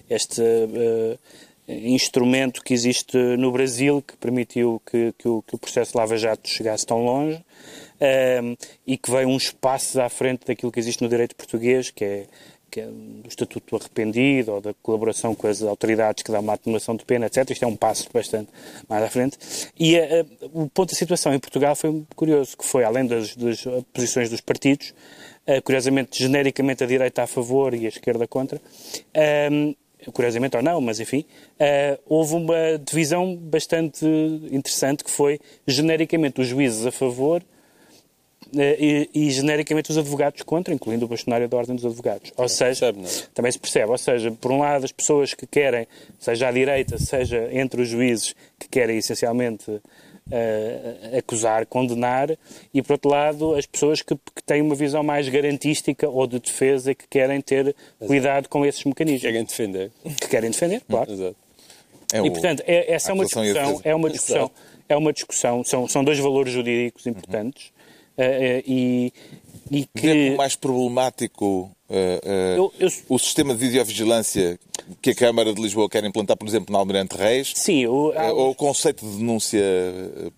este 0.10 0.42
uh, 0.42 1.20
instrumento 1.68 2.64
que 2.64 2.74
existe 2.74 3.18
no 3.38 3.52
Brasil 3.52 4.02
que 4.02 4.18
permitiu 4.18 4.82
que, 4.86 5.14
que, 5.18 5.28
o, 5.28 5.42
que 5.44 5.56
o 5.56 5.60
processo 5.60 5.98
Lava 5.98 6.18
Jato 6.18 6.50
chegasse 6.50 6.86
tão 6.86 7.06
longe 7.06 7.38
uh, 7.38 8.58
e 8.86 8.98
que 8.98 9.12
veio 9.12 9.30
uns 9.30 9.52
passos 9.52 9.98
à 9.98 10.10
frente 10.10 10.46
daquilo 10.48 10.72
que 10.72 10.80
existe 10.80 11.04
no 11.04 11.10
direito 11.10 11.36
português, 11.36 11.92
que 11.92 12.04
é 12.04 12.26
que 12.74 12.80
é 12.82 12.88
do 12.88 13.28
Estatuto 13.30 13.76
Arrependido 13.76 14.54
ou 14.54 14.60
da 14.60 14.74
colaboração 14.82 15.36
com 15.36 15.46
as 15.46 15.62
autoridades 15.62 16.24
que 16.24 16.32
dá 16.32 16.40
uma 16.40 16.54
atenuação 16.54 16.96
de 16.96 17.06
pena, 17.06 17.28
etc. 17.28 17.48
Isto 17.52 17.66
é 17.66 17.68
um 17.68 17.76
passo 17.76 18.10
bastante 18.12 18.50
mais 18.90 19.04
à 19.04 19.10
frente. 19.12 19.38
E 19.80 19.96
a, 19.96 20.22
a, 20.22 20.26
o 20.52 20.68
ponto 20.68 20.90
da 20.90 20.96
situação 20.96 21.32
em 21.32 21.40
Portugal 21.40 21.76
foi 21.76 22.04
curioso, 22.16 22.58
que 22.58 22.66
foi, 22.66 22.84
além 22.84 23.06
das, 23.06 23.36
das 23.36 23.64
posições 23.94 24.32
dos 24.32 24.42
partidos, 24.42 24.92
uh, 25.48 25.62
curiosamente, 25.62 26.18
genericamente 26.18 26.84
a 26.84 26.88
direita 26.88 27.22
a 27.22 27.28
favor 27.28 27.76
e 27.76 27.86
a 27.86 27.90
esquerda 27.90 28.28
contra, 28.28 28.60
curiosamente 30.12 30.58
ou 30.58 30.64
não, 30.64 30.82
mas 30.82 31.00
enfim, 31.00 31.24
houve 32.08 32.34
uma 32.34 32.78
divisão 32.84 33.36
bastante 33.36 34.06
interessante 34.52 35.04
que 35.04 35.12
foi 35.12 35.40
genericamente 35.68 36.42
os 36.42 36.48
juízes 36.48 36.86
a 36.86 36.92
favor 36.92 37.42
eh, 37.42 37.53
e, 38.54 39.10
e, 39.14 39.32
genericamente 39.32 39.90
os 39.92 39.98
advogados 39.98 40.42
contra, 40.44 40.74
incluindo 40.74 41.06
o 41.06 41.08
bastonário 41.08 41.48
da 41.48 41.58
Ordem 41.58 41.76
dos 41.76 41.86
Advogados. 41.86 42.32
Ou 42.38 42.48
seja, 42.48 42.94
percebe, 42.94 43.26
é? 43.26 43.28
também 43.34 43.52
se 43.52 43.60
percebe, 43.60 43.92
ou 43.92 43.98
seja, 43.98 44.32
por 44.32 44.52
um 44.52 44.60
lado 44.60 44.86
as 44.86 44.92
pessoas 44.92 45.34
que 45.34 45.48
querem, 45.48 45.88
seja 46.20 46.48
à 46.48 46.52
direita, 46.52 46.98
seja 46.98 47.50
entre 47.52 47.82
os 47.82 47.90
juízes, 47.90 48.36
que 48.60 48.68
querem 48.70 48.98
essencialmente 48.98 49.72
uh, 49.72 51.18
acusar, 51.18 51.66
condenar, 51.66 52.38
e 52.74 52.82
por 52.82 52.94
outro 52.94 53.10
lado 53.10 53.56
as 53.56 53.66
pessoas 53.66 54.02
que, 54.02 54.16
que, 54.16 54.44
têm 54.46 54.62
uma 54.62 54.76
visão 54.76 55.04
mais 55.04 55.28
garantística 55.28 56.08
ou 56.08 56.28
de 56.28 56.40
defesa 56.40 56.94
que 56.94 57.08
querem 57.08 57.42
ter 57.42 57.76
cuidado 58.06 58.48
com 58.48 58.66
esses 58.66 58.84
mecanismos. 58.84 59.22
Que 59.22 59.28
querem 59.28 59.44
defender. 59.44 59.92
Que 60.22 60.28
querem 60.28 60.52
defender, 60.52 60.82
claro. 60.88 61.12
Exato. 61.12 61.36
É 62.12 62.22
o, 62.22 62.28
e, 62.28 62.32
portanto, 62.32 62.64
é, 62.68 62.94
essa 62.94 63.10
é 63.10 63.14
uma 63.14 63.26
discussão, 63.26 63.82
é 63.84 63.96
uma 63.96 64.10
discussão, 64.10 64.52
é 64.88 64.96
uma 64.96 65.14
discussão, 65.14 65.64
são, 65.64 65.88
são 65.88 66.04
dois 66.04 66.20
valores 66.20 66.54
jurídicos 66.54 67.08
importantes 67.08 67.68
uhum. 67.68 67.83
Uh, 68.18 68.22
uh, 68.22 68.64
e, 68.66 69.14
e 69.72 69.86
que... 69.86 70.08
É 70.08 70.36
mais 70.36 70.56
problemático 70.56 71.72
uh, 71.90 72.28
eu, 72.58 72.74
eu... 72.80 72.90
o 73.10 73.20
sistema 73.20 73.54
de 73.54 73.60
videovigilância 73.60 74.60
que 75.02 75.12
a 75.12 75.16
Câmara 75.16 75.54
de 75.54 75.62
Lisboa 75.62 75.90
quer 75.90 76.04
implantar, 76.04 76.36
por 76.36 76.48
exemplo, 76.48 76.74
na 76.74 76.80
Almirante 76.80 77.16
Reis? 77.16 77.54
Sim. 77.56 77.86
O, 77.88 78.12
há... 78.16 78.34
Ou 78.34 78.52
o 78.52 78.56
conceito 78.56 79.06
de 79.06 79.18
denúncia 79.18 79.64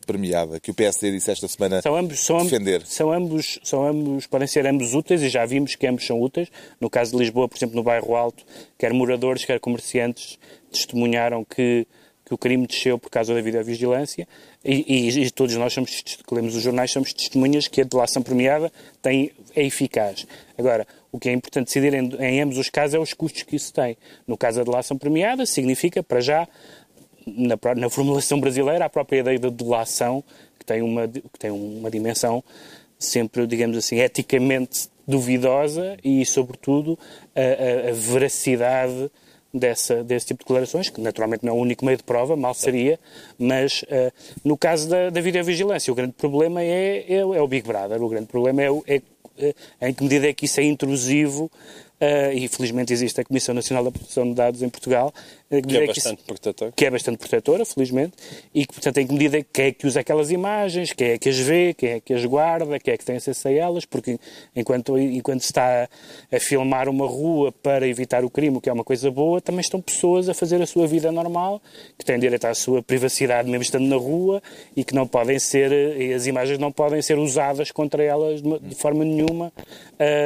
premiada, 0.05 0.59
que 0.59 0.71
o 0.71 0.73
PSD 0.73 1.11
disse 1.11 1.31
esta 1.31 1.47
semana 1.47 1.81
são 1.81 1.95
ambos, 1.95 2.19
são 2.19 2.43
defender? 2.43 2.85
São 2.85 3.11
ambos, 3.11 3.59
são 3.63 3.85
ambos, 3.85 4.27
podem 4.27 4.47
ser 4.47 4.67
ambos 4.67 4.93
úteis 4.93 5.21
e 5.21 5.29
já 5.29 5.45
vimos 5.45 5.75
que 5.75 5.87
ambos 5.87 6.05
são 6.05 6.21
úteis. 6.21 6.49
No 6.79 6.89
caso 6.89 7.11
de 7.11 7.17
Lisboa, 7.17 7.47
por 7.47 7.57
exemplo, 7.57 7.75
no 7.75 7.83
bairro 7.83 8.15
Alto, 8.15 8.45
quer 8.77 8.93
moradores, 8.93 9.45
quer 9.45 9.59
comerciantes 9.59 10.37
testemunharam 10.71 11.43
que 11.45 11.87
que 12.25 12.33
o 12.33 12.37
crime 12.37 12.65
desceu 12.65 12.97
por 12.97 13.09
causa 13.09 13.33
da 13.33 13.41
videovigilância 13.41 14.27
e, 14.63 14.83
e, 14.87 15.23
e 15.25 15.31
todos 15.31 15.55
nós 15.55 15.71
somos, 15.71 16.01
que 16.01 16.33
lemos 16.33 16.55
os 16.55 16.63
jornais 16.63 16.91
somos 16.91 17.13
testemunhas 17.13 17.67
que 17.67 17.81
a 17.81 17.83
delação 17.83 18.23
premiada 18.23 18.71
tem, 19.01 19.31
é 19.55 19.63
eficaz. 19.63 20.25
Agora, 20.57 20.87
o 21.11 21.19
que 21.19 21.29
é 21.29 21.33
importante 21.33 21.67
decidir 21.67 21.93
em, 21.93 22.09
em 22.19 22.41
ambos 22.41 22.57
os 22.57 22.69
casos 22.69 22.95
é 22.95 22.99
os 22.99 23.13
custos 23.13 23.43
que 23.43 23.55
isso 23.55 23.71
tem. 23.71 23.95
No 24.27 24.35
caso 24.35 24.57
da 24.57 24.63
delação 24.63 24.97
premiada, 24.97 25.45
significa, 25.45 26.01
para 26.01 26.19
já, 26.19 26.47
na, 27.27 27.57
na 27.75 27.89
formulação 27.89 28.39
brasileira, 28.39 28.85
a 28.85 28.89
própria 28.89 29.19
ideia 29.19 29.39
da 29.39 29.49
delação, 29.49 30.23
que 30.57 30.65
tem 30.65 30.81
uma, 30.81 31.07
que 31.07 31.39
tem 31.39 31.51
uma 31.51 31.91
dimensão 31.91 32.43
sempre, 32.97 33.45
digamos 33.45 33.77
assim, 33.77 33.99
eticamente 33.99 34.89
duvidosa 35.07 35.95
e, 36.03 36.25
sobretudo, 36.25 36.97
a, 37.35 37.87
a, 37.87 37.89
a 37.89 37.93
veracidade 37.93 39.11
dessa, 39.57 40.03
desse 40.03 40.27
tipo 40.27 40.39
de 40.39 40.45
declarações, 40.45 40.89
que 40.89 40.99
naturalmente 41.01 41.45
não 41.45 41.53
é 41.53 41.55
o 41.55 41.59
único 41.59 41.85
meio 41.85 41.97
de 41.97 42.03
prova, 42.03 42.35
mal 42.35 42.53
seria, 42.53 42.99
mas 43.37 43.83
uh, 43.83 44.11
no 44.43 44.57
caso 44.57 44.89
da, 44.89 45.09
da 45.09 45.21
videovigilância, 45.21 45.91
o 45.91 45.95
grande 45.95 46.13
problema 46.13 46.61
é, 46.61 47.05
é, 47.07 47.17
é, 47.17 47.23
o 47.23 47.47
Big 47.47 47.67
Brother, 47.67 48.01
o 48.01 48.09
grande 48.09 48.27
problema 48.27 48.61
é, 48.61 48.69
é, 48.87 49.55
é 49.79 49.89
em 49.89 49.93
que 49.93 50.03
medida 50.03 50.27
é 50.27 50.33
que 50.33 50.45
isso 50.45 50.59
é 50.59 50.63
intrusivo 50.63 51.49
Uh, 51.95 52.35
e 52.35 52.49
felizmente 52.49 52.91
existe 52.91 53.21
a 53.21 53.23
Comissão 53.23 53.55
Nacional 53.55 53.81
da 53.85 53.89
Proteção 53.89 54.27
de 54.27 54.33
Dados 54.33 54.61
em 54.61 54.67
Portugal, 54.67 55.13
que, 55.61 55.77
é 55.77 55.87
bastante 55.87 56.17
que, 56.17 56.23
protetora. 56.23 56.71
que 56.75 56.85
é 56.85 56.89
bastante 56.89 57.17
protetora, 57.17 57.65
felizmente, 57.65 58.13
e 58.53 58.65
que, 58.65 58.73
portanto, 58.73 58.97
em 58.97 59.07
que 59.07 59.13
medida 59.13 59.43
quem 59.43 59.65
é 59.65 59.71
que 59.71 59.87
usa 59.87 59.99
aquelas 59.99 60.31
imagens, 60.31 60.93
quem 60.93 61.09
é 61.09 61.17
que 61.17 61.29
as 61.29 61.37
vê, 61.37 61.73
quem 61.73 61.89
é 61.89 61.99
que 61.99 62.13
as 62.13 62.25
guarda, 62.25 62.79
quem 62.79 62.93
é 62.93 62.97
que 62.97 63.05
tem 63.05 63.17
acesso 63.17 63.47
a 63.47 63.51
elas, 63.51 63.85
porque 63.85 64.19
enquanto, 64.55 64.97
enquanto 64.97 65.41
se 65.41 65.47
está 65.47 65.87
a, 66.31 66.39
filmar 66.39 66.89
uma 66.89 67.07
rua 67.07 67.51
para 67.51 67.87
evitar 67.87 68.23
o 68.23 68.29
crime, 68.29 68.57
o 68.57 68.61
que 68.61 68.69
é 68.69 68.73
uma 68.73 68.83
coisa 68.83 69.09
boa, 69.11 69.41
também 69.41 69.61
estão 69.61 69.81
pessoas 69.81 70.29
a 70.29 70.33
fazer 70.33 70.61
a 70.61 70.65
sua 70.65 70.87
vida 70.87 71.11
normal, 71.11 71.61
que 71.97 72.05
têm 72.05 72.19
direito 72.19 72.45
à 72.45 72.53
sua 72.53 72.81
privacidade 72.81 73.49
mesmo 73.49 73.63
estando 73.63 73.85
na 73.85 73.95
rua 73.95 74.41
e 74.75 74.83
que 74.83 74.93
não 74.93 75.07
podem 75.07 75.39
ser, 75.39 75.71
e 75.99 76.13
as 76.13 76.25
imagens 76.27 76.59
não 76.59 76.71
podem 76.71 77.01
ser 77.01 77.17
usadas 77.17 77.71
contra 77.71 78.03
elas 78.03 78.41
de, 78.41 78.59
de 78.59 78.75
forma 78.75 79.03
nenhuma. 79.03 79.51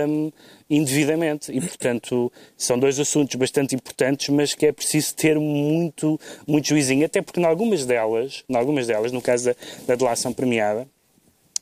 Um, 0.07 0.31
indevidamente. 0.69 1.51
E, 1.51 1.59
portanto, 1.59 2.31
são 2.55 2.77
dois 2.77 2.99
assuntos 2.99 3.35
bastante 3.35 3.75
importantes, 3.75 4.29
mas 4.29 4.53
que 4.53 4.67
é 4.67 4.71
preciso 4.71 5.15
ter 5.19 5.37
muito, 5.37 6.19
muito 6.47 6.67
juizinho, 6.67 7.05
até 7.05 7.21
porque, 7.21 7.39
em 7.39 7.45
algumas 7.45 7.85
delas, 7.85 8.43
em 8.47 8.55
algumas 8.55 8.87
delas 8.87 9.11
no 9.11 9.21
caso 9.21 9.45
da, 9.45 9.55
da 9.87 9.95
delação 9.95 10.31
premiada, 10.31 10.87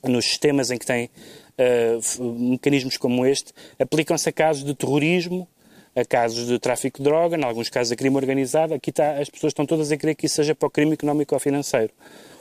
nos 0.03 0.25
sistemas 0.25 0.69
em 0.69 0.77
que 0.77 0.85
tem 0.85 1.09
uh, 1.57 2.23
mecanismos 2.23 2.97
como 2.97 3.25
este, 3.25 3.51
aplicam-se 3.79 4.29
a 4.29 4.31
casos 4.31 4.63
de 4.63 4.75
terrorismo, 4.75 5.47
a 5.95 6.05
casos 6.05 6.47
de 6.47 6.59
tráfico 6.59 6.99
de 6.99 7.03
droga, 7.03 7.35
em 7.35 7.43
alguns 7.43 7.69
casos 7.69 7.91
a 7.91 7.95
crime 7.95 8.15
organizado. 8.15 8.75
Aqui 8.75 8.91
está, 8.91 9.17
as 9.17 9.29
pessoas 9.29 9.51
estão 9.51 9.65
todas 9.65 9.91
a 9.91 9.97
querer 9.97 10.13
que 10.13 10.27
isso 10.27 10.35
seja 10.35 10.53
para 10.53 10.67
o 10.67 10.69
crime 10.69 10.93
económico 10.93 11.33
ou 11.33 11.39
financeiro, 11.39 11.91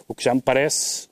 o 0.06 0.14
que 0.14 0.22
já 0.22 0.34
me 0.34 0.42
parece 0.42 1.08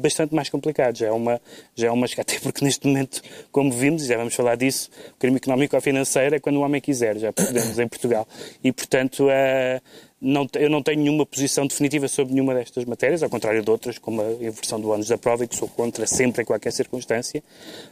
bastante 0.00 0.34
mais 0.34 0.48
complicado. 0.48 0.96
Já 0.96 1.08
é 1.08 1.12
uma, 1.12 1.40
já 1.74 1.88
é 1.88 1.90
uma 1.90 2.06
até 2.18 2.38
porque 2.40 2.64
neste 2.64 2.86
momento, 2.86 3.22
como 3.50 3.70
vimos, 3.70 4.04
e 4.04 4.08
já 4.08 4.16
vamos 4.16 4.34
falar 4.34 4.56
disso, 4.56 4.90
o 5.12 5.18
crime 5.18 5.36
económico 5.36 5.76
ou 5.76 5.82
financeiro 5.82 6.36
é 6.36 6.40
quando 6.40 6.56
o 6.56 6.60
homem 6.60 6.80
quiser, 6.80 7.18
já 7.18 7.32
podemos 7.32 7.78
em 7.78 7.88
Portugal. 7.88 8.26
E, 8.62 8.72
portanto, 8.72 9.26
uh, 9.26 9.80
não, 10.20 10.46
eu 10.54 10.70
não 10.70 10.82
tenho 10.82 11.00
nenhuma 11.00 11.26
posição 11.26 11.66
definitiva 11.66 12.08
sobre 12.08 12.34
nenhuma 12.34 12.54
destas 12.54 12.84
matérias, 12.84 13.22
ao 13.22 13.30
contrário 13.30 13.62
de 13.62 13.70
outras, 13.70 13.98
como 13.98 14.22
a 14.22 14.32
inversão 14.32 14.80
do 14.80 14.90
ônus 14.90 15.08
da 15.08 15.18
prova, 15.18 15.44
e 15.44 15.48
que 15.48 15.56
sou 15.56 15.68
contra 15.68 16.06
sempre 16.06 16.42
em 16.42 16.44
qualquer 16.44 16.72
circunstância, 16.72 17.42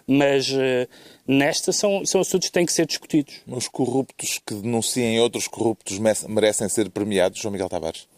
mas 0.07 0.51
uh, 0.51 0.89
nesta 1.27 1.73
são, 1.73 2.05
são 2.05 2.21
assuntos 2.21 2.49
que 2.49 2.53
têm 2.53 2.67
que 2.67 2.73
ser 2.73 2.87
discutidos. 2.87 3.35
Os 3.47 3.69
corruptos 3.69 4.41
que 4.45 4.55
denunciem 4.55 5.21
outros 5.21 5.47
corruptos 5.47 5.99
merecem 6.29 6.69
ser 6.69 6.91
premiados, 6.91 7.41
João 7.41 7.53
Miguel 7.53 7.69
Tavares? 7.69 8.12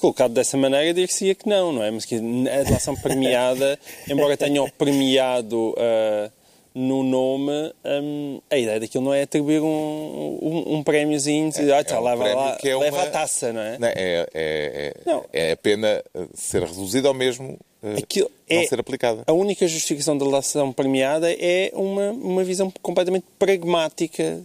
Colocado 0.00 0.32
dessa 0.32 0.56
maneira, 0.56 0.94
dir-se-ia 0.94 1.34
que 1.34 1.46
não, 1.46 1.72
não 1.72 1.82
é? 1.82 1.90
Mas 1.90 2.06
que 2.06 2.14
a 2.16 2.62
delação 2.62 2.96
premiada, 2.96 3.78
embora 4.08 4.34
tenham 4.34 4.66
premiado 4.70 5.72
uh, 5.72 6.32
no 6.74 7.02
nome, 7.02 7.70
um, 7.84 8.40
a 8.48 8.56
ideia 8.56 8.80
daquilo 8.80 9.04
não 9.04 9.12
é 9.12 9.20
atribuir 9.20 9.60
um, 9.60 10.38
um, 10.40 10.76
um 10.76 10.82
prémiozinho 10.82 11.52
de, 11.52 11.70
é, 11.70 11.78
ah, 11.78 11.84
tá, 11.84 11.96
é 11.96 12.00
um 12.00 12.04
leva, 12.04 12.34
lá, 12.34 12.58
é 12.64 12.76
leva 12.76 12.96
uma... 12.96 13.02
a 13.02 13.10
taça, 13.10 13.52
não 13.52 13.60
é? 13.60 13.78
Não, 13.78 13.88
é, 13.88 13.92
é, 13.94 14.26
é, 14.34 14.94
não. 15.04 15.24
é 15.30 15.52
a 15.52 15.56
pena 15.58 16.02
ser 16.32 16.62
reduzida 16.62 17.06
ao 17.06 17.14
mesmo 17.14 17.58
Aquilo 17.98 18.30
não 18.48 18.60
é, 18.60 18.66
ser 18.66 18.80
aplicada. 18.80 19.24
A 19.26 19.32
única 19.34 19.66
justificação 19.68 20.16
da 20.16 20.24
delação 20.24 20.72
premiada 20.72 21.30
é 21.30 21.70
uma, 21.74 22.10
uma 22.10 22.42
visão 22.44 22.72
completamente 22.82 23.26
pragmática 23.38 24.40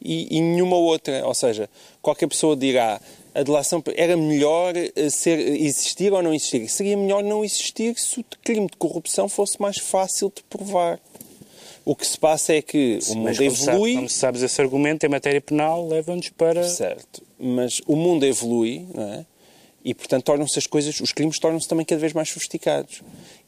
e, 0.00 0.36
e 0.36 0.40
nenhuma 0.40 0.76
outra. 0.76 1.26
Ou 1.26 1.34
seja, 1.34 1.68
qualquer 2.02 2.26
pessoa 2.26 2.56
dirá 2.56 3.00
a 3.40 3.42
delação 3.42 3.82
era 3.96 4.16
melhor 4.16 4.74
eh, 4.76 5.10
ser, 5.10 5.38
existir 5.38 6.12
ou 6.12 6.22
não 6.22 6.34
existir? 6.34 6.68
Seria 6.68 6.96
melhor 6.96 7.24
não 7.24 7.42
existir 7.42 7.98
se 7.98 8.20
o 8.20 8.24
crime 8.44 8.66
de 8.66 8.76
corrupção 8.76 9.28
fosse 9.28 9.60
mais 9.60 9.78
fácil 9.78 10.30
de 10.34 10.42
provar. 10.42 11.00
O 11.84 11.96
que 11.96 12.06
se 12.06 12.18
passa 12.18 12.52
é 12.52 12.60
que 12.60 12.98
o 13.08 13.14
mundo 13.16 13.42
evolui. 13.42 13.94
Como 13.94 14.08
sabes 14.08 14.42
esse 14.42 14.60
argumento, 14.60 15.04
em 15.06 15.08
matéria 15.08 15.40
penal, 15.40 15.88
leva-nos 15.88 16.28
para. 16.28 16.62
Certo. 16.68 17.22
Mas 17.38 17.80
o 17.86 17.96
mundo 17.96 18.26
evolui, 18.26 18.86
não 18.94 19.12
é? 19.14 19.26
E, 19.82 19.94
portanto, 19.94 20.24
tornam-se 20.24 20.58
as 20.58 20.66
coisas, 20.66 21.00
os 21.00 21.10
crimes 21.10 21.38
tornam-se 21.38 21.66
também 21.66 21.86
cada 21.86 21.98
vez 21.98 22.12
mais 22.12 22.28
sofisticados. 22.28 23.02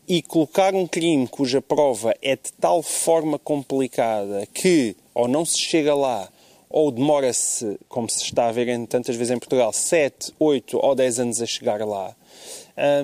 E 0.08 0.22
colocar 0.22 0.74
um 0.74 0.86
crime 0.86 1.28
cuja 1.28 1.60
prova 1.60 2.14
é 2.22 2.34
de 2.34 2.50
tal 2.58 2.82
forma 2.82 3.38
complicada 3.38 4.46
que 4.54 4.96
ou 5.14 5.28
não 5.28 5.44
se 5.44 5.58
chega 5.58 5.94
lá 5.94 6.31
ou 6.72 6.90
demora-se, 6.90 7.78
como 7.86 8.08
se 8.08 8.24
está 8.24 8.48
a 8.48 8.52
ver 8.52 8.66
tantas 8.86 9.14
vezes 9.14 9.30
em 9.30 9.38
Portugal, 9.38 9.72
7, 9.72 10.32
8 10.40 10.78
ou 10.82 10.94
10 10.94 11.20
anos 11.20 11.42
a 11.42 11.46
chegar 11.46 11.86
lá. 11.86 12.16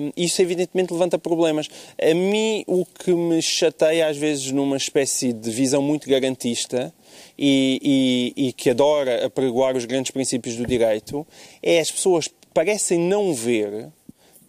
Um, 0.01 0.11
isso 0.17 0.41
evidentemente 0.41 0.91
levanta 0.91 1.19
problemas. 1.19 1.69
A 2.01 2.13
mim 2.15 2.63
o 2.65 2.83
que 2.83 3.13
me 3.13 3.39
chateia 3.41 4.07
às 4.07 4.17
vezes 4.17 4.51
numa 4.51 4.75
espécie 4.75 5.31
de 5.31 5.51
visão 5.51 5.83
muito 5.83 6.09
garantista 6.09 6.91
e, 7.37 8.33
e, 8.35 8.47
e 8.47 8.53
que 8.53 8.71
adora 8.71 9.27
apregoar 9.27 9.77
os 9.77 9.85
grandes 9.85 10.09
princípios 10.09 10.55
do 10.55 10.65
direito 10.65 11.25
é 11.61 11.79
as 11.79 11.91
pessoas 11.91 12.27
parecem 12.51 12.99
não 12.99 13.35
ver 13.35 13.89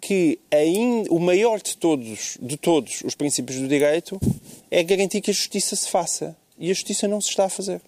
que 0.00 0.38
ainda, 0.50 1.12
o 1.12 1.20
maior 1.20 1.60
de 1.60 1.76
todos, 1.76 2.38
de 2.40 2.56
todos 2.56 3.02
os 3.04 3.14
princípios 3.14 3.58
do 3.58 3.68
direito 3.68 4.18
é 4.70 4.82
garantir 4.82 5.20
que 5.20 5.30
a 5.30 5.34
justiça 5.34 5.76
se 5.76 5.90
faça. 5.90 6.34
E 6.58 6.70
a 6.70 6.74
justiça 6.74 7.06
não 7.06 7.20
se 7.20 7.28
está 7.28 7.44
a 7.44 7.50
fazer. 7.50 7.82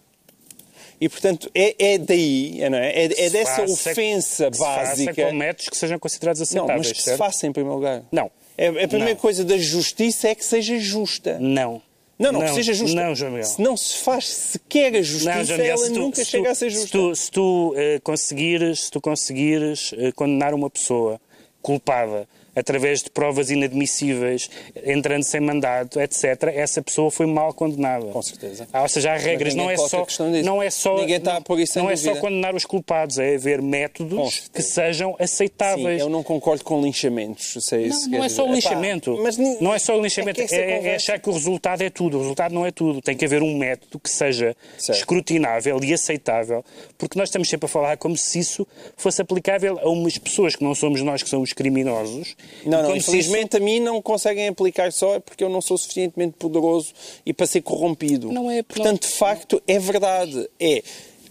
E, 1.03 1.09
portanto, 1.09 1.50
é, 1.53 1.94
é 1.94 1.98
daí, 1.98 2.61
não 2.70 2.78
é? 2.78 2.92
É, 2.92 3.05
é 3.07 3.28
dessa 3.28 3.66
faça, 3.66 3.90
ofensa 3.90 4.50
básica. 4.50 5.12
Se 5.12 5.20
com 5.20 5.32
métodos 5.32 5.68
que 5.68 5.76
sejam 5.76 5.98
considerados 5.98 6.40
aceitáveis. 6.40 6.70
Não, 6.70 6.78
mas 6.78 6.92
que 6.92 7.03
certo? 7.03 7.16
se 7.16 7.18
faça 7.18 7.44
em 7.44 7.53
primeiro 7.53 7.74
lugar. 7.74 8.05
Não. 8.12 8.30
É, 8.57 8.68
a 8.68 8.86
primeira 8.86 9.14
não. 9.14 9.16
coisa 9.16 9.44
da 9.44 9.59
justiça 9.59 10.28
é 10.28 10.34
que 10.36 10.44
seja 10.44 10.78
justa. 10.78 11.40
Não. 11.40 11.82
Não, 12.16 12.30
não, 12.30 12.38
não, 12.38 12.46
que 12.46 12.55
seja 12.55 12.72
justa. 12.72 12.94
Não, 12.94 13.16
João 13.16 13.32
Miguel. 13.32 13.48
Se 13.48 13.61
não 13.61 13.76
se 13.76 13.96
faz 13.96 14.28
sequer 14.28 14.94
a 14.94 15.03
justiça, 15.03 15.34
não, 15.34 15.40
Miguel, 15.40 15.61
ela 15.64 15.86
tu, 15.88 15.98
nunca 15.98 16.24
chega 16.24 16.44
tu, 16.44 16.50
a 16.53 16.55
ser 16.55 16.70
justa. 16.70 16.86
Se 16.86 16.92
tu, 16.92 17.16
se 17.16 17.30
tu, 17.32 17.74
uh, 17.74 18.00
conseguires, 18.05 18.84
se 18.84 18.90
tu 18.92 19.00
conseguires 19.00 19.90
uh, 19.90 20.14
condenar 20.14 20.55
uma 20.55 20.70
pessoa 20.70 21.20
culpada 21.61 22.28
através 22.55 23.03
de 23.03 23.11
provas 23.11 23.50
inadmissíveis, 23.50 24.50
entrando 24.84 25.22
sem 25.22 25.40
mandato, 25.40 26.00
etc., 26.00 26.44
essa 26.55 26.82
pessoa 26.82 27.11
foi 27.11 27.26
mal 27.26 27.53
condenada. 27.55 28.07
Com 28.07 28.22
certeza. 28.22 28.68
Ah, 28.72 28.82
ou 28.82 28.88
seja, 28.88 29.12
há 29.12 29.16
regras, 29.16 29.55
não 29.55 29.70
é, 29.70 29.76
só, 29.76 30.07
não 30.44 30.62
é 30.62 30.70
só. 30.70 30.96
Ninguém 30.96 31.16
está 31.16 31.36
a 31.36 31.40
pôr 31.40 31.61
isso 31.61 31.78
Não 31.78 31.90
é 31.90 31.96
só 31.96 32.14
condenar 32.16 32.55
os 32.55 32.64
culpados, 32.64 33.18
é 33.18 33.34
haver 33.34 33.62
métodos 33.62 34.50
que 34.53 34.62
sejam 34.62 35.16
aceitáveis. 35.18 36.00
Sim, 36.00 36.07
eu 36.07 36.11
não 36.11 36.22
concordo 36.22 36.64
com 36.64 36.80
linchamentos. 36.80 37.57
Sei, 37.64 37.88
não, 37.88 38.09
não 38.09 38.24
é 38.24 38.28
só 38.28 38.46
o 38.46 38.53
linchamento. 38.53 39.14
Epá, 39.14 39.22
mas 39.22 39.38
não 39.61 39.74
é 39.74 39.78
só 39.78 39.98
o 39.98 40.03
linchamento. 40.03 40.40
É, 40.40 40.46
é, 40.50 40.86
é, 40.88 40.94
achar 40.96 41.18
que 41.18 41.28
o 41.28 41.32
resultado 41.32 41.82
é 41.82 41.90
tudo. 41.90 42.18
O 42.18 42.20
resultado 42.20 42.55
não 42.55 42.66
é 42.66 42.70
tudo. 42.70 43.00
Tem 43.00 43.16
que 43.16 43.24
haver 43.24 43.42
um 43.42 43.57
método 43.57 43.98
que 43.98 44.11
seja 44.11 44.57
certo. 44.78 44.98
escrutinável 44.98 45.78
e 45.82 45.92
aceitável, 45.92 46.64
porque 46.98 47.18
nós 47.18 47.28
estamos 47.28 47.48
sempre 47.48 47.66
a 47.66 47.68
falar 47.68 47.96
como 47.96 48.16
se 48.16 48.38
isso 48.38 48.66
fosse 48.96 49.20
aplicável 49.22 49.78
a 49.80 49.88
umas 49.88 50.18
pessoas 50.18 50.57
que 50.57 50.64
não 50.64 50.74
somos 50.74 51.00
nós 51.03 51.22
que 51.22 51.28
são 51.28 51.40
os 51.40 51.53
criminosos. 51.53 52.36
Não, 52.64 52.82
não, 52.82 52.97
Infelizmente 52.97 53.57
a 53.57 53.61
mim 53.61 53.80
não 53.80 54.01
conseguem 54.01 54.49
aplicar 54.49 54.93
só 54.93 55.18
porque 55.20 55.43
eu 55.43 55.49
não 55.49 55.61
sou 55.61 55.76
suficientemente 55.76 56.36
poderoso 56.38 56.93
e 57.26 57.32
para 57.32 57.47
ser 57.47 57.62
corrompido. 57.62 58.30
Não 58.30 58.51
é. 58.51 58.62
Portanto, 58.62 59.03
de 59.03 59.09
facto, 59.09 59.62
é 59.66 59.78
verdade. 59.78 60.49
É 60.61 60.82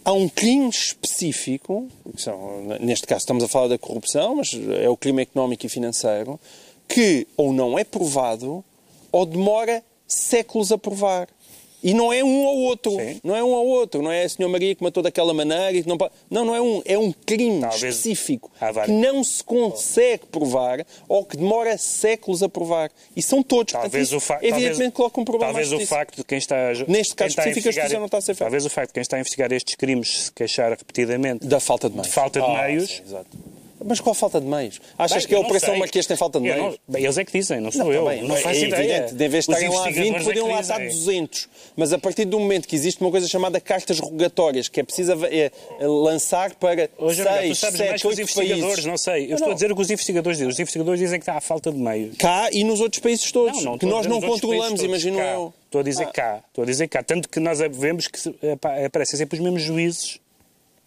há 0.04 0.12
um 0.12 0.28
crime 0.28 0.68
específico, 0.68 1.88
são, 2.16 2.62
neste 2.80 3.06
caso 3.06 3.20
estamos 3.20 3.44
a 3.44 3.48
falar 3.48 3.68
da 3.68 3.78
corrupção, 3.78 4.36
mas 4.36 4.52
é 4.80 4.88
o 4.88 4.96
crime 4.96 5.22
económico 5.22 5.64
e 5.64 5.68
financeiro, 5.68 6.38
que 6.88 7.26
ou 7.36 7.52
não 7.52 7.78
é 7.78 7.84
provado 7.84 8.64
ou 9.10 9.24
demora 9.24 9.82
séculos 10.06 10.72
a 10.72 10.78
provar. 10.78 11.28
E 11.82 11.92
não 11.94 12.12
é 12.12 12.22
um 12.22 12.44
ou 12.44 12.58
outro. 12.60 12.92
Sim. 12.92 13.20
Não 13.24 13.34
é 13.34 13.42
um 13.42 13.48
ou 13.48 13.66
outro. 13.66 14.02
Não 14.02 14.10
é 14.10 14.22
a 14.22 14.28
Senhora 14.28 14.52
Maria 14.52 14.74
que 14.74 14.82
matou 14.82 15.02
daquela 15.02 15.34
maneira. 15.34 15.72
E 15.72 15.84
não, 15.86 15.96
não, 16.30 16.44
não 16.44 16.54
é 16.54 16.60
um. 16.60 16.82
É 16.84 16.98
um 16.98 17.12
crime 17.12 17.60
Talvez 17.60 17.82
específico 17.82 18.50
que 18.84 18.90
não 18.90 19.24
se 19.24 19.42
consegue 19.42 20.26
provar 20.26 20.86
ou 21.08 21.24
que 21.24 21.36
demora 21.36 21.76
séculos 21.76 22.42
a 22.42 22.48
provar. 22.48 22.90
E 23.16 23.22
são 23.22 23.42
todos. 23.42 23.72
Talvez 23.72 24.10
Portanto, 24.10 24.16
o 24.16 24.20
facto. 24.20 24.42
Evidentemente 24.44 24.76
talvez, 24.76 24.94
coloca 24.94 25.20
um 25.20 25.24
problema 25.24 25.52
Talvez 25.52 25.72
o 25.72 25.86
facto 25.86 26.16
de 26.16 26.24
quem 26.24 26.38
está. 26.38 26.56
Neste 26.86 27.14
caso 27.14 27.30
específico, 27.30 27.68
a 27.68 27.72
justiça 27.72 27.98
não 27.98 28.06
está 28.06 28.18
a 28.18 28.20
ser 28.20 28.34
feita. 28.34 28.44
Talvez 28.44 28.66
o 28.66 28.70
facto 28.70 28.88
de 28.88 28.94
quem 28.94 29.00
está 29.02 29.16
a 29.16 29.20
investigar 29.20 29.52
estes 29.52 29.74
crimes 29.74 30.24
se 30.24 30.32
queixar 30.32 30.70
repetidamente 30.70 31.46
da 31.46 31.58
falta 31.58 31.88
de 31.88 31.94
meios. 31.94 32.08
De 32.08 32.14
falta 32.14 32.40
de 32.40 32.46
ah, 32.46 32.62
meios. 32.62 32.90
Sim, 32.90 33.02
exato 33.04 33.61
mas 33.84 34.00
qual 34.00 34.14
falta 34.14 34.40
de 34.40 34.46
meios? 34.46 34.80
Achas 34.98 35.24
bem, 35.24 35.28
que 35.28 35.34
a 35.34 35.40
Operação 35.40 35.76
Marquês 35.76 36.06
tem 36.06 36.16
falta 36.16 36.38
de 36.40 36.46
meios? 36.48 36.60
Não, 36.60 36.78
bem, 36.88 37.04
eles 37.04 37.18
é 37.18 37.24
que 37.24 37.32
dizem, 37.32 37.60
não 37.60 37.70
sou 37.70 37.84
não, 37.84 37.92
eu. 37.92 38.04
Bem, 38.06 38.22
não 38.22 38.36
é 38.36 38.40
faço 38.40 38.64
é 38.64 38.68
ideia. 38.68 38.96
Evidente, 38.96 39.14
de 39.14 39.28
vez 39.28 39.48
estarem 39.48 39.68
lá 39.68 39.90
20, 39.90 40.24
podiam 40.24 40.48
lá 40.48 40.60
estar 40.60 40.78
200. 40.78 41.48
Mas 41.76 41.92
a 41.92 41.98
partir 41.98 42.24
do 42.24 42.38
momento 42.38 42.66
que 42.68 42.76
existe 42.76 43.00
uma 43.00 43.10
coisa 43.10 43.28
chamada 43.28 43.60
cartas 43.60 43.98
rogatórias, 43.98 44.68
que 44.68 44.80
é 44.80 44.82
preciso 44.82 45.12
é, 45.26 45.50
lançar 45.80 46.54
para 46.54 46.88
Hoje, 46.98 47.22
6, 47.22 47.58
tu 47.58 47.60
sabes 47.60 47.78
7, 47.78 47.88
mais 47.88 48.02
que 48.02 48.08
os 48.08 48.18
investigadores, 48.18 48.62
países. 48.62 48.84
não 48.84 48.96
sei. 48.96 49.24
Eu 49.24 49.28
não, 49.28 49.34
estou 49.34 49.48
não. 49.48 49.52
a 49.52 49.54
dizer 49.54 49.72
o 49.72 49.76
que 49.76 49.82
os 49.82 49.90
investigadores 49.90 50.38
dizem. 50.38 50.52
Os 50.52 50.58
investigadores 50.58 51.00
dizem 51.00 51.20
que 51.20 51.30
há 51.30 51.40
falta 51.40 51.70
de 51.70 51.78
meios. 51.78 52.16
Cá 52.16 52.48
e 52.52 52.64
nos 52.64 52.80
outros 52.80 53.00
países 53.00 53.30
todos, 53.30 53.58
que 53.78 53.86
nós 53.86 54.06
não 54.06 54.20
controlamos, 54.20 54.82
imagino 54.82 55.18
eu. 55.18 55.52
Estou 55.72 55.80
a 55.80 55.84
dizer 55.84 56.04
ah. 56.04 56.12
cá, 56.12 56.44
estou 56.48 56.64
a 56.64 56.66
dizer 56.66 56.86
cá. 56.88 57.02
Tanto 57.02 57.30
que 57.30 57.40
nós 57.40 57.58
vemos 57.58 58.06
que 58.06 58.18
aparecem 58.84 59.18
sempre 59.18 59.38
os 59.38 59.42
mesmos 59.42 59.62
juízes 59.62 60.20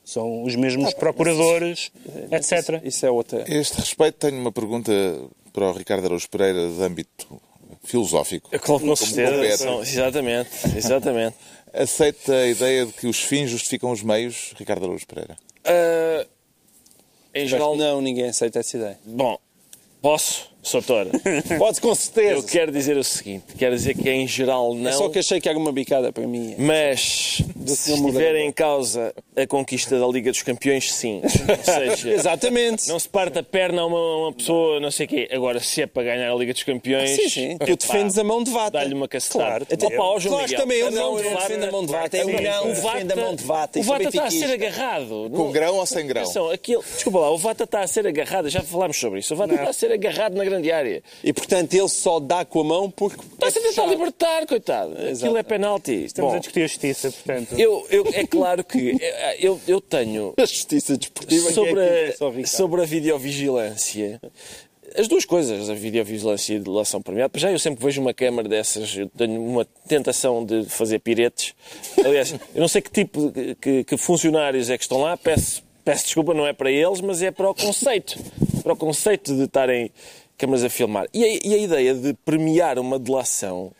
são 0.06 0.44
os 0.44 0.56
mesmos 0.56 0.94
ah, 0.94 0.96
procuradores, 0.98 1.92
isso, 2.06 2.36
etc. 2.36 2.54
Isso, 2.54 2.88
isso 2.88 3.06
é 3.06 3.12
outra. 3.12 3.44
A 3.44 3.54
este 3.54 3.78
respeito, 3.78 4.20
tenho 4.20 4.40
uma 4.40 4.52
pergunta 4.52 4.92
para 5.52 5.72
o 5.72 5.74
Ricardo 5.74 6.06
Araújo 6.06 6.30
Pereira 6.30 6.70
de 6.70 6.82
âmbito 6.82 7.42
filosófico. 7.84 8.50
Com, 8.60 8.80
com 8.80 8.96
certeza, 8.96 9.66
exatamente, 9.82 10.50
exatamente. 10.78 11.36
Aceita 11.74 12.34
a 12.34 12.48
ideia 12.48 12.86
de 12.86 12.94
que 12.94 13.08
os 13.08 13.20
fins 13.20 13.50
justificam 13.50 13.92
os 13.92 14.04
meios, 14.04 14.54
Ricardo 14.58 14.86
Araújo 14.86 15.08
Pereira? 15.08 15.36
Uh, 15.66 16.28
em 17.34 17.48
geral, 17.48 17.76
não, 17.76 18.00
ninguém 18.00 18.30
aceita 18.30 18.60
essa 18.60 18.78
ideia. 18.78 19.00
Bom, 19.04 19.38
posso? 20.02 20.50
Soutora. 20.66 21.12
Pode 21.60 21.80
com 21.80 21.94
certeza. 21.94 22.34
Eu 22.34 22.44
quero 22.44 22.72
dizer 22.72 22.98
o 22.98 23.04
seguinte: 23.04 23.46
quero 23.58 23.76
dizer 23.76 23.94
que 23.94 24.10
em 24.10 24.28
geral 24.28 24.74
não. 24.74 24.90
É 24.90 24.94
só 24.94 25.08
que 25.10 25.20
achei 25.20 25.40
que 25.40 25.48
era 25.48 25.58
uma 25.58 25.72
bicada 25.72 26.12
para 26.12 26.26
mim. 26.26 26.56
Mas 26.58 27.42
se 27.68 27.94
estiver 27.94 28.36
em 28.38 28.52
causa 28.52 29.14
a 29.36 29.46
conquista 29.46 30.00
da 30.00 30.08
Liga 30.08 30.32
dos 30.32 30.42
Campeões, 30.42 30.92
sim. 30.92 31.22
Ou 31.24 31.64
seja, 31.64 32.10
Exatamente. 32.26 32.88
Não 32.88 32.98
se 32.98 33.08
parte 33.08 33.38
a 33.38 33.44
perna 33.44 33.84
a 33.84 33.86
uma, 33.86 34.18
uma, 34.18 34.34
pessoa, 34.34 34.80
não 34.80 34.90
sei 34.90 35.06
o 35.06 35.10
quê. 35.10 35.30
Agora, 35.32 35.60
se 35.60 35.84
é 35.84 35.88
para 35.88 36.04
ganhar 36.04 36.32
a 36.32 36.36
Liga 36.36 36.52
dos 36.52 36.64
Campeões. 36.64 37.12
sim, 37.12 37.30
sim. 37.30 37.58
Tu 37.58 37.76
defendes 37.76 38.18
a 38.18 38.24
mão 38.24 38.44
de 38.44 38.50
vata. 38.50 38.72
Dá-lhe 38.72 38.94
uma 38.96 39.08
cacetada. 39.08 39.66
Claro, 39.66 39.86
Opa, 39.86 40.04
ó, 40.04 40.20
João 40.20 40.38
claro 40.38 40.56
também 40.56 40.80
eu 40.80 40.92
não, 40.92 41.20
eu 41.20 41.36
defendo 41.36 41.64
a 41.64 41.72
mão 41.72 41.86
de 41.86 41.92
vata. 41.92 42.18
Eu 42.18 42.28
não 42.28 42.34
defendo 42.74 43.12
a 43.12 43.16
mão 43.16 43.36
de 43.36 43.44
vata. 43.44 43.80
O 43.80 43.84
vata 43.84 44.04
está 44.04 44.24
a 44.26 44.32
ser 44.32 44.52
agarrado. 44.52 45.30
Com 45.30 45.52
grão 45.52 45.76
ou 45.76 45.86
sem 45.86 46.08
grão? 46.08 46.24
Desculpa 46.24 47.20
lá, 47.20 47.32
o 47.32 47.38
vata 47.38 47.66
está 47.66 47.82
a 47.82 47.88
ser 47.88 48.08
agarrado. 48.08 48.50
Já 48.50 48.62
falámos 48.62 48.98
sobre 48.98 49.20
isso. 49.20 49.34
O 49.34 49.38
vata 49.38 49.54
está 49.54 49.70
a 49.70 49.74
ser 49.74 49.92
agarrado 49.92 50.36
na 50.36 50.44
grande 50.44 50.55
área. 50.72 51.04
E 51.24 51.34
portanto 51.34 51.74
ele 51.74 51.90
só 51.90 52.20
dá 52.20 52.46
com 52.46 52.62
a 52.62 52.64
mão 52.64 52.90
porque. 52.90 53.20
Está-se 53.34 53.60
a 53.60 53.62
tentar 53.62 53.86
libertar, 53.86 54.46
coitado. 54.46 54.92
Exato. 54.94 55.26
Aquilo 55.26 55.38
é 55.38 55.44
penalti. 55.44 56.06
Estamos 56.06 56.32
Bom, 56.32 56.38
a 56.38 56.40
discutir 56.40 56.64
a 56.64 56.68
justiça, 56.68 57.12
portanto. 57.12 57.60
Eu, 57.60 57.86
eu, 57.90 58.06
é 58.14 58.26
claro 58.26 58.64
que 58.64 58.98
eu, 59.40 59.60
eu 59.68 59.82
tenho. 59.82 60.34
A 60.38 60.46
justiça 60.46 60.98
desportiva 60.98 61.52
sobre, 61.52 61.80
é 61.80 62.16
a, 62.20 62.48
sobre 62.48 62.82
a 62.82 62.86
videovigilância. 62.86 64.20
As 64.98 65.08
duas 65.08 65.26
coisas, 65.26 65.70
a 65.70 65.74
videovigilância 65.74 66.54
e 66.54 66.58
a 66.58 66.60
delação 66.60 67.02
premiada. 67.02 67.38
Já 67.38 67.52
eu 67.52 67.60
sempre 67.60 67.84
vejo 67.84 68.02
uma 68.02 68.14
câmara 68.14 68.48
dessas, 68.48 68.96
eu 68.96 69.10
tenho 69.10 69.42
uma 69.42 69.66
tentação 69.88 70.46
de 70.46 70.64
fazer 70.66 71.00
piretes. 71.00 71.54
Aliás, 72.04 72.34
eu 72.54 72.62
não 72.62 72.68
sei 72.68 72.82
que 72.82 72.92
tipo, 72.92 73.30
de, 73.30 73.56
que, 73.56 73.84
que 73.84 73.98
funcionários 73.98 74.70
é 74.70 74.78
que 74.78 74.84
estão 74.84 75.02
lá, 75.02 75.18
peço, 75.18 75.64
peço 75.84 76.06
desculpa, 76.06 76.34
não 76.34 76.48
é 76.48 76.54
para 76.54 76.72
eles, 76.72 77.02
mas 77.02 77.22
é 77.22 77.30
para 77.30 77.50
o 77.50 77.54
conceito. 77.54 78.18
Para 78.64 78.74
o 78.74 78.78
conceito 78.78 79.36
de 79.36 79.44
estarem 79.44 79.92
câmaras 80.38 80.64
a 80.64 80.70
filmar. 80.70 81.08
E 81.14 81.24
a, 81.24 81.28
e 81.28 81.54
a 81.54 81.58
ideia 81.58 81.94
de 81.94 82.14
premiar 82.14 82.80
uma 82.80 83.00
delação 83.00 83.72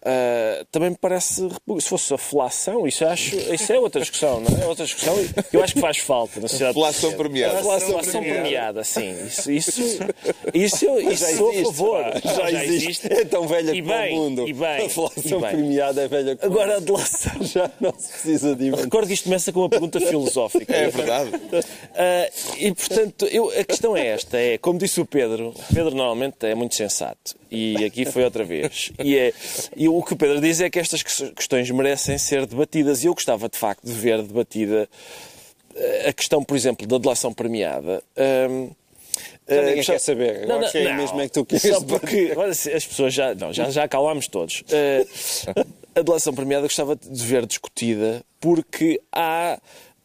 Uh, 0.00 0.64
também 0.72 0.90
me 0.90 0.96
parece. 0.96 1.46
Se 1.78 1.88
fosse 1.88 2.14
a 2.14 2.18
felação, 2.18 2.86
isso, 2.86 3.04
acho, 3.04 3.36
isso 3.36 3.70
é 3.70 3.78
outra 3.78 4.00
discussão, 4.00 4.40
não 4.40 4.58
é? 4.58 4.62
é 4.62 4.66
outra 4.66 4.86
discussão 4.86 5.14
eu 5.52 5.62
acho 5.62 5.74
que 5.74 5.80
faz 5.80 5.98
falta 5.98 6.40
na 6.40 6.48
sociedade. 6.48 6.78
Premiada. 7.16 7.58
A 7.58 7.62
felação 7.62 8.22
premiada, 8.22 8.84
sim. 8.84 9.14
Isso, 9.26 9.50
isso, 9.50 9.82
isso, 10.54 10.84
eu 10.86 11.12
isso 11.12 11.36
sou 11.36 11.50
a 11.50 11.64
favor. 11.64 12.04
Já, 12.24 12.50
já 12.50 12.64
existe. 12.64 12.84
existe. 12.84 13.12
É 13.12 13.24
tão 13.24 13.46
velha 13.46 13.72
e 13.72 13.82
bem, 13.82 14.10
como 14.10 14.20
o 14.20 14.24
mundo. 14.24 14.48
E 14.48 14.52
bem, 14.52 14.88
premiada 15.40 16.02
é 16.02 16.08
velha 16.08 16.36
como 16.36 16.52
Agora 16.52 16.76
a 16.76 16.80
delação. 16.80 17.32
Já 17.44 17.70
não 17.80 17.92
se 17.98 18.08
precisa 18.08 18.56
de 18.56 18.66
inventar. 18.66 18.84
Recordo 18.84 19.06
que 19.08 19.14
isto 19.14 19.24
começa 19.24 19.52
com 19.52 19.60
uma 19.60 19.68
pergunta 19.68 20.00
filosófica. 20.00 20.74
É 20.74 20.88
verdade. 20.88 21.30
Uh, 21.34 22.56
e 22.58 22.72
portanto, 22.72 23.26
eu, 23.26 23.50
a 23.50 23.64
questão 23.64 23.96
é 23.96 24.06
esta: 24.06 24.38
é, 24.38 24.56
como 24.56 24.78
disse 24.78 25.00
o 25.00 25.04
Pedro, 25.04 25.54
Pedro 25.74 25.94
normalmente 25.94 26.46
é 26.46 26.54
muito 26.54 26.74
sensato. 26.74 27.38
E 27.50 27.84
aqui 27.84 28.04
foi 28.04 28.22
outra 28.22 28.44
vez. 28.44 28.92
E, 29.02 29.16
é, 29.16 29.32
e 29.76 29.88
o 29.96 30.02
que 30.02 30.12
o 30.12 30.16
Pedro 30.16 30.40
diz 30.40 30.60
é 30.60 30.70
que 30.70 30.78
estas 30.78 31.02
questões 31.02 31.70
merecem 31.70 32.18
ser 32.18 32.46
debatidas. 32.46 33.02
E 33.02 33.06
eu 33.06 33.14
gostava, 33.14 33.48
de 33.48 33.58
facto, 33.58 33.84
de 33.84 33.92
ver 33.92 34.22
debatida 34.22 34.88
eh, 35.74 36.08
a 36.08 36.12
questão, 36.12 36.42
por 36.42 36.56
exemplo, 36.56 36.86
da 36.86 36.98
delação 36.98 37.32
premiada. 37.32 38.02
Um, 38.48 38.70
já 39.48 39.62
ninguém 39.62 39.82
uh, 39.82 39.86
quer 39.86 39.98
saber. 39.98 40.46
Não, 40.46 40.60
não, 40.60 40.68
é 40.68 40.96
mesmo 40.96 41.20
é 41.20 41.24
que 41.26 41.32
tu 41.32 41.44
queres 41.44 41.62
Só 41.62 41.80
porque 41.80 42.28
agora, 42.32 42.50
as 42.50 42.86
pessoas 42.86 43.12
já, 43.12 43.34
não, 43.34 43.52
já, 43.52 43.70
já 43.70 43.84
acalmámos 43.84 44.28
todos. 44.28 44.62
Uh, 44.62 45.66
a 45.94 46.02
delação 46.02 46.32
premiada 46.32 46.62
gostava 46.62 46.94
de 46.96 47.24
ver 47.24 47.46
discutida 47.46 48.24
porque 48.40 49.00
há 49.12 49.58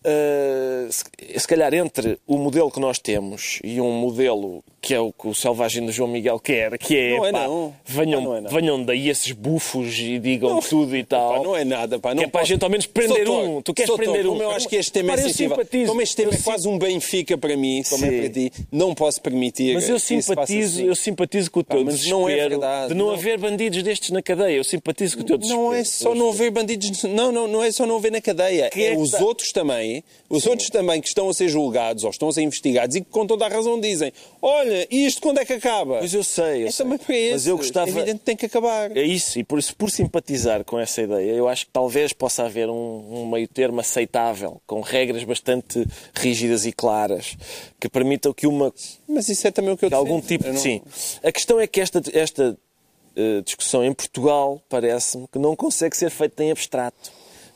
Uh, 0.08 0.92
se, 0.94 1.04
se, 1.40 1.48
calhar 1.48 1.74
entre 1.74 2.20
o 2.28 2.38
modelo 2.38 2.70
que 2.70 2.80
nós 2.80 3.00
temos 3.00 3.60
e 3.64 3.82
um 3.82 3.92
modelo 3.92 4.64
que 4.86 4.94
é 4.94 5.00
o 5.00 5.12
que 5.12 5.28
o 5.28 5.34
selvagem 5.34 5.84
do 5.84 5.92
João 5.92 6.08
Miguel 6.08 6.40
quer, 6.40 6.78
que 6.78 6.96
é, 6.96 7.18
não 7.18 7.26
é 7.26 7.32
pá, 7.32 7.48
não. 7.48 7.74
Venham, 7.84 8.22
não 8.22 8.36
é 8.36 8.42
não. 8.42 8.52
venham 8.52 8.84
daí 8.84 9.10
esses 9.10 9.32
bufos 9.32 9.98
e 9.98 10.20
digam 10.20 10.52
não. 10.52 10.60
tudo 10.60 10.96
e 10.96 11.04
tal. 11.04 11.38
Pá, 11.38 11.44
não 11.44 11.56
é 11.56 11.66
nada, 11.66 11.98
pá. 11.98 12.14
Não 12.14 12.22
que 12.22 12.26
é 12.26 12.28
para 12.28 12.42
a 12.42 12.44
gente 12.44 12.64
ao 12.64 12.70
menos 12.70 12.86
prender 12.86 13.28
um. 13.28 13.64
Tu 13.64 13.74
queres 13.74 13.96
prender 13.96 14.28
um. 14.28 14.40
Eu 14.40 14.52
acho 14.52 14.70
que 14.70 14.76
este 14.76 14.92
tema 14.92 15.14
é 15.14 15.18
sensível. 15.18 15.58
Como 15.88 16.02
este 16.04 16.16
tema 16.16 16.34
é 16.36 16.38
quase 16.38 16.68
um 16.68 16.78
Benfica 16.78 17.36
para 17.36 17.58
mim, 17.58 17.82
como 17.90 18.06
Sim. 18.06 18.16
é 18.16 18.20
para 18.20 18.30
ti, 18.30 18.52
não 18.72 18.94
posso 18.94 19.20
permitir. 19.20 19.74
Mas 19.74 19.90
eu 19.90 19.98
simpatizo, 19.98 20.82
assim. 20.82 20.88
eu 20.88 20.96
simpatizo 20.96 21.50
com 21.50 21.62
o 21.62 21.64
teu 21.64 21.84
pá, 21.84 21.92
desespero 21.92 22.20
não 22.20 22.30
é 22.30 22.36
verdade, 22.48 22.88
de 22.90 22.94
não, 22.94 23.10
haver 23.10 23.40
bandidos 23.40 23.82
destes 23.82 24.12
na 24.12 24.22
cadeia. 24.22 24.56
Eu 24.56 24.64
simpatizo 24.64 25.18
com 25.18 25.24
o 25.24 25.26
teu 25.26 25.38
desespero. 25.40 25.64
Não 25.64 25.74
é 25.74 25.84
só 25.84 26.14
não 26.14 26.30
haver 26.30 26.52
bandidos, 26.52 27.04
não, 27.06 27.32
não, 27.32 27.48
não 27.48 27.64
é 27.64 27.72
só 27.72 27.88
não 27.88 27.98
haver 27.98 28.12
na 28.12 28.22
cadeia. 28.22 28.70
É, 28.76 28.94
é 28.94 28.96
os 28.96 29.16
outros 29.16 29.52
também, 29.52 30.04
os 30.30 30.46
outros 30.46 30.70
também 30.70 31.02
que 31.02 31.08
estão 31.08 31.28
a 31.28 31.34
ser 31.34 31.50
julgados 31.50 32.04
ou 32.04 32.12
estão 32.12 32.30
a 32.30 32.32
ser 32.32 32.44
investigados 32.44 32.96
e 32.96 33.02
que 33.02 33.10
com 33.10 33.26
toda 33.26 33.48
a 33.48 33.50
razão 33.50 33.80
dizem, 33.82 34.14
olha, 34.44 34.75
isto 34.90 35.22
quando 35.22 35.40
é 35.40 35.46
que 35.46 35.54
acaba. 35.54 36.00
Mas 36.02 36.14
eu 36.14 36.24
sei. 36.24 36.64
Eu 36.64 36.68
é 36.68 36.72
sei. 36.72 36.86
também 36.86 36.98
para 36.98 37.16
esse. 37.16 37.32
Mas 37.32 37.48
eu 37.48 37.58
gostava... 37.58 37.88
É 37.88 37.92
evidente 37.92 38.20
que 38.20 38.26
tem 38.26 38.36
que 38.36 38.46
acabar. 38.46 38.96
É 38.96 39.02
isso, 39.02 39.40
e 39.40 39.44
por, 39.44 39.60
isso, 39.60 39.76
por 39.76 39.90
simpatizar 39.90 40.64
com 40.64 40.80
essa 40.80 41.02
ideia, 41.02 41.32
eu 41.32 41.48
acho 41.48 41.66
que 41.66 41.72
talvez 41.72 42.14
possa 42.14 42.44
haver 42.44 42.70
um, 42.70 43.24
um 43.24 43.30
meio 43.30 43.48
termo 43.48 43.80
aceitável, 43.80 44.62
com 44.66 44.82
regras 44.82 45.24
bastante 45.24 45.86
rígidas 46.14 46.66
e 46.66 46.72
claras, 46.72 47.38
que 47.80 47.90
permitam 47.90 48.34
que 48.34 48.48
uma... 48.48 48.74
Mas 49.08 49.30
isso 49.30 49.48
é 49.48 49.52
também 49.52 49.72
o 49.72 49.78
que 49.78 49.86
eu 49.86 49.90
que 49.90 49.96
algum 49.96 50.22
tipo 50.22 50.48
não... 50.48 50.58
Sim. 50.58 50.82
A 51.24 51.32
questão 51.32 51.60
é 51.60 51.68
que 51.68 51.80
esta, 51.82 52.02
esta 52.14 52.58
uh, 53.16 53.42
discussão 53.44 53.84
em 53.84 53.94
Portugal, 53.94 54.62
parece-me, 54.70 55.28
que 55.28 55.40
não 55.40 55.56
consegue 55.56 55.96
ser 55.96 56.10
feita 56.10 56.44
em 56.44 56.52
abstrato. 56.52 57.12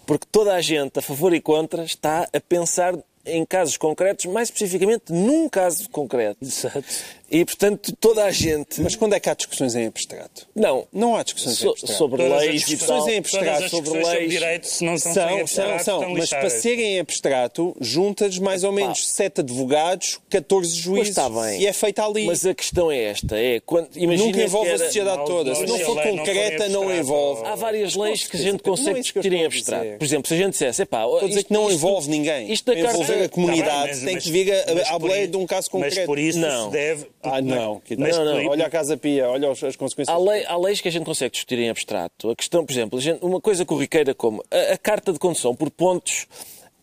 Porque 0.05 0.25
toda 0.31 0.55
a 0.55 0.61
gente, 0.61 0.97
a 0.97 1.01
favor 1.03 1.33
e 1.35 1.39
contra, 1.39 1.83
está 1.83 2.27
a 2.33 2.39
pensar 2.39 2.97
em 3.25 3.45
casos 3.45 3.77
concretos, 3.77 4.25
mais 4.25 4.49
especificamente 4.49 5.11
num 5.11 5.47
caso 5.49 5.89
concreto. 5.89 6.37
Exato. 6.41 6.83
E, 7.31 7.45
portanto, 7.45 7.95
toda 7.99 8.23
a 8.25 8.31
gente... 8.31 8.81
Mas 8.81 8.95
quando 8.95 9.13
é 9.13 9.19
que 9.19 9.29
há 9.29 9.33
discussões 9.33 9.75
em 9.75 9.85
abstrato? 9.85 10.47
Não. 10.55 10.87
Não 10.91 11.15
há 11.15 11.23
discussões 11.23 11.57
so, 11.57 11.67
em 11.67 11.69
abstrato. 11.71 11.97
Sobre 11.97 12.23
todas 12.23 12.41
leis 12.41 12.63
as 12.63 12.69
discussões 12.69 13.07
em 13.07 13.17
abstrato 13.17 13.69
sobre 13.69 13.89
leis... 13.91 14.07
Sobre 14.07 14.27
direito, 14.27 14.67
se 14.67 14.83
não 14.83 14.97
são, 14.97 15.13
são, 15.13 15.47
são, 15.47 15.79
são. 15.79 16.09
Mas 16.13 16.29
para 16.29 16.49
serem 16.49 16.95
em 16.95 16.99
abstrato, 16.99 17.75
juntas 17.79 18.37
mais 18.39 18.63
ou 18.63 18.71
menos 18.71 19.07
sete 19.07 19.41
advogados, 19.41 20.19
14 20.29 20.75
juízes 20.75 21.09
está 21.09 21.29
bem. 21.29 21.61
e 21.61 21.67
é 21.67 21.73
feita 21.73 22.05
ali. 22.05 22.25
Mas 22.25 22.45
a 22.45 22.53
questão 22.53 22.91
é 22.91 23.03
esta, 23.03 23.37
é... 23.37 23.59
Quando, 23.59 23.89
Nunca 23.95 24.41
envolve 24.41 24.69
era... 24.69 24.75
a 24.75 24.85
sociedade 24.85 25.25
toda. 25.25 25.55
Se 25.55 25.65
não 25.65 25.79
for 25.79 26.01
concreta, 26.01 26.69
não, 26.69 26.93
envolve. 26.93 27.45
Há 27.45 27.55
várias 27.55 27.95
leis 27.95 28.27
que 28.27 28.37
a 28.37 28.39
gente 28.39 28.63
consegue 28.63 29.01
discutir 29.01 29.31
em 29.33 29.45
abstrato. 29.45 29.97
Por 29.97 30.05
exemplo, 30.05 30.27
se 30.27 30.33
a 30.33 30.37
gente 30.37 30.51
dissesse, 30.51 30.81
epá... 30.81 31.05
Dizer 31.25 31.43
que 31.43 31.53
não 31.53 31.71
envolve 31.71 32.09
ninguém. 32.09 32.51
Isto 32.51 32.73
envolver 32.73 33.23
a 33.23 33.29
comunidade 33.29 34.03
tem 34.03 34.17
que 34.17 34.31
vir 34.31 34.51
à 34.87 34.97
boleia 34.97 35.27
de 35.27 35.37
um 35.37 35.45
caso 35.45 35.69
concreto. 35.69 35.95
Mas 35.97 36.05
por 36.05 36.17
isso 36.17 36.39
deve... 36.71 37.07
Ah, 37.21 37.41
não. 37.41 37.81
Não, 37.97 38.25
não. 38.25 38.47
Olha 38.47 38.65
a 38.65 38.69
Casa 38.69 38.95
Pia, 38.95 39.29
olha 39.29 39.51
as 39.51 39.75
consequências. 39.75 40.07
Há, 40.07 40.17
lei, 40.17 40.45
há 40.45 40.57
leis 40.57 40.79
que 40.79 40.87
a 40.87 40.91
gente 40.91 41.05
consegue 41.05 41.31
discutir 41.31 41.59
em 41.59 41.69
abstrato. 41.69 42.29
A 42.29 42.35
questão, 42.35 42.65
por 42.65 42.71
exemplo, 42.71 42.99
gente, 42.99 43.23
uma 43.23 43.41
coisa 43.41 43.65
corriqueira 43.65 44.13
como 44.13 44.43
a, 44.49 44.73
a 44.73 44.77
carta 44.77 45.11
de 45.11 45.19
condução 45.19 45.53
por 45.55 45.69
pontos 45.69 46.27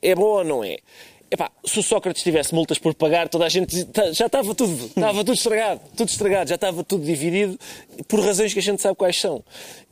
é 0.02 0.14
bom 0.14 0.24
ou 0.24 0.44
não 0.44 0.64
é? 0.64 0.78
Epá, 1.28 1.50
se 1.64 1.80
o 1.80 1.82
Sócrates 1.82 2.22
tivesse 2.22 2.54
multas 2.54 2.78
por 2.78 2.94
pagar, 2.94 3.28
toda 3.28 3.44
a 3.44 3.48
gente 3.48 3.84
tá, 3.86 4.12
já 4.12 4.26
estava 4.26 4.54
tudo, 4.54 4.72
estava 4.86 5.18
tudo 5.24 5.34
estragado, 5.34 5.80
tudo 5.96 6.08
estragado, 6.08 6.48
já 6.48 6.54
estava 6.54 6.84
tudo 6.84 7.04
dividido 7.04 7.58
por 8.06 8.20
razões 8.20 8.52
que 8.52 8.60
a 8.60 8.62
gente 8.62 8.80
sabe 8.80 8.94
quais 8.94 9.20
são. 9.20 9.42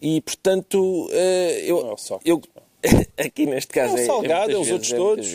E 0.01 0.21
portanto, 0.21 1.09
eh, 1.13 1.65
eu, 1.67 1.97
eu 2.25 2.41
aqui 3.19 3.47
neste 3.47 3.73
caso 3.73 3.97
é, 3.97 4.03
o 4.03 4.07
Salgado, 4.07 4.53
é, 4.53 4.55
é 4.55 4.59
os 4.59 4.71
outros 4.71 4.93
é 4.93 4.97
todos. 4.97 5.35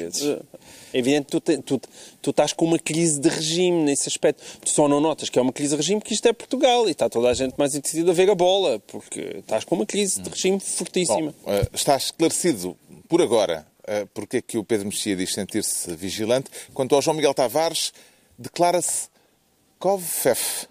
É 0.94 1.00
evidente 1.00 1.26
que 1.26 1.32
tu, 1.32 1.40
te, 1.40 1.58
tu, 1.62 1.82
tu 2.22 2.30
estás 2.32 2.54
com 2.54 2.66
uma 2.66 2.80
crise 2.80 3.20
de 3.20 3.30
regime 3.30 3.84
nesse 3.84 4.08
aspecto. 4.08 4.44
Tu 4.62 4.70
só 4.70 4.88
não 4.88 5.00
notas 5.00 5.30
que 5.30 5.38
é 5.38 5.42
uma 5.42 5.54
crise 5.54 5.72
de 5.72 5.78
regime 5.78 6.00
porque 6.00 6.14
isto 6.14 6.28
é 6.28 6.34
Portugal 6.34 6.88
e 6.88 6.92
está 6.92 7.10
toda 7.10 7.30
a 7.30 7.34
gente 7.34 7.56
mais 7.58 7.74
decidida 7.74 8.12
a 8.12 8.14
ver 8.14 8.30
a 8.30 8.36
bola, 8.36 8.80
porque 8.88 9.38
estás 9.40 9.64
com 9.64 9.76
uma 9.76 9.86
crise 9.86 10.22
de 10.22 10.30
regime 10.30 10.60
fortíssima. 10.60 11.34
Bom, 11.44 11.52
uh, 11.52 11.68
está 11.74 11.96
esclarecido 11.96 12.78
por 13.08 13.22
agora 13.22 13.66
uh, 13.84 14.08
porque 14.14 14.38
é 14.38 14.42
que 14.42 14.58
o 14.58 14.64
Pedro 14.64 14.88
Mexia 14.88 15.16
diz 15.16 15.34
sentir-se 15.34 15.96
vigilante. 15.96 16.50
Quanto 16.74 16.96
ao 16.96 17.02
João 17.02 17.16
Miguel 17.16 17.34
Tavares, 17.34 17.94
declara-se 18.38 19.10
COVFEF. 19.80 20.68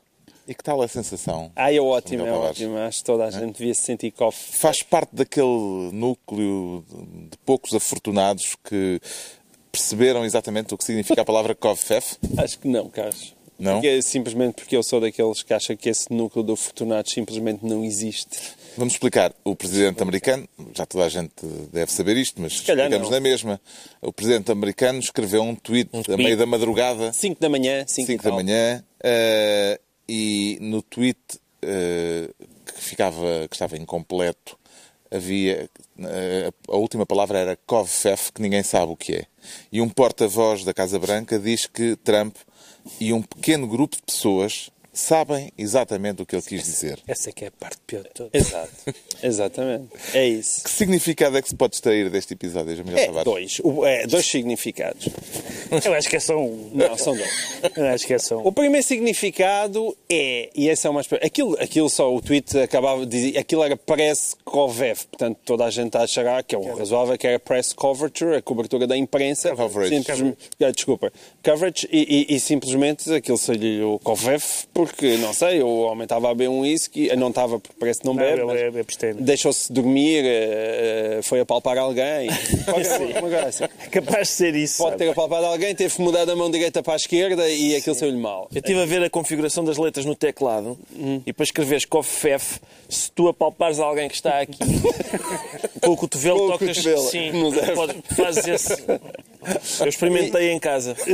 E 0.48 0.54
que 0.54 0.64
tal 0.64 0.80
a 0.80 0.88
sensação? 0.88 1.52
Ah, 1.54 1.70
é 1.70 1.78
ótimo, 1.78 2.26
é 2.26 2.32
ótimo. 2.32 2.78
Acho 2.78 3.00
que 3.00 3.04
toda 3.04 3.26
a 3.26 3.30
gente 3.30 3.58
devia 3.58 3.74
se 3.74 3.82
sentir 3.82 4.10
COF. 4.12 4.56
Faz 4.56 4.82
parte 4.82 5.14
daquele 5.14 5.90
núcleo 5.92 6.82
de 7.30 7.36
poucos 7.44 7.74
afortunados 7.74 8.56
que 8.64 8.98
perceberam 9.78 10.24
exatamente 10.24 10.74
o 10.74 10.78
que 10.78 10.84
significa 10.84 11.22
a 11.22 11.24
palavra 11.24 11.54
COVFEF? 11.54 12.16
Acho 12.36 12.58
que 12.58 12.66
não, 12.66 12.90
Carlos. 12.90 13.34
Não? 13.58 13.74
Porque, 13.74 13.88
é 13.88 14.02
simplesmente 14.02 14.54
porque 14.54 14.76
eu 14.76 14.82
sou 14.82 15.00
daqueles 15.00 15.42
que 15.42 15.52
acham 15.52 15.76
que 15.76 15.88
esse 15.88 16.12
núcleo 16.12 16.44
de 16.44 16.52
afortunados 16.52 17.12
simplesmente 17.12 17.64
não 17.64 17.84
existe. 17.84 18.38
Vamos 18.76 18.94
explicar. 18.94 19.32
O 19.44 19.56
presidente 19.56 20.00
americano, 20.00 20.48
já 20.74 20.86
toda 20.86 21.04
a 21.04 21.08
gente 21.08 21.44
deve 21.72 21.90
saber 21.92 22.16
isto, 22.16 22.40
mas 22.40 22.52
explicamos 22.52 23.10
na 23.10 23.18
mesma. 23.18 23.60
O 24.00 24.12
presidente 24.12 24.52
americano 24.52 25.00
escreveu 25.00 25.42
um 25.42 25.54
tweet, 25.56 25.90
um 25.92 26.02
tweet. 26.02 26.20
a 26.20 26.24
meio 26.24 26.36
da 26.36 26.46
madrugada. 26.46 27.12
5 27.12 27.40
da 27.40 27.48
manhã. 27.48 27.84
5 27.86 28.22
da 28.22 28.32
manhã. 28.32 28.84
Uh, 29.00 29.80
e 30.08 30.58
no 30.60 30.80
tweet 30.82 31.18
uh, 31.64 32.46
que, 32.64 32.80
ficava, 32.80 33.46
que 33.48 33.56
estava 33.56 33.76
incompleto 33.76 34.57
havia 35.10 35.68
uh, 35.98 36.72
a 36.72 36.76
última 36.76 37.06
palavra 37.06 37.38
era 37.38 37.58
COVFEF, 37.66 38.32
que 38.32 38.42
ninguém 38.42 38.62
sabe 38.62 38.92
o 38.92 38.96
que 38.96 39.14
é. 39.14 39.24
E 39.72 39.80
um 39.80 39.88
porta-voz 39.88 40.64
da 40.64 40.74
Casa 40.74 40.98
Branca 40.98 41.38
diz 41.38 41.66
que 41.66 41.96
Trump 41.96 42.36
e 43.00 43.12
um 43.12 43.22
pequeno 43.22 43.66
grupo 43.66 43.96
de 43.96 44.02
pessoas 44.02 44.70
sabem 44.98 45.52
exatamente 45.56 46.22
o 46.22 46.26
que 46.26 46.34
ele 46.34 46.42
quis 46.42 46.64
dizer. 46.64 46.98
Essa 47.06 47.30
é 47.30 47.32
que 47.32 47.44
é 47.44 47.48
a 47.48 47.50
parte 47.50 47.78
pior 47.86 48.02
de 48.02 48.10
todas. 48.10 48.32
Exato. 48.34 48.94
Exatamente. 49.22 49.88
É 50.12 50.26
isso. 50.26 50.64
Que 50.64 50.70
significado 50.70 51.38
é 51.38 51.42
que 51.42 51.48
se 51.48 51.54
pode 51.54 51.76
extrair 51.76 52.10
deste 52.10 52.34
episódio, 52.34 52.74
Jamil 52.74 52.96
é, 52.96 53.06
Tavares? 53.06 53.24
Dois. 53.24 53.60
É, 53.86 54.06
dois 54.06 54.26
significados. 54.26 55.08
Eu 55.84 55.94
acho 55.94 56.08
que 56.08 56.16
é 56.16 56.20
só 56.20 56.36
um. 56.36 56.70
Não, 56.74 56.96
são 56.98 57.16
dois. 57.16 57.30
Eu 57.76 57.86
acho 57.86 58.06
que 58.06 58.14
é 58.14 58.18
só 58.18 58.38
um. 58.38 58.46
O 58.46 58.52
primeiro 58.52 58.84
significado 58.86 59.96
é, 60.08 60.50
e 60.54 60.68
esse 60.68 60.86
é 60.86 60.90
o 60.90 60.94
mais... 60.94 61.06
Aquilo, 61.22 61.56
aquilo 61.60 61.88
só, 61.88 62.12
o 62.12 62.20
tweet 62.20 62.58
acabava 62.58 63.06
de 63.06 63.10
dizer, 63.10 63.38
aquilo 63.38 63.62
era 63.62 63.76
press 63.76 64.36
covev, 64.44 65.04
portanto 65.06 65.38
toda 65.44 65.64
a 65.64 65.70
gente 65.70 65.96
achará 65.96 66.42
que 66.42 66.54
é 66.54 66.58
o 66.58 66.76
razoável, 66.76 67.16
que 67.16 67.26
era 67.26 67.38
press 67.38 67.72
coverture, 67.72 68.36
a 68.36 68.42
cobertura 68.42 68.86
da 68.86 68.96
imprensa. 68.96 69.54
Coverage. 69.54 69.96
Simples, 69.96 70.36
ah, 70.60 70.70
desculpa. 70.70 71.12
Coverage, 71.42 71.88
e, 71.92 72.26
e, 72.28 72.36
e 72.36 72.40
simplesmente 72.40 73.12
aquilo 73.12 73.38
saiu 73.38 73.94
o 73.94 73.98
covev, 73.98 74.42
porque, 74.88 75.18
não 75.18 75.34
sei, 75.34 75.62
o 75.62 75.80
homem 75.80 76.04
estava 76.04 76.30
a 76.30 76.34
beber 76.34 76.48
um 76.48 76.60
whisky, 76.60 77.14
não 77.14 77.28
estava 77.28 77.60
porque 77.60 77.76
parece 77.78 78.00
que 78.00 78.06
não 78.06 78.16
bebe, 78.16 78.40
não, 78.40 78.50
é, 78.52 78.68
é 78.68 79.12
deixou-se 79.14 79.70
dormir, 79.70 80.24
eh, 80.24 81.20
foi 81.22 81.40
apalpar 81.40 81.76
alguém. 81.76 82.28
Pode 82.64 82.86
ser. 82.86 83.68
É 83.80 83.86
capaz 83.88 84.28
de 84.28 84.34
ser 84.34 84.54
isso. 84.54 84.82
Pode 84.82 84.96
ter 84.96 85.10
apalpado 85.10 85.46
alguém, 85.46 85.74
teve 85.74 85.94
que 85.94 86.00
mudar 86.00 86.24
da 86.24 86.34
mão 86.34 86.50
direita 86.50 86.82
para 86.82 86.94
a 86.94 86.96
esquerda 86.96 87.48
e 87.48 87.76
aquilo 87.76 87.94
saiu-lhe 87.94 88.16
mal. 88.16 88.48
Eu 88.52 88.58
estive 88.58 88.80
a 88.80 88.86
ver 88.86 89.02
a 89.02 89.10
configuração 89.10 89.64
das 89.64 89.76
letras 89.76 90.06
no 90.06 90.14
teclado 90.14 90.78
hum. 90.96 91.20
e 91.26 91.32
para 91.32 91.44
escreveres 91.44 91.84
COFEF, 91.84 92.60
se 92.88 93.12
tu 93.12 93.28
apalpares 93.28 93.78
alguém 93.78 94.08
que 94.08 94.14
está 94.14 94.40
aqui 94.40 94.58
com 95.82 95.90
o 95.92 95.96
cotovelo, 95.96 96.38
com 96.38 96.48
tocas. 96.52 96.78
Cotovelo. 96.78 97.08
Sim, 97.08 97.32
pode, 97.74 97.94
fazes 98.16 98.48
esse. 98.48 98.82
Eu 99.80 99.88
experimentei 99.88 100.50
em 100.50 100.58
casa. 100.58 100.96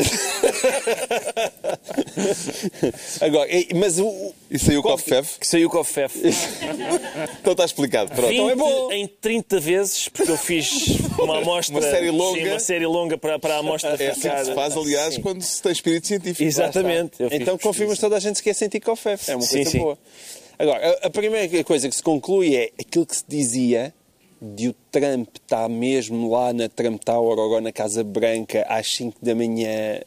Agora, 3.21 3.54
mas 3.75 3.99
o. 3.99 4.35
E 4.51 4.59
saiu 4.59 4.81
o 4.81 4.83
COFEF? 4.83 5.39
Que 5.39 5.47
saiu 5.47 5.69
o 5.69 5.71
COFEF. 5.71 6.19
então 7.41 7.53
está 7.53 7.65
explicado. 7.65 8.11
Pronto. 8.11 8.29
20 8.29 8.35
então 8.35 8.51
é 8.51 8.55
bom. 8.55 8.93
Em 8.93 9.07
30 9.07 9.61
vezes, 9.61 10.09
porque 10.09 10.31
eu 10.31 10.37
fiz 10.37 10.87
uma 11.19 11.39
amostra. 11.39 11.75
uma 11.75 11.83
série 11.83 12.11
longa. 12.11 12.41
Sim, 12.41 12.49
uma 12.49 12.61
série 12.61 12.87
longa 12.87 13.19
para, 13.19 13.39
para 13.39 13.57
a 13.57 13.59
amostra 13.59 13.91
É 13.91 14.11
assim 14.11 14.29
que 14.29 14.45
se 14.45 14.55
faz, 14.55 14.77
aliás, 14.77 15.15
sim. 15.15 15.23
quando 15.23 15.43
se 15.43 15.61
tem 15.63 15.73
espírito 15.73 16.07
científico. 16.07 16.43
Exatamente. 16.43 17.17
Então 17.33 17.59
confirmas 17.59 17.99
toda 17.99 18.17
a 18.17 18.21
gente 18.21 18.43
que 18.43 18.51
é 18.51 18.55
sentir 18.55 18.81
COFEF. 18.81 19.31
É 19.31 19.37
uma 19.37 19.47
coisa 19.47 19.71
sim, 19.71 19.79
boa. 19.79 19.99
Agora, 20.59 20.99
a, 21.03 21.07
a 21.07 21.11
primeira 21.11 21.65
coisa 21.65 21.89
que 21.89 21.95
se 21.95 22.03
conclui 22.03 22.57
é 22.57 22.71
aquilo 22.79 23.05
que 23.05 23.17
se 23.17 23.25
dizia 23.27 23.93
de 24.41 24.69
o 24.69 24.75
Trump 24.91 25.29
estar 25.37 25.69
mesmo 25.69 26.31
lá 26.31 26.53
na 26.53 26.69
Trump 26.69 27.03
Tower 27.03 27.39
ou 27.39 27.61
na 27.61 27.73
Casa 27.73 28.05
Branca 28.05 28.65
às 28.69 28.87
5 28.95 29.25
da 29.25 29.35
manhã 29.35 30.01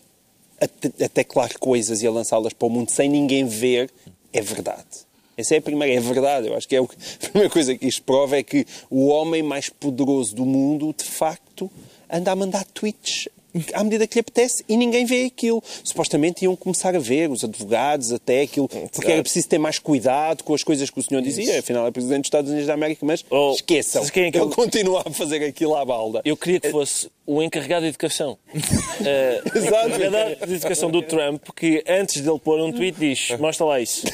a, 0.59 1.05
a 1.05 1.09
teclar 1.09 1.57
coisas 1.59 2.01
e 2.01 2.07
a 2.07 2.11
lançá-las 2.11 2.53
para 2.53 2.67
o 2.67 2.69
mundo 2.69 2.91
sem 2.91 3.09
ninguém 3.09 3.45
ver, 3.45 3.89
é 4.33 4.41
verdade. 4.41 5.07
Essa 5.37 5.55
é 5.55 5.57
a 5.59 5.61
primeira, 5.61 5.93
é 5.93 5.99
verdade. 5.99 6.47
Eu 6.47 6.55
acho 6.55 6.67
que 6.67 6.75
é 6.75 6.79
a 6.81 6.85
primeira 7.21 7.49
coisa 7.49 7.75
que 7.75 7.87
isto 7.87 8.01
prova 8.03 8.37
é 8.37 8.43
que 8.43 8.65
o 8.89 9.07
homem 9.07 9.43
mais 9.43 9.69
poderoso 9.69 10.35
do 10.35 10.45
mundo, 10.45 10.93
de 10.97 11.05
facto, 11.05 11.69
anda 12.09 12.31
a 12.31 12.35
mandar 12.35 12.65
tweets 12.65 13.27
à 13.73 13.83
medida 13.83 14.05
que 14.05 14.15
lhe 14.15 14.19
apetece 14.19 14.63
e 14.67 14.77
ninguém 14.77 15.05
vê 15.05 15.25
aquilo. 15.25 15.63
Supostamente 15.83 16.43
iam 16.43 16.55
começar 16.55 16.95
a 16.95 16.99
ver, 16.99 17.29
os 17.29 17.43
advogados, 17.43 18.11
até 18.11 18.41
aquilo, 18.41 18.67
porque 18.67 19.11
era 19.11 19.21
preciso 19.21 19.47
ter 19.47 19.57
mais 19.57 19.79
cuidado 19.79 20.43
com 20.43 20.53
as 20.53 20.63
coisas 20.63 20.89
que 20.89 20.99
o 20.99 21.03
senhor 21.03 21.21
dizia. 21.21 21.51
Isso. 21.51 21.59
Afinal, 21.59 21.87
é 21.87 21.91
Presidente 21.91 22.21
dos 22.21 22.27
Estados 22.27 22.49
Unidos 22.49 22.67
da 22.67 22.73
América, 22.73 23.05
mas 23.05 23.25
oh, 23.29 23.53
esqueçam. 23.53 24.05
Quem 24.07 24.25
é 24.25 24.31
que 24.31 24.39
ele 24.39 24.53
continua 24.53 25.03
a 25.05 25.11
fazer 25.11 25.43
aquilo 25.43 25.75
à 25.75 25.85
balda. 25.85 26.21
Eu 26.23 26.37
queria 26.37 26.59
que 26.59 26.69
fosse 26.69 27.09
o 27.27 27.43
encarregado 27.43 27.81
de 27.81 27.89
educação. 27.89 28.31
uh, 28.31 28.57
Exato. 29.55 29.87
O 29.87 29.95
encarregado 29.95 30.47
de 30.47 30.53
educação 30.55 30.89
do 30.89 31.01
Trump, 31.01 31.43
que 31.55 31.83
antes 31.87 32.21
dele 32.21 32.39
pôr 32.39 32.59
um 32.61 32.71
tweet 32.71 32.97
diz: 32.97 33.37
mostra 33.37 33.65
lá 33.65 33.79
isso. 33.79 34.07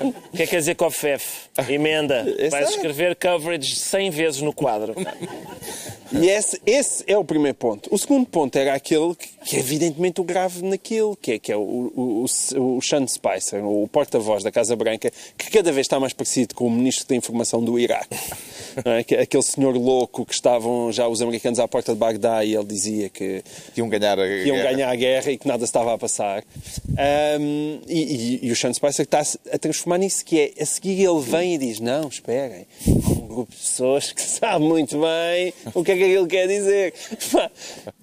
O 0.00 0.12
que 0.36 0.42
é 0.42 0.46
que 0.46 0.52
quer 0.52 0.58
dizer 0.58 0.76
COFEF? 0.76 1.50
Emenda. 1.68 2.24
Vais 2.50 2.70
escrever 2.70 3.16
coverage 3.16 3.74
100 3.74 4.10
vezes 4.10 4.40
no 4.40 4.52
quadro. 4.52 4.94
E 6.12 6.28
esse, 6.28 6.60
esse 6.66 7.04
é 7.06 7.16
o 7.16 7.24
primeiro 7.24 7.56
ponto. 7.56 7.92
O 7.92 7.98
segundo 7.98 8.26
ponto 8.26 8.56
era 8.56 8.74
aquele 8.74 9.14
que, 9.14 9.28
que 9.46 9.56
é 9.56 9.58
evidentemente 9.58 10.20
o 10.20 10.24
grave 10.24 10.62
naquilo, 10.62 11.16
que 11.16 11.32
é, 11.32 11.38
que 11.38 11.50
é 11.50 11.56
o, 11.56 11.60
o, 11.60 12.26
o, 12.54 12.76
o 12.76 12.82
Sean 12.82 13.06
Spicer, 13.06 13.64
o 13.64 13.88
porta-voz 13.88 14.44
da 14.44 14.52
Casa 14.52 14.76
Branca, 14.76 15.10
que 15.38 15.50
cada 15.50 15.72
vez 15.72 15.86
está 15.86 15.98
mais 15.98 16.12
parecido 16.12 16.54
com 16.54 16.66
o 16.66 16.70
Ministro 16.70 17.08
da 17.08 17.16
Informação 17.16 17.62
do 17.64 17.78
Iraque. 17.78 18.16
É? 18.86 19.20
Aquele 19.20 19.42
senhor 19.42 19.76
louco 19.76 20.24
que 20.24 20.32
estavam 20.32 20.90
já 20.90 21.06
os 21.06 21.20
americanos 21.20 21.58
à 21.58 21.68
porta 21.68 21.92
de 21.92 21.98
Bagdá 22.12 22.44
e 22.44 22.54
ele 22.54 22.64
dizia 22.64 23.08
que, 23.08 23.42
que 23.74 23.80
iam, 23.80 23.88
ganhar 23.88 24.18
a, 24.18 24.26
que 24.26 24.44
iam 24.44 24.56
guerra. 24.56 24.70
ganhar 24.70 24.90
a 24.90 24.94
guerra 24.94 25.30
e 25.32 25.38
que 25.38 25.48
nada 25.48 25.64
estava 25.64 25.94
a 25.94 25.98
passar. 25.98 26.44
Um, 27.40 27.80
e, 27.88 28.40
e, 28.42 28.46
e, 28.46 28.52
o 28.52 28.56
Sean 28.56 28.72
Spicer 28.72 29.04
está 29.04 29.22
a 29.52 29.58
transformar 29.58 29.98
nisso, 29.98 30.24
que 30.24 30.38
é, 30.38 30.62
a 30.62 30.66
seguir 30.66 31.02
ele 31.02 31.20
vem 31.20 31.54
e 31.54 31.58
diz, 31.58 31.80
não, 31.80 32.08
esperem, 32.08 32.66
há 32.86 32.90
um 32.90 33.26
grupo 33.26 33.50
de 33.50 33.58
pessoas 33.58 34.12
que 34.12 34.22
sabe 34.22 34.64
muito 34.64 35.00
bem 35.00 35.52
o 35.74 35.82
que 35.82 35.92
é 35.92 35.96
que 35.96 36.04
aquilo 36.04 36.26
quer 36.26 36.46
dizer. 36.46 36.94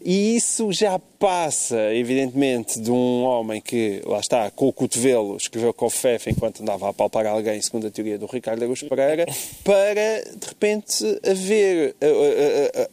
E 0.01 0.37
isso 0.37 0.71
já 0.71 0.97
passa, 0.97 1.93
evidentemente, 1.93 2.79
de 2.79 2.89
um 2.89 3.23
homem 3.23 3.59
que, 3.59 4.01
lá 4.05 4.19
está, 4.19 4.49
com 4.49 4.69
o 4.69 4.73
cotovelo, 4.73 5.35
escreveu 5.35 5.73
com 5.73 5.85
o 5.87 5.89
FEF 5.89 6.29
enquanto 6.29 6.61
andava 6.61 6.89
a 6.89 6.93
palpar 6.93 7.27
alguém, 7.27 7.61
segundo 7.61 7.87
a 7.87 7.91
teoria 7.91 8.17
do 8.17 8.25
Ricardo 8.25 8.63
Augusto 8.63 8.87
Pereira, 8.87 9.25
para, 9.63 10.23
de 10.23 10.47
repente, 10.47 11.03
haver 11.29 11.95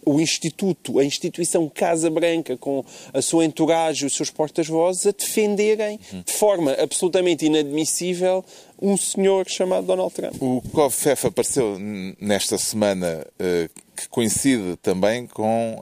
o 0.05 0.21
Instituto, 0.21 0.99
a 0.99 1.05
instituição 1.07 1.69
Casa 1.69 2.11
Branca, 2.11 2.57
com 2.57 2.85
a 3.13 3.23
sua 3.23 3.45
entourage, 3.45 4.07
os 4.07 4.15
seus 4.15 4.31
portas-vozes, 4.31 5.07
a 5.07 5.13
defenderem 5.13 5.99
de 6.25 6.33
forma 6.33 6.73
absolutamente 6.73 7.47
inadmissível 7.47 8.45
um 8.81 8.97
senhor 8.97 9.49
chamado 9.49 9.87
Donald 9.87 10.13
Trump. 10.13 10.35
O 10.41 10.61
COFEF 10.73 11.29
apareceu 11.29 11.79
nesta 12.21 12.59
semana 12.59 13.27
uh, 13.41 13.71
que 13.97 14.09
coincide 14.09 14.77
também 14.83 15.27
com 15.27 15.81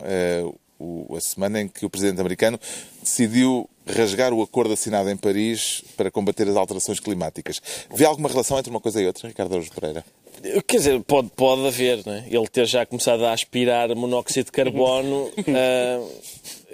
o, 0.79 1.17
a 1.17 1.21
semana 1.21 1.61
em 1.61 1.69
que 1.69 1.85
o 1.85 1.91
presidente 1.91 2.21
americano 2.21 2.59
decidiu 3.03 3.69
rasgar 3.87 4.33
o 4.33 4.43
acordo 4.43 4.73
assinado 4.73 5.11
em 5.11 5.17
Paris 5.17 5.83
para 5.97 6.11
combater 6.11 6.49
as 6.49 6.57
alterações 6.57 7.01
climáticas. 7.01 7.61
Vê 7.95 8.05
alguma 8.05 8.29
relação 8.29 8.59
entre 8.59 8.71
uma 8.71 8.81
coisa 8.81 9.01
e 9.01 9.07
outra, 9.07 9.29
Ricardo 9.29 9.53
Araújo 9.53 9.71
Pereira? 9.73 10.05
Quer 10.67 10.77
dizer, 10.77 11.03
pode, 11.03 11.31
pode 11.31 11.67
haver, 11.67 12.03
é? 12.07 12.25
ele 12.29 12.47
ter 12.49 12.67
já 12.67 12.85
começado 12.85 13.25
a 13.25 13.33
aspirar 13.33 13.95
monóxido 13.95 14.47
de 14.47 14.53
carbono, 14.53 15.27
uh, 15.29 16.13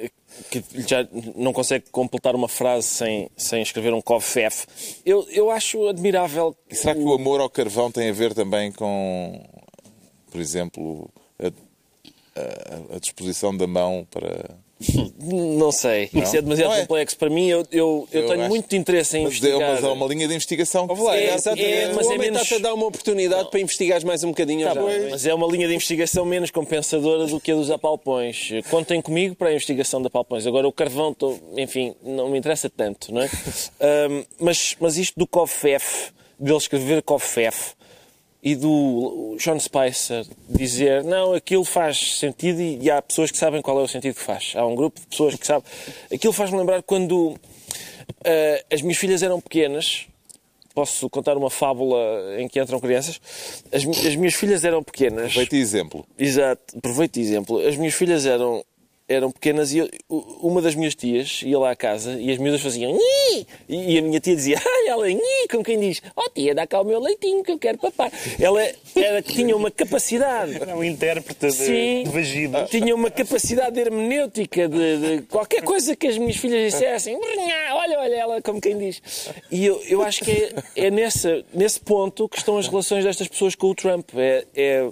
que 0.50 0.64
já 0.86 1.06
não 1.36 1.52
consegue 1.52 1.84
completar 1.90 2.34
uma 2.34 2.48
frase 2.48 2.88
sem, 2.88 3.30
sem 3.36 3.62
escrever 3.62 3.92
um 3.92 4.00
COFEF. 4.00 4.66
Eu, 5.04 5.26
eu 5.30 5.50
acho 5.50 5.88
admirável. 5.88 6.56
E 6.68 6.74
será 6.74 6.94
que 6.94 7.00
o 7.00 7.12
amor 7.12 7.40
ao 7.40 7.50
carvão 7.50 7.90
tem 7.90 8.08
a 8.08 8.12
ver 8.12 8.34
também 8.34 8.72
com, 8.72 9.44
por 10.30 10.40
exemplo, 10.40 11.08
a 11.38 11.50
a, 12.34 12.96
a 12.96 12.98
disposição 12.98 13.56
da 13.56 13.66
mão 13.66 14.06
para 14.10 14.56
não 15.20 15.70
sei. 15.70 16.08
Não? 16.12 16.22
Isso 16.22 16.36
é 16.36 16.42
demasiado 16.42 16.74
é. 16.74 16.80
complexo 16.80 17.16
para 17.16 17.28
mim. 17.28 17.48
Eu, 17.48 17.66
eu, 17.70 18.08
eu, 18.10 18.22
eu 18.22 18.28
tenho 18.28 18.40
acho... 18.40 18.48
muito 18.48 18.74
interesse 18.74 19.18
em 19.18 19.24
mas 19.24 19.34
investigar. 19.34 19.74
Mas 19.74 19.84
é 19.84 19.88
uma 19.88 20.06
linha 20.06 20.26
de 20.26 20.34
investigação. 20.34 20.88
Que 20.88 20.94
é, 21.08 21.24
é, 21.24 21.82
é, 21.82 21.92
mas 21.92 22.10
é 22.10 22.18
menos... 22.18 22.42
está-te 22.42 22.54
a 22.54 22.58
dar 22.58 22.74
uma 22.74 22.86
oportunidade 22.86 23.42
não. 23.42 23.50
para 23.50 23.60
investigares 23.60 24.04
mais 24.04 24.24
um 24.24 24.28
bocadinho. 24.28 24.66
Tá, 24.66 24.80
mas 25.10 25.26
é 25.26 25.34
uma 25.34 25.46
linha 25.46 25.68
de 25.68 25.74
investigação 25.74 26.24
menos 26.24 26.50
compensadora 26.50 27.26
do 27.26 27.38
que 27.38 27.52
a 27.52 27.54
dos 27.54 27.70
apalpões. 27.70 28.50
Contem 28.70 29.02
comigo 29.02 29.34
para 29.34 29.48
a 29.48 29.52
investigação 29.52 30.00
de 30.00 30.06
apalpões. 30.06 30.46
Agora, 30.46 30.66
o 30.66 30.72
carvão, 30.72 31.12
tô, 31.12 31.38
enfim, 31.56 31.94
não 32.02 32.30
me 32.30 32.38
interessa 32.38 32.70
tanto, 32.70 33.12
não 33.12 33.22
é? 33.22 33.28
um, 34.08 34.24
mas, 34.40 34.76
mas 34.80 34.96
isto 34.96 35.18
do 35.18 35.26
COFEF, 35.26 36.12
dele 36.38 36.56
escrever 36.56 37.02
COFEF, 37.02 37.74
e 38.42 38.54
do 38.54 39.36
John 39.38 39.58
Spicer 39.60 40.26
dizer 40.48 41.04
não, 41.04 41.34
aquilo 41.34 41.64
faz 41.64 42.18
sentido 42.18 42.60
e, 42.60 42.78
e, 42.82 42.90
há 42.90 43.00
pessoas 43.02 43.30
que 43.30 43.36
sabem 43.36 43.60
qual 43.60 43.78
é 43.78 43.82
o 43.82 43.88
sentido 43.88 44.14
que 44.14 44.22
faz. 44.22 44.54
Há 44.56 44.64
um 44.66 44.74
grupo 44.74 45.00
de 45.00 45.06
pessoas 45.06 45.34
que 45.34 45.46
sabem. 45.46 45.64
Aquilo 46.12 46.32
faz-me 46.32 46.58
lembrar 46.58 46.82
quando 46.82 47.32
uh, 47.32 47.38
as 48.72 48.80
minhas 48.82 48.98
filhas 48.98 49.22
eram 49.22 49.40
pequenas. 49.40 50.06
Posso 50.72 51.10
contar 51.10 51.36
uma 51.36 51.50
fábula 51.50 51.98
em 52.38 52.48
que 52.48 52.60
entram 52.60 52.80
crianças? 52.80 53.20
As, 53.72 53.84
as 53.84 54.16
minhas 54.16 54.34
filhas 54.34 54.64
eram 54.64 54.82
pequenas. 54.82 55.32
Aproveite 55.32 55.56
exemplo. 55.56 56.06
Exato, 56.18 56.78
aproveite 56.78 57.20
exemplo. 57.20 57.66
As 57.66 57.76
minhas 57.76 57.94
filhas 57.94 58.24
eram 58.24 58.64
eram 59.10 59.32
pequenas 59.32 59.72
e 59.72 59.78
eu, 59.78 59.90
uma 60.08 60.62
das 60.62 60.76
minhas 60.76 60.94
tias 60.94 61.42
ia 61.42 61.58
lá 61.58 61.72
à 61.72 61.76
casa 61.76 62.12
e 62.12 62.30
as 62.30 62.38
miúdas 62.38 62.60
faziam 62.60 62.92
Nhi! 62.92 63.46
e 63.68 63.98
a 63.98 64.02
minha 64.02 64.20
tia 64.20 64.36
dizia, 64.36 64.56
ai, 64.64 64.88
ela 64.88 65.06
como 65.50 65.64
quem 65.64 65.80
diz, 65.80 66.00
ó 66.16 66.22
oh, 66.24 66.30
tia, 66.30 66.54
dá 66.54 66.64
cá 66.64 66.80
o 66.80 66.84
meu 66.84 67.00
leitinho 67.00 67.42
que 67.42 67.50
eu 67.50 67.58
quero 67.58 67.76
papar. 67.78 68.12
Ela 68.38 68.62
era, 68.94 69.20
tinha 69.20 69.56
uma 69.56 69.70
capacidade. 69.70 70.54
Era 70.54 70.76
um 70.76 70.84
intérprete 70.84 71.46
de, 71.46 71.52
Sim, 71.52 72.04
de 72.04 72.10
vagido. 72.10 72.66
Tinha 72.66 72.94
uma 72.94 73.10
capacidade 73.10 73.78
hermenêutica 73.80 74.68
de, 74.68 74.98
de, 74.98 75.22
qualquer 75.22 75.62
coisa 75.62 75.96
que 75.96 76.06
as 76.06 76.16
minhas 76.16 76.36
filhas 76.36 76.72
dissessem, 76.72 77.18
olha, 77.72 77.98
olha, 77.98 78.14
ela 78.14 78.42
como 78.42 78.60
quem 78.60 78.78
diz. 78.78 79.02
E 79.50 79.66
eu, 79.66 79.82
eu 79.88 80.02
acho 80.02 80.24
que 80.24 80.30
é, 80.30 80.52
é 80.86 80.90
nessa, 80.90 81.44
nesse 81.52 81.80
ponto 81.80 82.28
que 82.28 82.38
estão 82.38 82.58
as 82.58 82.68
relações 82.68 83.04
destas 83.04 83.26
pessoas 83.26 83.56
com 83.56 83.68
o 83.68 83.74
Trump. 83.74 84.10
É, 84.16 84.44
é, 84.54 84.88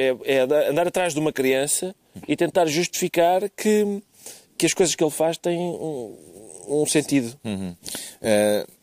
é, 0.00 0.16
é 0.24 0.40
andar 0.40 0.86
atrás 0.86 1.12
de 1.12 1.20
uma 1.20 1.32
criança 1.32 1.94
e 2.26 2.34
tentar 2.36 2.66
justificar 2.66 3.48
que, 3.50 4.02
que 4.56 4.66
as 4.66 4.72
coisas 4.72 4.94
que 4.94 5.04
ele 5.04 5.10
faz 5.10 5.36
têm 5.36 5.58
um, 5.58 6.16
um 6.68 6.86
sentido. 6.86 7.38
Uhum. 7.44 7.70
Uh, 8.22 8.80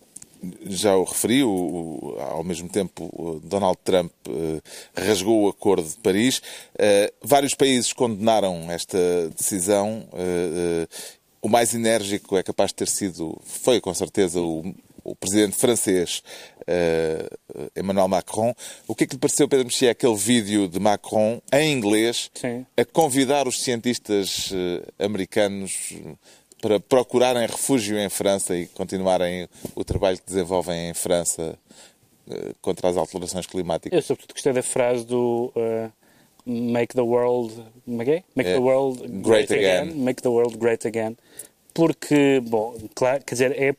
já 0.68 0.96
o 0.96 1.04
referi, 1.04 1.44
o, 1.44 1.50
o, 1.50 2.18
ao 2.20 2.44
mesmo 2.44 2.70
tempo 2.70 3.42
Donald 3.44 3.78
Trump 3.84 4.12
uh, 4.28 4.62
rasgou 4.96 5.46
o 5.46 5.50
Acordo 5.50 5.90
de 5.90 5.98
Paris. 5.98 6.38
Uh, 6.76 7.12
vários 7.24 7.56
países 7.56 7.92
condenaram 7.92 8.72
esta 8.72 8.98
decisão. 9.36 10.08
o 11.42 11.50
mais 11.50 11.74
enérgico 11.74 12.38
é 12.38 12.44
capaz 12.44 12.70
de 12.70 12.76
ter 12.76 12.88
sido, 12.88 13.40
foi 13.44 13.82
com 13.82 13.94
certeza, 13.94 14.40
o, 14.40 14.76
o 15.04 15.16
presidente 15.16 15.56
francês 15.56 16.22
uh, 16.68 17.72
Emmanuel 17.76 18.08
Macron. 18.08 18.54
O 18.88 18.96
que 18.96 19.06
é 19.06 19.08
que 19.08 19.14
lhe 19.14 19.20
pareceu, 19.20 19.48
Pedro 19.48 19.66
Mexia, 19.66 19.92
aquele 19.92 20.16
vídeo 20.16 20.68
de 20.68 20.80
Macron 20.80 21.42
em 21.54 21.72
inglês 21.72 22.30
Sim. 22.34 22.66
a 22.76 22.86
convidar 22.86 23.48
os 23.48 23.62
cientistas 23.62 24.52
uh, 24.52 25.04
americanos 25.04 25.94
para 26.62 26.80
procurarem 26.80 27.46
refúgio 27.46 27.98
em 27.98 28.10
França 28.10 28.56
e 28.56 28.68
continuarem 28.68 29.48
o 29.76 29.84
trabalho 29.84 30.18
que 30.18 30.26
desenvolvem 30.26 30.90
em 30.90 30.94
França 30.94 31.58
uh, 32.28 32.56
contra 32.62 32.90
as 32.90 32.98
alterações 32.98 33.46
climáticas? 33.46 33.96
Eu, 33.96 34.02
sobretudo, 34.02 34.34
gostei 34.34 34.54
da 34.54 34.64
frase 34.64 35.06
do. 35.06 35.52
Make 36.46 36.96
the 36.96 37.02
world. 37.02 37.54
Make 37.86 38.10
é? 38.10 38.24
the 38.34 38.58
world 38.58 39.00
great, 39.22 39.50
great 39.50 39.54
again. 39.54 39.90
again. 39.90 40.04
Make 40.04 40.22
the 40.22 40.30
world 40.30 40.58
great 40.58 40.88
again. 40.88 41.18
Porque, 41.74 42.42
bom, 42.42 42.76
claro, 42.96 43.22
quer 43.26 43.36
dizer, 43.36 43.52
é 43.52 43.68
é, 43.68 43.76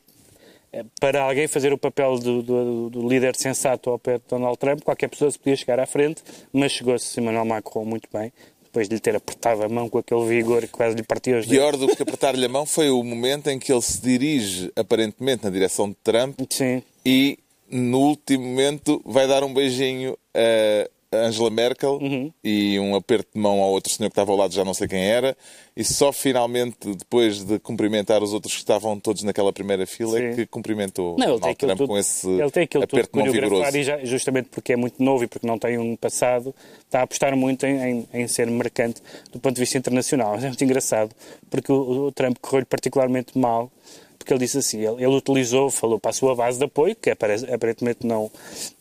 para 0.99 1.21
alguém 1.21 1.47
fazer 1.47 1.73
o 1.73 1.77
papel 1.77 2.17
do, 2.19 2.41
do, 2.41 2.89
do, 2.89 3.07
líder 3.07 3.35
sensato 3.35 3.89
ao 3.89 3.99
pé 3.99 4.17
de 4.17 4.23
Donald 4.29 4.57
Trump, 4.57 4.81
qualquer 4.81 5.07
pessoa 5.07 5.31
se 5.31 5.39
podia 5.39 5.55
chegar 5.55 5.79
à 5.79 5.85
frente, 5.85 6.23
mas 6.53 6.71
chegou-se 6.71 7.19
Emmanuel 7.19 7.45
Macron 7.45 7.85
muito 7.85 8.07
bem, 8.13 8.31
depois 8.63 8.87
de 8.87 8.95
lhe 8.95 9.01
ter 9.01 9.15
apertado 9.15 9.63
a 9.63 9.69
mão 9.69 9.89
com 9.89 9.97
aquele 9.97 10.25
vigor 10.25 10.61
que 10.61 10.67
quase 10.67 10.95
lhe 10.95 11.03
partiu 11.03 11.39
os 11.39 11.47
dedos. 11.47 11.57
Pior 11.57 11.77
do 11.77 11.95
que 11.95 12.03
apertar-lhe 12.03 12.45
a 12.45 12.49
mão 12.49 12.65
foi 12.65 12.89
o 12.89 13.03
momento 13.03 13.49
em 13.49 13.57
que 13.57 13.71
ele 13.71 13.81
se 13.81 13.99
dirige, 14.01 14.71
aparentemente, 14.75 15.43
na 15.43 15.49
direção 15.49 15.89
de 15.89 15.95
Trump 16.03 16.39
Sim. 16.49 16.83
e, 17.05 17.39
no 17.69 17.99
último 17.99 18.45
momento, 18.45 19.01
vai 19.05 19.27
dar 19.27 19.43
um 19.43 19.53
beijinho 19.53 20.17
a 20.35 20.89
Angela 21.11 21.49
Merkel 21.49 21.97
uhum. 22.01 22.31
e 22.43 22.79
um 22.79 22.95
aperto 22.95 23.29
de 23.33 23.39
mão 23.39 23.61
ao 23.61 23.71
outro 23.71 23.91
senhor 23.91 24.09
que 24.09 24.13
estava 24.13 24.31
ao 24.31 24.37
lado, 24.37 24.53
já 24.53 24.63
não 24.63 24.75
sei 24.75 24.87
quem 24.87 25.03
era, 25.03 25.35
e 25.75 25.83
só 25.83 26.11
finalmente, 26.11 26.93
depois 26.95 27.43
de 27.43 27.57
cumprimentar 27.57 28.21
os 28.21 28.31
outros 28.31 28.53
que 28.53 28.59
estavam 28.59 28.99
todos 28.99 29.23
naquela 29.23 29.51
primeira 29.51 29.87
fila, 29.87 30.19
é 30.19 30.33
que 30.35 30.45
cumprimentou 30.45 31.17
não, 31.17 31.31
ele 31.31 31.39
tem 31.39 31.55
Trump 31.55 31.77
tudo, 31.77 31.87
com 31.87 31.97
esse 31.97 32.29
ele 32.29 32.51
tem 32.51 32.63
aquele 32.63 32.83
aperto 32.83 33.11
de 33.11 33.23
mão 33.23 33.31
vigoroso. 33.31 33.77
E 33.77 33.83
já, 33.83 33.97
justamente 34.05 34.49
porque 34.51 34.73
é 34.73 34.75
muito 34.75 35.01
novo 35.01 35.23
e 35.23 35.27
porque 35.27 35.47
não 35.47 35.57
tem 35.57 35.79
um 35.79 35.95
passado, 35.95 36.53
está 36.85 36.99
a 36.99 37.03
apostar 37.03 37.35
muito 37.35 37.65
em, 37.65 37.81
em, 37.81 38.07
em 38.13 38.27
ser 38.27 38.45
mercante 38.47 39.01
do 39.31 39.39
ponto 39.39 39.55
de 39.55 39.61
vista 39.61 39.77
internacional. 39.77 40.35
É 40.35 40.41
muito 40.41 40.63
engraçado, 40.63 41.11
porque 41.49 41.71
o, 41.71 42.07
o 42.07 42.11
Trump 42.11 42.37
correu-lhe 42.39 42.65
particularmente 42.65 43.37
mal 43.37 43.71
porque 44.19 44.33
ele 44.33 44.39
disse 44.41 44.57
assim, 44.57 44.79
ele, 44.79 45.03
ele, 45.03 45.15
utilizou, 45.15 45.71
falou 45.71 45.97
para 45.97 46.11
a 46.11 46.13
sua 46.13 46.35
base 46.35 46.59
de 46.59 46.65
apoio, 46.65 46.95
que 46.95 47.09
aparentemente 47.09 48.05
não, 48.05 48.29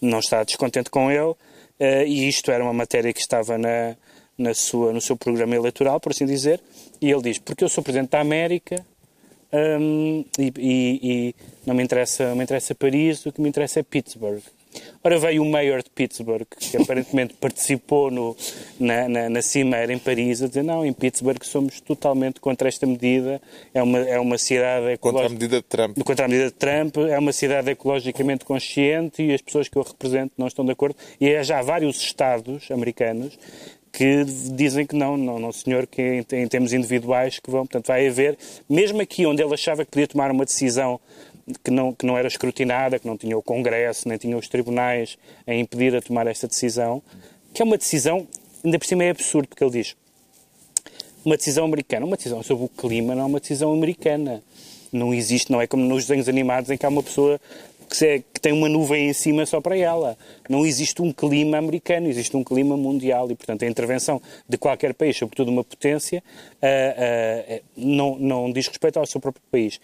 não 0.01 0.18
está 0.18 0.43
descontente 0.43 0.91
com 0.91 1.11
ele, 1.11 1.35
e 1.81 2.29
isto 2.29 2.51
era 2.51 2.62
uma 2.62 2.72
matéria 2.72 3.12
que 3.12 3.20
estava 3.20 3.57
na, 3.57 3.97
na 4.37 4.55
sua, 4.55 4.93
no 4.93 5.01
seu 5.01 5.16
programa 5.16 5.55
eleitoral, 5.55 6.01
por 6.01 6.12
assim 6.12 6.26
dizer, 6.26 6.61
e 7.01 7.11
ele 7.11 7.22
diz, 7.22 7.39
porque 7.39 7.64
eu 7.64 7.68
sou 7.68 7.83
Presidente 7.83 8.11
da 8.11 8.20
América 8.20 8.85
um, 9.53 10.24
e, 10.39 10.53
e, 10.59 11.01
e, 11.03 11.35
não 11.66 11.74
me 11.74 11.83
interessa, 11.83 12.35
me 12.35 12.45
interessa 12.45 12.74
Paris, 12.74 13.24
o 13.24 13.33
que 13.33 13.41
me 13.41 13.49
interessa 13.49 13.81
é 13.81 13.83
Pittsburgh. 13.83 14.43
Ora, 15.02 15.18
veio 15.18 15.42
o 15.42 15.46
mayor 15.46 15.82
de 15.82 15.90
Pittsburgh, 15.90 16.46
que 16.58 16.76
aparentemente 16.76 17.34
participou 17.40 18.10
no, 18.10 18.36
na, 18.78 19.08
na, 19.08 19.30
na, 19.30 19.42
cimeira 19.42 19.92
em 19.92 19.98
Paris, 19.98 20.42
a 20.42 20.48
dizer 20.48 20.64
não, 20.64 20.84
em 20.84 20.92
Pittsburgh 20.92 21.42
somos 21.44 21.80
totalmente 21.80 22.40
contra 22.40 22.68
esta 22.68 22.86
medida, 22.86 23.40
é 23.72 23.82
uma, 23.82 23.98
é 23.98 24.18
uma 24.18 24.36
cidade... 24.36 24.98
Contra 24.98 25.26
a 25.26 25.28
medida 25.28 25.56
de 25.56 25.62
Trump. 25.62 25.98
Contra 26.04 26.24
a 26.24 26.28
medida 26.28 26.46
de 26.46 26.54
Trump, 26.54 26.96
é 26.98 27.18
uma 27.18 27.32
cidade 27.32 27.70
ecologicamente 27.70 28.44
consciente 28.44 29.22
e 29.22 29.32
as 29.32 29.40
pessoas 29.40 29.68
que 29.68 29.78
eu 29.78 29.82
represento 29.82 30.32
não 30.36 30.46
estão 30.46 30.64
de 30.64 30.72
acordo. 30.72 30.96
E 31.20 31.34
há 31.34 31.42
já 31.42 31.62
vários 31.62 32.00
estados 32.00 32.70
americanos 32.70 33.38
que 33.92 34.24
dizem 34.54 34.86
que 34.86 34.94
não, 34.94 35.16
não, 35.16 35.38
não 35.38 35.52
senhor, 35.52 35.86
que 35.86 36.00
em, 36.00 36.18
em 36.36 36.48
termos 36.48 36.72
individuais 36.72 37.38
que 37.38 37.50
vão, 37.50 37.60
portanto 37.66 37.88
vai 37.88 38.06
haver, 38.06 38.36
mesmo 38.68 39.00
aqui 39.00 39.26
onde 39.26 39.42
ele 39.42 39.52
achava 39.52 39.84
que 39.84 39.90
podia 39.90 40.06
tomar 40.06 40.30
uma 40.30 40.44
decisão 40.44 41.00
que 41.64 41.70
não, 41.70 41.92
que 41.92 42.07
não 42.07 42.16
era 42.16 42.28
escrutinada, 42.28 42.99
que 42.99 43.07
não 43.07 43.16
tinha 43.16 43.36
o 43.36 43.42
Congresso, 43.42 44.09
nem 44.09 44.18
tinha 44.18 44.36
os 44.36 44.49
tribunais 44.49 45.16
a 45.46 45.55
impedir 45.55 45.94
a 45.96 46.03
tomar 46.03 46.26
esta 46.26 46.46
decisão, 46.46 47.03
que 47.53 47.62
é 47.62 47.64
uma 47.64 47.78
decisão, 47.78 48.26
ainda 48.64 48.78
por 48.78 48.86
cima 48.86 49.05
é 49.05 49.11
absurdo, 49.11 49.49
porque 49.49 49.64
ele 49.64 49.72
diz 49.72 49.96
uma 51.24 51.36
decisão 51.36 51.64
americana, 51.64 52.07
uma 52.07 52.16
decisão 52.16 52.42
sobre 52.42 52.64
o 52.64 52.68
clima 52.68 53.14
não 53.14 53.22
é 53.22 53.26
uma 53.26 53.40
decisão 53.40 53.72
americana. 53.72 54.42
Não 54.90 55.12
existe, 55.12 55.53
não 55.53 55.61
é 55.61 55.66
como 55.66 55.84
nos 55.84 56.07
desenhos 56.07 56.28
animados 56.28 56.70
em 56.70 56.76
que 56.78 56.86
há 56.86 56.88
uma 56.88 57.03
pessoa 57.03 57.38
que, 57.89 58.07
é, 58.07 58.18
que 58.18 58.41
tem 58.41 58.53
uma 58.53 58.68
nuvem 58.68 59.09
em 59.09 59.12
cima 59.12 59.45
só 59.47 59.61
para 59.61 59.76
ela. 59.76 60.16
Não 60.49 60.64
existe 60.64 61.03
um 61.03 61.12
clima 61.12 61.59
americano, 61.59 62.09
existe 62.09 62.36
um 62.36 62.45
clima 62.45 62.76
mundial 62.76 63.30
e, 63.30 63.34
portanto, 63.34 63.64
a 63.64 63.68
intervenção 63.68 64.20
de 64.49 64.57
qualquer 64.57 64.95
país, 64.95 65.16
sobretudo 65.16 65.51
uma 65.51 65.64
potência, 65.64 66.22
uh, 66.62 67.57
uh, 67.57 67.62
não, 67.76 68.18
não 68.18 68.53
diz 68.53 68.66
respeito 68.68 68.99
ao 68.99 69.07
seu 69.07 69.20
próprio 69.20 69.43
país. 69.51 69.80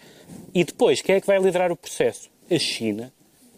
E 0.53 0.63
depois, 0.63 1.01
quem 1.01 1.15
é 1.15 1.21
que 1.21 1.27
vai 1.27 1.39
liderar 1.39 1.71
o 1.71 1.75
processo? 1.75 2.29
A 2.49 2.57
China. 2.57 3.11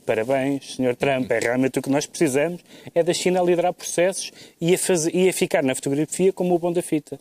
Parabéns, 0.05 0.75
Sr. 0.75 0.95
Trump, 0.95 1.29
é 1.31 1.39
realmente 1.39 1.79
o 1.79 1.81
que 1.81 1.89
nós 1.89 2.05
precisamos, 2.05 2.61
é 2.95 3.03
da 3.03 3.13
China 3.13 3.41
a 3.41 3.43
liderar 3.43 3.73
processos 3.73 4.31
e 4.59 4.73
a, 4.73 4.77
fazer, 4.77 5.13
e 5.13 5.27
a 5.27 5.33
ficar 5.33 5.61
na 5.61 5.75
fotografia 5.75 6.31
como 6.31 6.55
o 6.55 6.59
bom 6.59 6.71
da 6.71 6.81
fita. 6.81 7.19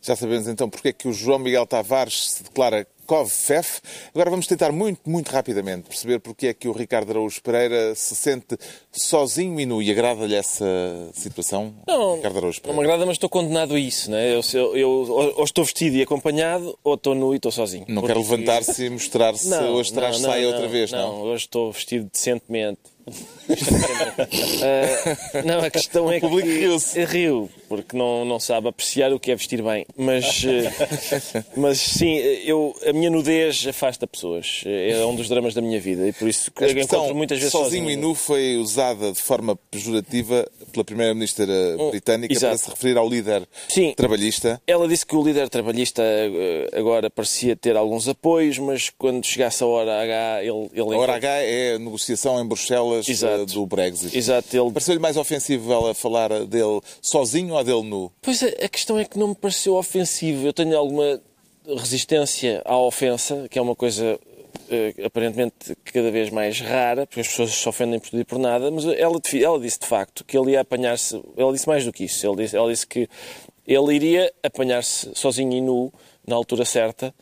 Já 0.00 0.14
sabemos 0.14 0.46
então 0.46 0.70
porque 0.70 0.88
é 0.88 0.92
que 0.92 1.08
o 1.08 1.12
João 1.12 1.40
Miguel 1.40 1.66
Tavares 1.66 2.30
se 2.30 2.44
declara 2.44 2.86
COVFEF. 3.10 3.80
Agora 4.14 4.30
vamos 4.30 4.46
tentar 4.46 4.70
muito, 4.70 5.00
muito 5.04 5.32
rapidamente 5.32 5.88
perceber 5.88 6.20
porque 6.20 6.46
é 6.46 6.54
que 6.54 6.68
o 6.68 6.72
Ricardo 6.72 7.10
Araújo 7.10 7.42
Pereira 7.42 7.92
se 7.96 8.14
sente 8.14 8.56
sozinho 8.92 9.58
e 9.58 9.66
nu. 9.66 9.82
E 9.82 9.90
agrada-lhe 9.90 10.36
essa 10.36 10.64
situação, 11.12 11.74
não, 11.88 12.14
Ricardo 12.14 12.38
Araújo 12.38 12.60
Pereira? 12.60 12.76
Não 12.76 12.80
me 12.80 12.88
agrada, 12.88 13.04
mas 13.04 13.16
estou 13.16 13.28
condenado 13.28 13.74
a 13.74 13.80
isso. 13.80 14.12
Né? 14.12 14.32
Eu, 14.32 14.42
eu, 14.54 14.76
eu, 14.76 14.90
ou 15.36 15.44
estou 15.44 15.64
vestido 15.64 15.96
e 15.96 16.02
acompanhado, 16.02 16.78
ou 16.84 16.94
estou 16.94 17.16
nu 17.16 17.32
e 17.32 17.36
estou 17.36 17.50
sozinho. 17.50 17.84
Não 17.88 18.00
porque... 18.00 18.14
quer 18.14 18.20
levantar-se 18.20 18.84
e 18.84 18.90
mostrar-se. 18.90 19.52
Hoje 19.52 19.92
traz 19.92 20.18
saia 20.18 20.46
outra 20.46 20.68
vez, 20.68 20.92
não? 20.92 21.00
Não, 21.00 21.22
hoje 21.22 21.46
estou 21.46 21.72
vestido 21.72 22.08
decentemente 22.12 22.78
uh, 23.52 25.42
não, 25.46 25.60
a 25.60 25.70
questão 25.70 26.10
é 26.10 26.18
que. 26.20 26.26
O 26.26 26.28
público 26.28 26.48
riu-se. 26.48 27.04
Riu, 27.04 27.50
porque 27.68 27.96
não, 27.96 28.24
não 28.24 28.40
sabe 28.40 28.68
apreciar 28.68 29.12
o 29.12 29.20
que 29.20 29.30
é 29.30 29.36
vestir 29.36 29.62
bem. 29.62 29.86
Mas, 29.96 30.44
uh, 30.44 31.44
mas 31.56 31.78
sim, 31.78 32.16
eu, 32.44 32.74
a 32.86 32.92
minha 32.92 33.10
nudez 33.10 33.66
afasta 33.66 34.06
pessoas. 34.06 34.62
É 34.66 35.04
um 35.04 35.14
dos 35.14 35.28
dramas 35.28 35.54
da 35.54 35.60
minha 35.60 35.80
vida 35.80 36.06
e 36.06 36.12
por 36.12 36.28
isso 36.28 36.50
que 36.50 36.64
encontro 36.70 37.14
muitas 37.14 37.38
vezes 37.38 37.52
sozinho. 37.52 37.84
Sozinho 37.84 37.90
e 37.90 37.96
nu 37.96 38.14
foi 38.14 38.56
usada 38.56 39.12
de 39.12 39.20
forma 39.20 39.56
pejorativa 39.70 40.46
pela 40.70 40.84
Primeira-Ministra 40.84 41.46
oh, 41.78 41.90
britânica 41.90 42.32
Exato. 42.32 42.54
para 42.54 42.58
se 42.58 42.70
referir 42.70 42.96
ao 42.96 43.08
líder 43.08 43.46
sim, 43.68 43.92
trabalhista. 43.94 44.60
Ela 44.66 44.88
disse 44.88 45.04
que 45.04 45.14
o 45.16 45.22
líder 45.22 45.48
trabalhista 45.48 46.02
eh, 46.02 46.70
agora 46.72 47.10
parecia 47.10 47.56
ter 47.56 47.76
alguns 47.76 48.08
apoios, 48.08 48.58
mas 48.58 48.90
quando 48.90 49.24
chegasse 49.24 49.62
a 49.62 49.66
hora 49.66 50.02
H, 50.02 50.44
ele. 50.44 50.70
ele 50.72 50.94
a 50.94 50.98
hora 50.98 51.14
H 51.14 51.28
é 51.28 51.74
a 51.74 51.78
negociação 51.78 52.40
em 52.40 52.46
Bruxelas 52.46 53.08
eh, 53.08 53.39
Exato. 53.42 53.54
do 53.54 53.66
Brexit. 53.66 54.16
Exato. 54.16 54.56
Ele... 54.56 54.70
Pareceu-lhe 54.70 55.00
mais 55.00 55.16
ofensivo 55.16 55.72
ela 55.72 55.94
falar 55.94 56.28
dele 56.46 56.80
sozinho 57.00 57.54
ou 57.54 57.64
dele 57.64 57.82
nu? 57.82 58.12
Pois 58.22 58.42
a, 58.42 58.46
a 58.46 58.68
questão 58.68 58.98
é 58.98 59.04
que 59.04 59.18
não 59.18 59.28
me 59.28 59.34
pareceu 59.34 59.74
ofensivo. 59.74 60.46
Eu 60.46 60.52
tenho 60.52 60.76
alguma 60.76 61.20
resistência 61.66 62.62
à 62.64 62.76
ofensa, 62.76 63.46
que 63.48 63.58
é 63.58 63.62
uma 63.62 63.76
coisa 63.76 64.18
uh, 64.18 65.06
aparentemente 65.06 65.76
cada 65.84 66.10
vez 66.10 66.30
mais 66.30 66.60
rara, 66.60 67.06
porque 67.06 67.20
as 67.20 67.28
pessoas 67.28 67.50
se 67.50 67.68
ofendem 67.68 67.98
por 67.98 68.10
tudo 68.10 68.20
e 68.20 68.24
por 68.24 68.38
nada, 68.38 68.70
mas 68.70 68.84
ela, 68.84 69.20
ela 69.34 69.60
disse 69.60 69.80
de 69.80 69.86
facto 69.86 70.24
que 70.24 70.36
ele 70.36 70.52
ia 70.52 70.60
apanhar-se. 70.60 71.20
Ela 71.36 71.52
disse 71.52 71.68
mais 71.68 71.84
do 71.84 71.92
que 71.92 72.04
isso. 72.04 72.26
Ela 72.26 72.36
disse, 72.36 72.56
ela 72.56 72.70
disse 72.70 72.86
que 72.86 73.08
ele 73.66 73.94
iria 73.94 74.32
apanhar-se 74.42 75.10
sozinho 75.14 75.52
e 75.52 75.60
nu 75.60 75.92
na 76.26 76.34
altura 76.34 76.64
certa 76.64 77.06
eh, 77.06 77.12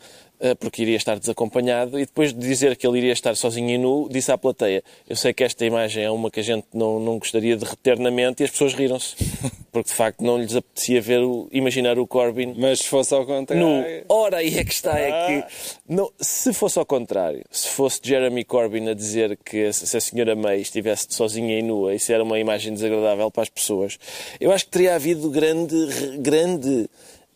porque 0.61 0.83
iria 0.83 0.97
estar 0.97 1.19
desacompanhado, 1.19 1.99
e 1.99 2.07
depois 2.07 2.33
de 2.33 2.39
dizer 2.39 2.77
que 2.77 2.87
ele 2.87 2.99
iria 2.99 3.13
estar 3.13 3.35
sozinho 3.37 3.71
e 3.71 3.79
nu, 3.79 4.09
disse 4.11 4.31
à 4.31 4.39
plateia: 4.39 4.83
Eu 5.09 5.17
sei 5.17 5.33
que 5.33 5.43
esta 5.43 5.65
imagem 5.65 6.05
é 6.05 6.11
uma 6.11 6.31
que 6.31 6.41
a 6.41 6.43
gente 6.43 6.67
não, 6.73 7.01
não 7.01 7.19
gostaria 7.19 7.57
de 7.57 7.65
reter 7.65 7.99
na 7.99 8.11
mente, 8.11 8.41
e 8.41 8.45
as 8.45 8.51
pessoas 8.51 8.75
riram-se, 8.75 9.17
porque 9.73 9.91
de 9.91 9.95
facto 9.95 10.23
não 10.23 10.39
lhes 10.39 10.55
apetecia 10.55 11.01
ver 11.01 11.21
o, 11.21 11.49
imaginar 11.51 11.99
o 11.99 12.07
Corbyn. 12.07 12.55
Mas 12.57 12.81
se 12.81 12.89
fosse 12.89 13.15
ao 13.15 13.27
contrário. 13.27 13.67
Nu. 13.67 13.85
Ora, 14.09 14.39
aí 14.39 14.59
é 14.59 14.65
que 14.65 14.73
está: 14.73 14.99
é 14.99 15.11
que 15.11 15.33
ah. 15.45 15.49
não, 15.89 16.11
se 16.21 16.53
fosse 16.53 16.79
ao 16.79 16.87
contrário, 16.87 17.45
se 17.51 17.69
fosse 17.69 18.01
Jeremy 18.03 18.45
Corbyn 18.45 18.89
a 18.89 18.95
dizer 18.95 19.39
que 19.45 19.73
se 19.73 19.97
a 19.97 20.01
senhora 20.01 20.37
May 20.37 20.61
estivesse 20.61 21.07
sozinha 21.11 21.59
e 21.59 21.63
nua, 21.63 21.95
isso 21.95 22.13
era 22.13 22.23
uma 22.23 22.39
imagem 22.39 22.73
desagradável 22.73 23.31
para 23.31 23.43
as 23.43 23.49
pessoas, 23.49 23.99
eu 24.41 24.53
acho 24.53 24.65
que 24.67 24.71
teria 24.71 24.95
havido 24.95 25.31
grande, 25.31 25.77
grande 26.19 26.89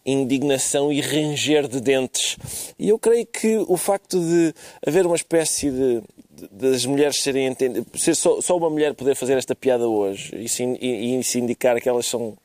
indignação 0.04 0.92
e 0.92 1.00
ranger 1.00 1.68
de 1.68 1.80
dentes. 1.80 2.36
E 2.78 2.88
eu 2.88 2.98
creio 2.98 3.26
que 3.26 3.56
o 3.68 3.76
facto 3.76 4.18
de 4.18 4.54
haver 4.86 5.06
uma 5.06 5.16
espécie 5.16 5.70
de, 5.70 6.02
das 6.50 6.84
mulheres 6.84 7.22
serem 7.22 7.46
entendidas, 7.46 7.86
ser 8.00 8.14
só, 8.14 8.40
só, 8.40 8.56
uma 8.56 8.70
mulher 8.70 8.94
poder 8.94 9.14
fazer 9.14 9.38
esta 9.38 9.54
piada 9.54 9.86
hoje 9.88 10.34
e 10.36 10.48
se, 10.48 10.64
e, 10.80 11.18
e 11.18 11.24
se 11.24 11.38
indicar 11.38 11.80
que 11.80 11.88
elas 11.88 12.06
são 12.06 12.36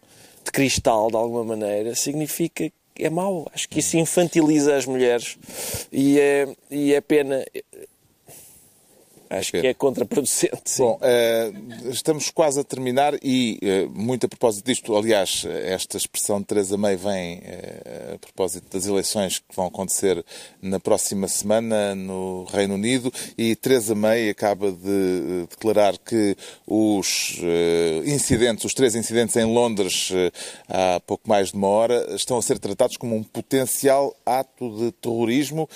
de 0.44 0.52
cristal 0.52 1.10
de 1.10 1.18
alguma 1.18 1.44
maneira, 1.44 1.96
significa 1.96 2.72
que 2.96 3.06
é 3.06 3.10
mau. 3.10 3.48
Acho 3.54 3.68
que 3.70 3.80
isso 3.80 3.98
infantiliza 3.98 4.76
as 4.76 4.86
mulheres 4.86 5.38
e 5.92 6.20
é, 6.20 6.48
e 6.70 6.94
é 6.94 7.02
pena. 7.02 7.46
Acho 9.30 9.52
que 9.52 9.68
é 9.68 9.74
contraproducente. 9.74 10.62
Sim. 10.66 10.84
Bom, 10.84 11.00
uh, 11.02 11.90
estamos 11.90 12.30
quase 12.30 12.60
a 12.60 12.64
terminar 12.64 13.14
e, 13.22 13.60
uh, 13.62 13.90
muito 13.90 14.26
a 14.26 14.30
propósito 14.30 14.66
disto, 14.66 14.96
aliás, 14.96 15.46
esta 15.46 15.98
expressão 15.98 16.40
de 16.40 16.46
Teresa 16.46 16.78
May 16.78 16.96
vem 16.96 17.40
uh, 17.40 18.16
a 18.16 18.18
propósito 18.20 18.72
das 18.72 18.86
eleições 18.86 19.40
que 19.40 19.56
vão 19.56 19.68
acontecer 19.68 20.24
na 20.62 20.80
próxima 20.80 21.28
semana 21.28 21.94
no 21.94 22.46
Reino 22.46 22.76
Unido 22.76 23.12
e 23.38 23.56
Teresa 23.56 23.94
May 23.94 24.30
acaba 24.30 24.72
de 24.72 25.48
declarar 25.50 25.98
que 25.98 26.36
os 26.66 27.40
incidentes, 28.06 28.66
os 28.66 28.74
três 28.74 28.96
incidentes 28.96 29.36
em 29.36 29.46
Londres 29.46 30.12
há 30.68 31.00
pouco 31.06 31.28
mais 31.28 31.52
de 31.52 31.58
uma 31.58 31.68
hora, 31.68 32.16
estão 32.16 32.38
a 32.38 32.42
ser 32.42 32.60
tratados 32.60 32.98
como 32.98 33.16
um 33.16 33.24
potencial 33.24 34.16
ato 34.26 34.70
de 34.78 34.92
terrorismo. 34.94 35.70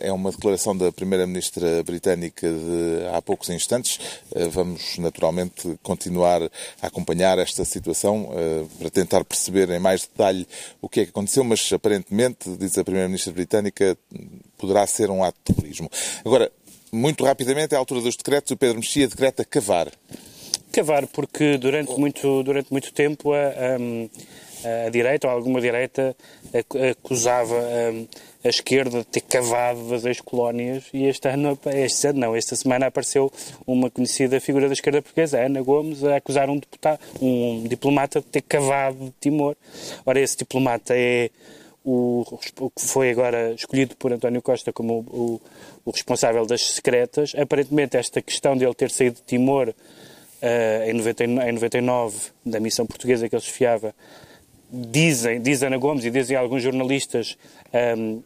É 0.00 0.12
uma 0.12 0.30
declaração 0.30 0.76
da 0.76 0.92
Primeira-Ministra 0.92 1.82
britânica 1.82 2.15
britânica 2.16 2.50
de 2.50 3.06
há 3.14 3.20
poucos 3.22 3.48
instantes. 3.50 4.00
Eh, 4.34 4.48
vamos, 4.48 4.98
naturalmente, 4.98 5.78
continuar 5.82 6.42
a 6.80 6.86
acompanhar 6.86 7.38
esta 7.38 7.64
situação 7.64 8.30
eh, 8.34 8.64
para 8.78 8.90
tentar 8.90 9.24
perceber 9.24 9.70
em 9.70 9.78
mais 9.78 10.02
detalhe 10.02 10.46
o 10.80 10.88
que 10.88 11.00
é 11.00 11.04
que 11.04 11.10
aconteceu, 11.10 11.44
mas 11.44 11.70
aparentemente, 11.72 12.48
diz 12.56 12.76
a 12.78 12.84
Primeira-Ministra 12.84 13.32
britânica, 13.32 13.96
poderá 14.56 14.86
ser 14.86 15.10
um 15.10 15.22
ato 15.22 15.38
de 15.44 15.54
terrorismo. 15.54 15.90
Agora, 16.24 16.50
muito 16.90 17.24
rapidamente, 17.24 17.74
à 17.74 17.78
altura 17.78 18.00
dos 18.00 18.16
decretos, 18.16 18.50
o 18.50 18.56
Pedro 18.56 18.76
Mexia 18.76 19.06
decreta 19.06 19.44
cavar. 19.44 19.92
Cavar, 20.72 21.06
porque 21.06 21.58
durante 21.58 21.98
muito, 21.98 22.42
durante 22.42 22.70
muito 22.70 22.92
tempo 22.92 23.32
a, 23.32 23.38
a, 23.38 24.86
a 24.86 24.90
direita, 24.90 25.26
ou 25.26 25.32
alguma 25.32 25.60
direita, 25.60 26.16
acusava 26.90 27.56
a 28.46 28.50
esquerda 28.50 29.04
ter 29.04 29.20
cavado 29.22 29.88
das 29.88 30.04
ex-colónias 30.04 30.84
e 30.92 31.04
este 31.04 31.28
ano, 31.28 31.58
este 31.66 32.08
ano 32.08 32.20
não, 32.20 32.36
esta 32.36 32.54
semana 32.54 32.86
apareceu 32.86 33.32
uma 33.66 33.90
conhecida 33.90 34.40
figura 34.40 34.68
da 34.68 34.72
esquerda 34.72 35.02
portuguesa, 35.02 35.40
Ana 35.40 35.60
Gomes, 35.62 36.04
a 36.04 36.16
acusar 36.16 36.48
um, 36.48 36.58
deputado, 36.58 37.00
um 37.20 37.64
diplomata 37.68 38.20
de 38.20 38.26
ter 38.26 38.42
cavado 38.42 39.12
Timor. 39.20 39.56
Ora, 40.04 40.20
esse 40.20 40.38
diplomata 40.38 40.94
é 40.96 41.30
o, 41.84 42.24
que 42.74 42.84
foi 42.84 43.10
agora 43.10 43.52
escolhido 43.52 43.96
por 43.96 44.12
António 44.12 44.42
Costa 44.42 44.72
como 44.72 45.00
o, 45.08 45.40
o, 45.84 45.90
responsável 45.90 46.44
das 46.44 46.62
secretas. 46.62 47.32
Aparentemente, 47.36 47.96
esta 47.96 48.20
questão 48.20 48.56
de 48.56 48.64
ele 48.64 48.74
ter 48.74 48.90
saído 48.90 49.16
de 49.16 49.22
Timor 49.22 49.68
uh, 49.68 50.90
em, 50.90 50.92
99, 50.92 51.48
em 51.48 51.52
99, 51.52 52.16
da 52.44 52.58
missão 52.58 52.86
portuguesa 52.86 53.28
que 53.28 53.36
ele 53.36 53.42
esfiava, 53.42 53.94
dizem, 54.70 55.40
diz 55.40 55.62
Ana 55.62 55.76
Gomes 55.76 56.04
e 56.04 56.10
dizem 56.10 56.36
alguns 56.36 56.62
jornalistas, 56.62 57.36
um, 57.96 58.22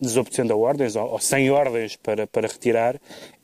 desobedecendo 0.00 0.52
a 0.52 0.56
ordens 0.56 0.94
ou, 0.94 1.12
ou, 1.12 1.18
sem 1.18 1.50
ordens 1.50 1.96
para, 1.96 2.26
para 2.26 2.46
retirar, 2.46 2.96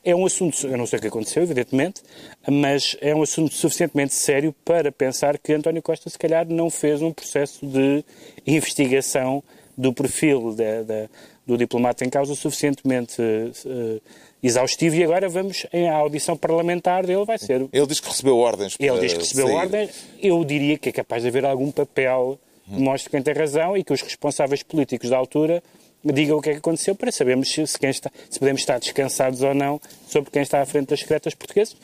é 0.03 0.15
um 0.15 0.25
assunto, 0.25 0.65
eu 0.67 0.77
não 0.77 0.85
sei 0.85 0.99
o 0.99 1.01
que 1.01 1.07
aconteceu, 1.07 1.43
evidentemente, 1.43 2.01
mas 2.49 2.95
é 3.01 3.13
um 3.13 3.21
assunto 3.21 3.53
suficientemente 3.53 4.13
sério 4.13 4.53
para 4.63 4.91
pensar 4.91 5.37
que 5.37 5.53
António 5.53 5.81
Costa, 5.81 6.09
se 6.09 6.17
calhar, 6.17 6.47
não 6.47 6.69
fez 6.69 7.01
um 7.01 7.11
processo 7.11 7.65
de 7.65 8.03
investigação 8.45 9.43
do 9.77 9.93
perfil 9.93 10.55
de, 10.55 10.83
de, 10.83 11.09
do 11.45 11.57
diplomata 11.57 12.03
em 12.03 12.09
causa 12.09 12.33
suficientemente 12.33 13.21
uh, 13.21 14.01
exaustivo 14.41 14.95
e 14.95 15.03
agora 15.03 15.29
vamos 15.29 15.67
em 15.71 15.87
audição 15.89 16.35
parlamentar 16.35 17.05
dele 17.05 17.25
vai 17.25 17.37
ser. 17.37 17.67
Ele 17.71 17.87
diz 17.87 17.99
que 17.99 18.07
recebeu 18.07 18.37
ordens. 18.37 18.75
Ele 18.79 18.99
diz 18.99 19.13
que 19.13 19.19
recebeu 19.19 19.47
sair. 19.47 19.55
ordens. 19.55 20.05
Eu 20.21 20.43
diria 20.43 20.77
que 20.77 20.89
é 20.89 20.91
capaz 20.91 21.21
de 21.21 21.29
haver 21.29 21.45
algum 21.45 21.71
papel 21.71 22.39
mostre 22.67 23.09
quem 23.09 23.21
tem 23.21 23.33
razão 23.33 23.75
e 23.77 23.83
que 23.83 23.93
os 23.93 24.01
responsáveis 24.01 24.63
políticos 24.63 25.09
da 25.09 25.17
altura 25.17 25.63
digam 26.03 26.37
o 26.37 26.41
que 26.41 26.49
é 26.49 26.53
que 26.53 26.59
aconteceu 26.59 26.95
para 26.95 27.11
sabermos 27.11 27.49
se, 27.49 27.65
se, 27.65 27.85
está, 27.85 28.11
se 28.29 28.39
podemos 28.39 28.61
estar 28.61 28.79
descansados 28.79 29.41
ou 29.41 29.53
não 29.53 29.79
sobre 30.07 30.31
quem 30.31 30.41
está 30.41 30.61
à 30.61 30.65
frente 30.65 30.89
das 30.89 30.99
secretas 30.99 31.33
portuguesas. 31.33 31.75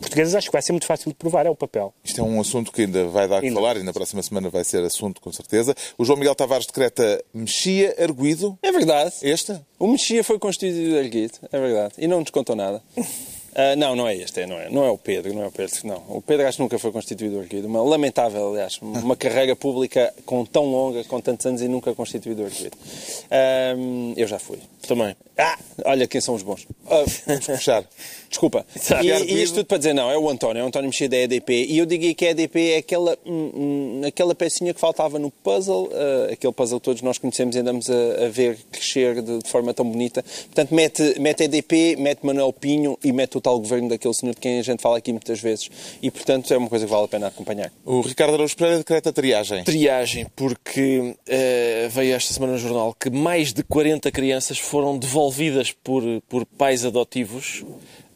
Portuguesas 0.00 0.34
acho 0.34 0.48
que 0.48 0.52
vai 0.52 0.62
ser 0.62 0.72
muito 0.72 0.86
fácil 0.86 1.10
de 1.10 1.14
provar, 1.16 1.46
é 1.46 1.50
o 1.50 1.54
papel. 1.54 1.94
Isto 2.02 2.20
é 2.20 2.24
um 2.24 2.40
assunto 2.40 2.72
que 2.72 2.82
ainda 2.82 3.06
vai 3.06 3.28
dar 3.28 3.40
que 3.40 3.50
falar 3.52 3.76
e 3.76 3.82
na 3.82 3.92
próxima 3.92 4.22
semana 4.22 4.50
vai 4.50 4.64
ser 4.64 4.82
assunto, 4.84 5.20
com 5.20 5.32
certeza. 5.32 5.74
O 5.96 6.04
João 6.04 6.18
Miguel 6.18 6.34
Tavares 6.34 6.66
decreta 6.66 7.22
Mexia 7.32 7.94
arguido. 7.98 8.58
É 8.62 8.72
verdade. 8.72 9.14
Este? 9.22 9.60
O 9.78 9.86
Mexia 9.86 10.24
foi 10.24 10.38
constituído 10.38 10.96
erguido, 10.96 11.34
é 11.52 11.60
verdade. 11.60 11.94
E 11.98 12.08
não 12.08 12.20
nos 12.20 12.30
contou 12.30 12.56
nada. 12.56 12.82
Uh, 13.56 13.74
não, 13.74 13.96
não 13.96 14.06
é 14.06 14.14
este, 14.14 14.42
é, 14.42 14.46
não, 14.46 14.60
é, 14.60 14.68
não 14.68 14.84
é 14.84 14.90
o 14.90 14.98
Pedro, 14.98 15.32
não 15.32 15.42
é 15.42 15.46
o 15.46 15.50
Pedro, 15.50 15.74
não. 15.84 16.02
O 16.08 16.20
Pedro 16.20 16.46
acho 16.46 16.58
que 16.58 16.62
nunca 16.62 16.78
foi 16.78 16.92
constituído 16.92 17.40
arquivo. 17.40 17.66
Uma 17.66 17.82
lamentável, 17.82 18.50
aliás, 18.50 18.78
uma 18.82 19.16
carreira 19.16 19.56
pública 19.56 20.12
com 20.26 20.44
tão 20.44 20.66
longa, 20.66 21.02
com 21.04 21.18
tantos 21.22 21.46
anos 21.46 21.62
e 21.62 21.68
nunca 21.68 21.94
constituído 21.94 22.44
arquivo. 22.44 22.76
Uh, 22.76 24.12
eu 24.14 24.26
já 24.28 24.38
fui. 24.38 24.58
Também. 24.86 25.16
Ah, 25.38 25.58
olha 25.86 26.06
quem 26.06 26.20
são 26.20 26.34
os 26.34 26.42
bons. 26.42 26.64
Uh, 26.84 27.46
puxar. 27.46 27.84
Desculpa. 28.28 28.66
E, 29.02 29.08
e, 29.08 29.42
isto 29.42 29.56
tudo 29.56 29.66
para 29.66 29.78
dizer, 29.78 29.92
não, 29.92 30.10
é 30.10 30.16
o 30.16 30.28
António, 30.28 30.60
é 30.60 30.64
o 30.64 30.66
António 30.66 30.88
Mexia 30.88 31.08
da 31.08 31.16
EDP. 31.16 31.66
E 31.68 31.78
eu 31.78 31.86
digo 31.86 32.14
que 32.14 32.24
a 32.24 32.30
EDP 32.30 32.72
é 32.72 32.76
aquela, 32.78 33.16
hum, 33.26 33.52
hum, 33.54 34.00
aquela 34.06 34.34
pecinha 34.34 34.72
que 34.72 34.80
faltava 34.80 35.18
no 35.18 35.30
puzzle, 35.30 35.88
uh, 35.88 36.32
aquele 36.32 36.52
puzzle 36.52 36.80
que 36.80 36.84
todos 36.84 37.02
nós 37.02 37.18
conhecemos 37.18 37.54
e 37.56 37.58
andamos 37.58 37.90
a, 37.90 38.24
a 38.24 38.28
ver 38.28 38.58
crescer 38.70 39.20
de, 39.22 39.38
de, 39.38 39.48
forma 39.48 39.74
tão 39.74 39.84
bonita. 39.84 40.22
Portanto, 40.22 40.74
mete, 40.74 41.20
mete 41.20 41.44
EDP, 41.44 41.96
mete 41.96 42.24
Manuel 42.24 42.52
Pinho 42.52 42.98
e 43.04 43.12
mete 43.12 43.36
o 43.36 43.40
tal 43.46 43.60
governo 43.60 43.88
daquele 43.88 44.12
senhor 44.12 44.34
de 44.34 44.40
quem 44.40 44.58
a 44.58 44.62
gente 44.62 44.82
fala 44.82 44.98
aqui 44.98 45.12
muitas 45.12 45.38
vezes. 45.38 45.70
E, 46.02 46.10
portanto, 46.10 46.52
é 46.52 46.56
uma 46.56 46.68
coisa 46.68 46.84
que 46.84 46.90
vale 46.90 47.04
a 47.04 47.08
pena 47.08 47.28
acompanhar. 47.28 47.72
O 47.84 48.00
Ricardo 48.00 48.34
Araújo 48.34 48.56
Pereira 48.56 48.78
decreta 48.78 49.12
triagem. 49.12 49.62
Triagem, 49.62 50.26
porque 50.34 50.98
uh, 50.98 51.88
veio 51.90 52.14
esta 52.14 52.34
semana 52.34 52.54
no 52.54 52.58
jornal 52.58 52.92
que 52.92 53.08
mais 53.08 53.52
de 53.52 53.62
40 53.62 54.10
crianças 54.10 54.58
foram 54.58 54.98
devolvidas 54.98 55.70
por, 55.70 56.02
por 56.28 56.44
pais 56.44 56.84
adotivos 56.84 57.64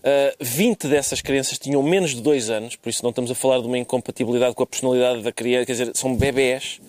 Uh, 0.00 0.32
ah, 0.32 0.34
20 0.40 0.88
dessas 0.88 1.20
crianças 1.20 1.58
tinham 1.58 1.82
menos 1.82 2.14
de 2.14 2.22
2 2.22 2.48
anos, 2.48 2.74
por 2.74 2.88
isso 2.88 3.02
não 3.02 3.10
estamos 3.10 3.30
a 3.30 3.34
falar 3.34 3.60
de 3.60 3.66
uma 3.66 3.76
incompatibilidade 3.76 4.54
com 4.54 4.62
a 4.62 4.66
personalidade 4.66 5.20
da 5.20 5.30
criança, 5.30 5.66
quer 5.66 5.72
dizer, 5.72 5.90
são 5.94 6.16
bebés. 6.16 6.80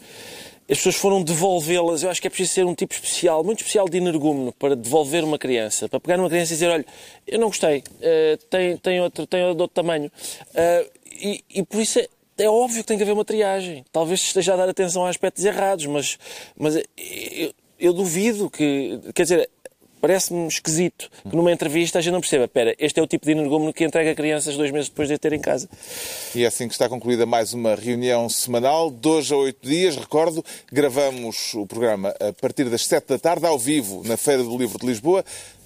As 0.72 0.78
pessoas 0.78 0.96
foram 0.96 1.22
devolvê-las. 1.22 2.02
Eu 2.02 2.10
acho 2.10 2.22
que 2.22 2.28
é 2.28 2.30
preciso 2.30 2.54
ser 2.54 2.66
um 2.66 2.74
tipo 2.74 2.94
especial, 2.94 3.44
muito 3.44 3.60
especial 3.60 3.90
de 3.90 3.98
energúmeno 3.98 4.54
para 4.54 4.74
devolver 4.74 5.22
uma 5.22 5.38
criança, 5.38 5.90
para 5.90 6.00
pegar 6.00 6.18
uma 6.18 6.30
criança 6.30 6.54
e 6.54 6.56
dizer, 6.56 6.70
olha, 6.70 6.86
eu 7.28 7.40
não 7.40 7.48
gostei, 7.48 7.80
uh, 7.80 8.38
tem, 8.50 8.78
tem, 8.78 9.02
outro, 9.02 9.28
tem 9.28 9.44
outro 9.44 9.68
tamanho. 9.68 10.10
Uh, 10.50 10.90
e, 11.12 11.44
e 11.50 11.64
por 11.64 11.82
isso 11.82 12.00
é, 12.00 12.08
é 12.38 12.50
óbvio 12.50 12.84
que 12.84 12.88
tem 12.88 12.96
que 12.96 13.04
haver 13.04 13.12
uma 13.12 13.26
triagem. 13.26 13.84
Talvez 13.92 14.22
esteja 14.22 14.54
a 14.54 14.58
dar 14.58 14.70
atenção 14.70 15.06
a 15.06 15.10
aspectos 15.10 15.44
errados, 15.44 15.86
mas, 15.88 16.18
mas 16.58 16.76
eu, 16.76 17.54
eu 17.78 17.94
duvido 17.94 18.50
que. 18.50 18.98
Quer 19.14 19.24
dizer, 19.24 19.50
parece-me 20.02 20.48
esquisito 20.48 21.10
que 21.30 21.36
numa 21.36 21.52
entrevista 21.52 22.00
a 22.00 22.02
gente 22.02 22.14
não 22.14 22.20
perceba, 22.20 22.46
espera, 22.46 22.76
este 22.80 23.00
é 23.00 23.04
o 23.04 23.08
tipo 23.08 23.26
de 23.26 23.32
energúmeno 23.32 23.72
que 23.72 23.86
entrega 23.86 24.16
crianças 24.16 24.58
dois 24.58 24.72
meses 24.72 24.90
depois 24.90 25.08
de 25.08 25.18
ter 25.18 25.32
em 25.32 25.40
casa. 25.40 25.70
E 26.34 26.44
é 26.44 26.48
assim 26.48 26.68
que 26.68 26.74
está 26.74 26.90
concluída 26.90 27.26
mais 27.26 27.54
uma 27.54 27.76
reunião 27.76 28.28
semanal, 28.28 28.90
dois 28.90 29.32
a 29.32 29.36
oito 29.36 29.70
dias, 29.70 29.96
recordo, 29.96 30.44
gravamos 30.72 31.54
o 31.54 31.68
programa 31.68 32.14
a 32.20 32.34
partir 32.34 32.66
das 32.66 32.86
sete 32.86 33.10
da 33.10 33.20
tarde, 33.20 33.46
ao 33.46 33.60
vivo, 33.60 34.02
na 34.06 34.18
Feira 34.18 34.44
do 34.44 34.58
Livro 34.58 34.80
de 34.80 34.88
Lisboa. 34.88 35.24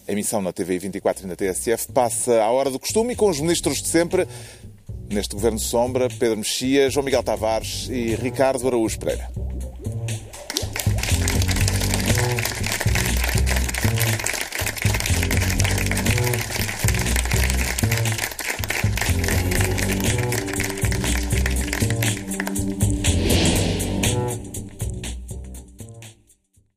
A 0.07 0.11
emissão 0.11 0.41
na 0.41 0.53
TV 0.53 0.77
24 0.77 1.25
e 1.25 1.27
na 1.27 1.35
TSF 1.35 1.91
passa 1.91 2.43
à 2.43 2.51
hora 2.51 2.69
do 2.69 2.77
costume 2.77 3.13
e 3.13 3.15
com 3.15 3.27
os 3.27 3.39
ministros 3.39 3.81
de 3.81 3.87
sempre, 3.87 4.27
neste 5.09 5.33
Governo 5.33 5.57
Sombra, 5.57 6.07
Pedro 6.09 6.37
Mexia, 6.37 6.89
João 6.89 7.03
Miguel 7.03 7.23
Tavares 7.23 7.87
e 7.89 8.13
Ricardo 8.15 8.67
Araújo 8.67 8.99
Pereira. 8.99 9.31